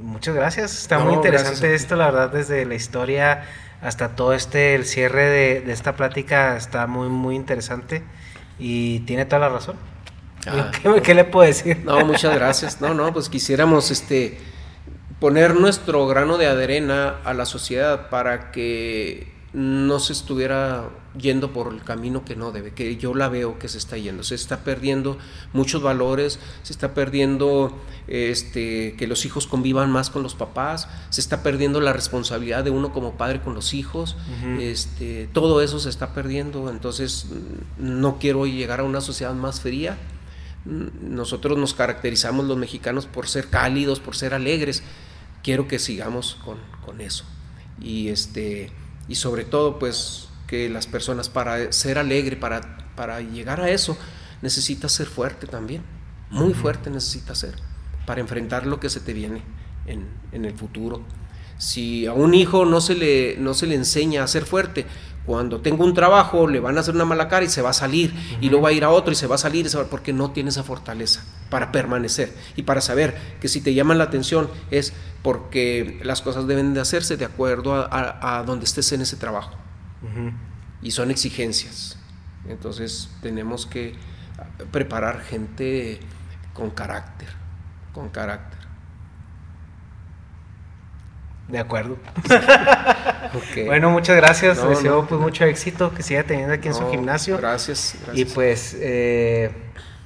muchas 0.00 0.34
gracias, 0.34 0.78
está 0.78 0.98
muy 0.98 1.14
interesante 1.14 1.74
esto, 1.74 1.96
la 1.96 2.06
verdad, 2.06 2.30
desde 2.30 2.64
la 2.64 2.74
historia 2.74 3.44
hasta 3.80 4.10
todo 4.10 4.32
este, 4.32 4.74
el 4.74 4.84
cierre 4.84 5.24
de, 5.24 5.60
de, 5.60 5.72
esta 5.72 5.96
plática 5.96 6.56
está 6.56 6.86
muy, 6.86 7.08
muy 7.08 7.34
interesante 7.34 8.02
y 8.58 9.00
tiene 9.00 9.24
toda 9.24 9.40
la 9.40 9.48
razón. 9.48 9.76
Ah. 10.46 10.70
¿Qué, 10.82 11.02
¿Qué, 11.02 11.14
le 11.14 11.24
puedo 11.24 11.46
decir? 11.46 11.82
No, 11.84 12.04
muchas 12.04 12.34
gracias. 12.34 12.80
No, 12.80 12.94
no, 12.94 13.12
pues 13.12 13.28
quisiéramos 13.28 13.90
este 13.90 14.38
poner 15.18 15.54
nuestro 15.54 16.06
grano 16.06 16.38
de 16.38 16.46
arena 16.46 17.16
a 17.24 17.34
la 17.34 17.46
sociedad 17.46 18.08
para 18.08 18.50
que 18.50 19.32
no 19.52 20.00
se 20.00 20.14
estuviera 20.14 20.88
yendo 21.18 21.52
por 21.52 21.72
el 21.74 21.82
camino 21.82 22.24
que 22.24 22.36
no 22.36 22.52
debe, 22.52 22.72
que 22.72 22.96
yo 22.96 23.14
la 23.14 23.28
veo 23.28 23.58
que 23.58 23.68
se 23.68 23.76
está 23.76 23.98
yendo. 23.98 24.22
Se 24.22 24.34
está 24.34 24.64
perdiendo 24.64 25.18
muchos 25.52 25.82
valores, 25.82 26.38
se 26.62 26.72
está 26.72 26.94
perdiendo 26.94 27.78
este, 28.08 28.94
que 28.96 29.06
los 29.06 29.26
hijos 29.26 29.46
convivan 29.46 29.90
más 29.90 30.08
con 30.08 30.22
los 30.22 30.34
papás, 30.34 30.88
se 31.10 31.20
está 31.20 31.42
perdiendo 31.42 31.80
la 31.82 31.92
responsabilidad 31.92 32.64
de 32.64 32.70
uno 32.70 32.92
como 32.92 33.18
padre 33.18 33.42
con 33.42 33.54
los 33.54 33.74
hijos, 33.74 34.16
este, 34.58 35.28
todo 35.32 35.60
eso 35.60 35.78
se 35.78 35.90
está 35.90 36.14
perdiendo, 36.14 36.70
entonces 36.70 37.26
no 37.78 38.18
quiero 38.18 38.46
llegar 38.46 38.80
a 38.80 38.84
una 38.84 39.02
sociedad 39.02 39.34
más 39.34 39.60
fría. 39.60 39.98
Nosotros 40.64 41.58
nos 41.58 41.74
caracterizamos 41.74 42.46
los 42.46 42.56
mexicanos 42.56 43.06
por 43.06 43.28
ser 43.28 43.48
cálidos, 43.48 44.00
por 44.00 44.16
ser 44.16 44.32
alegres. 44.32 44.82
Quiero 45.42 45.66
que 45.66 45.80
sigamos 45.80 46.38
con, 46.44 46.56
con 46.86 47.00
eso. 47.00 47.24
Y, 47.80 48.08
este, 48.08 48.70
y 49.08 49.14
sobre 49.16 49.44
todo, 49.44 49.78
pues 49.78 50.28
que 50.46 50.68
las 50.68 50.86
personas 50.86 51.28
para 51.28 51.72
ser 51.72 51.98
alegre, 51.98 52.36
para, 52.36 52.60
para 52.94 53.20
llegar 53.20 53.60
a 53.60 53.70
eso, 53.70 53.96
necesita 54.42 54.88
ser 54.88 55.06
fuerte 55.06 55.46
también, 55.46 55.82
muy 56.30 56.54
fuerte 56.54 56.90
necesita 56.90 57.34
ser, 57.34 57.54
para 58.06 58.20
enfrentar 58.20 58.66
lo 58.66 58.80
que 58.80 58.90
se 58.90 59.00
te 59.00 59.12
viene 59.12 59.42
en, 59.86 60.06
en 60.32 60.44
el 60.44 60.54
futuro. 60.54 61.02
Si 61.58 62.06
a 62.06 62.12
un 62.12 62.34
hijo 62.34 62.64
no 62.64 62.80
se, 62.80 62.94
le, 62.94 63.36
no 63.38 63.54
se 63.54 63.66
le 63.66 63.76
enseña 63.76 64.24
a 64.24 64.26
ser 64.26 64.44
fuerte, 64.44 64.86
cuando 65.26 65.60
tenga 65.60 65.84
un 65.84 65.94
trabajo 65.94 66.48
le 66.48 66.60
van 66.60 66.76
a 66.76 66.80
hacer 66.80 66.94
una 66.94 67.04
mala 67.04 67.28
cara 67.28 67.44
y 67.44 67.48
se 67.48 67.62
va 67.62 67.70
a 67.70 67.74
salir, 67.74 68.12
y 68.40 68.48
luego 68.48 68.64
va 68.64 68.70
a 68.70 68.72
ir 68.72 68.84
a 68.84 68.90
otro 68.90 69.12
y 69.12 69.14
se 69.16 69.26
va 69.26 69.36
a 69.36 69.38
salir, 69.38 69.68
porque 69.90 70.12
no 70.12 70.32
tiene 70.32 70.50
esa 70.50 70.62
fortaleza 70.62 71.24
para 71.50 71.70
permanecer 71.70 72.34
y 72.56 72.62
para 72.62 72.80
saber 72.80 73.16
que 73.40 73.48
si 73.48 73.60
te 73.60 73.74
llaman 73.74 73.98
la 73.98 74.04
atención 74.04 74.50
es 74.70 74.92
porque 75.22 76.00
las 76.02 76.22
cosas 76.22 76.46
deben 76.46 76.74
de 76.74 76.80
hacerse 76.80 77.16
de 77.16 77.24
acuerdo 77.24 77.74
a, 77.74 78.38
a 78.38 78.42
donde 78.42 78.64
estés 78.64 78.90
en 78.92 79.02
ese 79.02 79.16
trabajo. 79.16 79.56
Y 80.82 80.90
son 80.90 81.12
exigencias. 81.12 81.96
Entonces 82.48 83.08
tenemos 83.22 83.66
que 83.66 83.94
preparar 84.72 85.20
gente 85.20 86.00
con 86.54 86.70
carácter, 86.70 87.28
con 87.92 88.08
carácter. 88.08 88.61
De 91.52 91.58
acuerdo. 91.58 91.98
Bueno, 93.64 93.90
muchas 93.90 94.16
gracias. 94.16 94.68
deseo 94.68 95.06
pues 95.06 95.18
mucho 95.18 95.44
éxito, 95.44 95.94
que 95.94 96.02
siga 96.02 96.22
teniendo 96.22 96.52
aquí 96.52 96.68
en 96.68 96.74
su 96.74 96.90
gimnasio. 96.90 97.38
Gracias, 97.38 97.94
Y 98.12 98.26
pues 98.26 98.76
eh, 98.78 99.50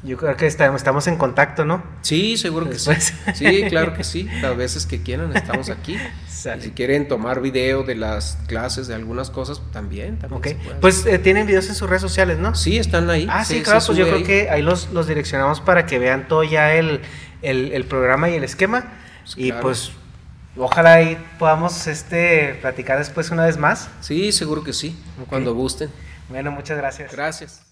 Yo 0.05 0.17
creo 0.17 0.37
que 0.37 0.47
estamos 0.47 1.09
en 1.09 1.17
contacto, 1.17 1.65
¿no? 1.65 1.83
Sí, 2.03 2.37
seguro 2.37 2.71
que 2.71 2.79
sí. 2.79 2.93
Sí, 3.35 3.65
claro 3.69 3.95
que 3.95 4.05
sí. 4.05 4.29
Las 4.41 4.57
veces 4.57 4.87
que 4.87 5.03
quieran 5.03 5.37
estamos 5.37 5.71
aquí. 5.71 5.99
si 6.61 6.71
quieren 6.71 7.09
tomar 7.09 7.41
video 7.41 7.83
de 7.83 7.97
las 7.97 8.39
clases, 8.47 8.87
de 8.87 8.95
algunas 8.95 9.31
cosas, 9.31 9.61
también. 9.73 10.21
también 10.21 10.59
Pues 10.81 11.05
eh, 11.05 11.19
tienen 11.19 11.49
videos 11.49 11.69
en 11.69 11.75
sus 11.75 11.89
redes 11.89 12.03
sociales, 12.03 12.39
¿no? 12.39 12.55
Sí, 12.55 12.79
están 12.79 13.11
ahí. 13.11 13.27
Ah, 13.29 13.45
sí, 13.45 13.61
claro, 13.63 13.81
pues 13.85 13.99
yo 13.99 14.07
creo 14.07 14.23
que 14.23 14.51
ahí 14.51 14.63
los, 14.63 14.91
los 14.93 15.09
direccionamos 15.09 15.61
para 15.61 15.85
que 15.87 15.99
vean 15.99 16.29
todo 16.29 16.45
ya 16.45 16.75
el, 16.75 17.01
el, 17.43 17.85
programa 17.87 18.31
y 18.31 18.35
el 18.35 18.45
esquema. 18.45 18.93
y 19.35 19.51
pues 19.51 19.91
ojalá 20.59 20.95
ahí 20.95 21.19
podamos 21.39 21.87
este, 21.87 22.55
platicar 22.61 22.99
después 22.99 23.31
una 23.31 23.45
vez 23.45 23.57
más. 23.57 23.89
Sí, 24.01 24.33
seguro 24.33 24.63
que 24.63 24.73
sí, 24.73 24.99
cuando 25.29 25.55
gusten. 25.55 25.91
Bueno, 26.29 26.51
muchas 26.51 26.77
gracias. 26.77 27.13
Gracias. 27.13 27.66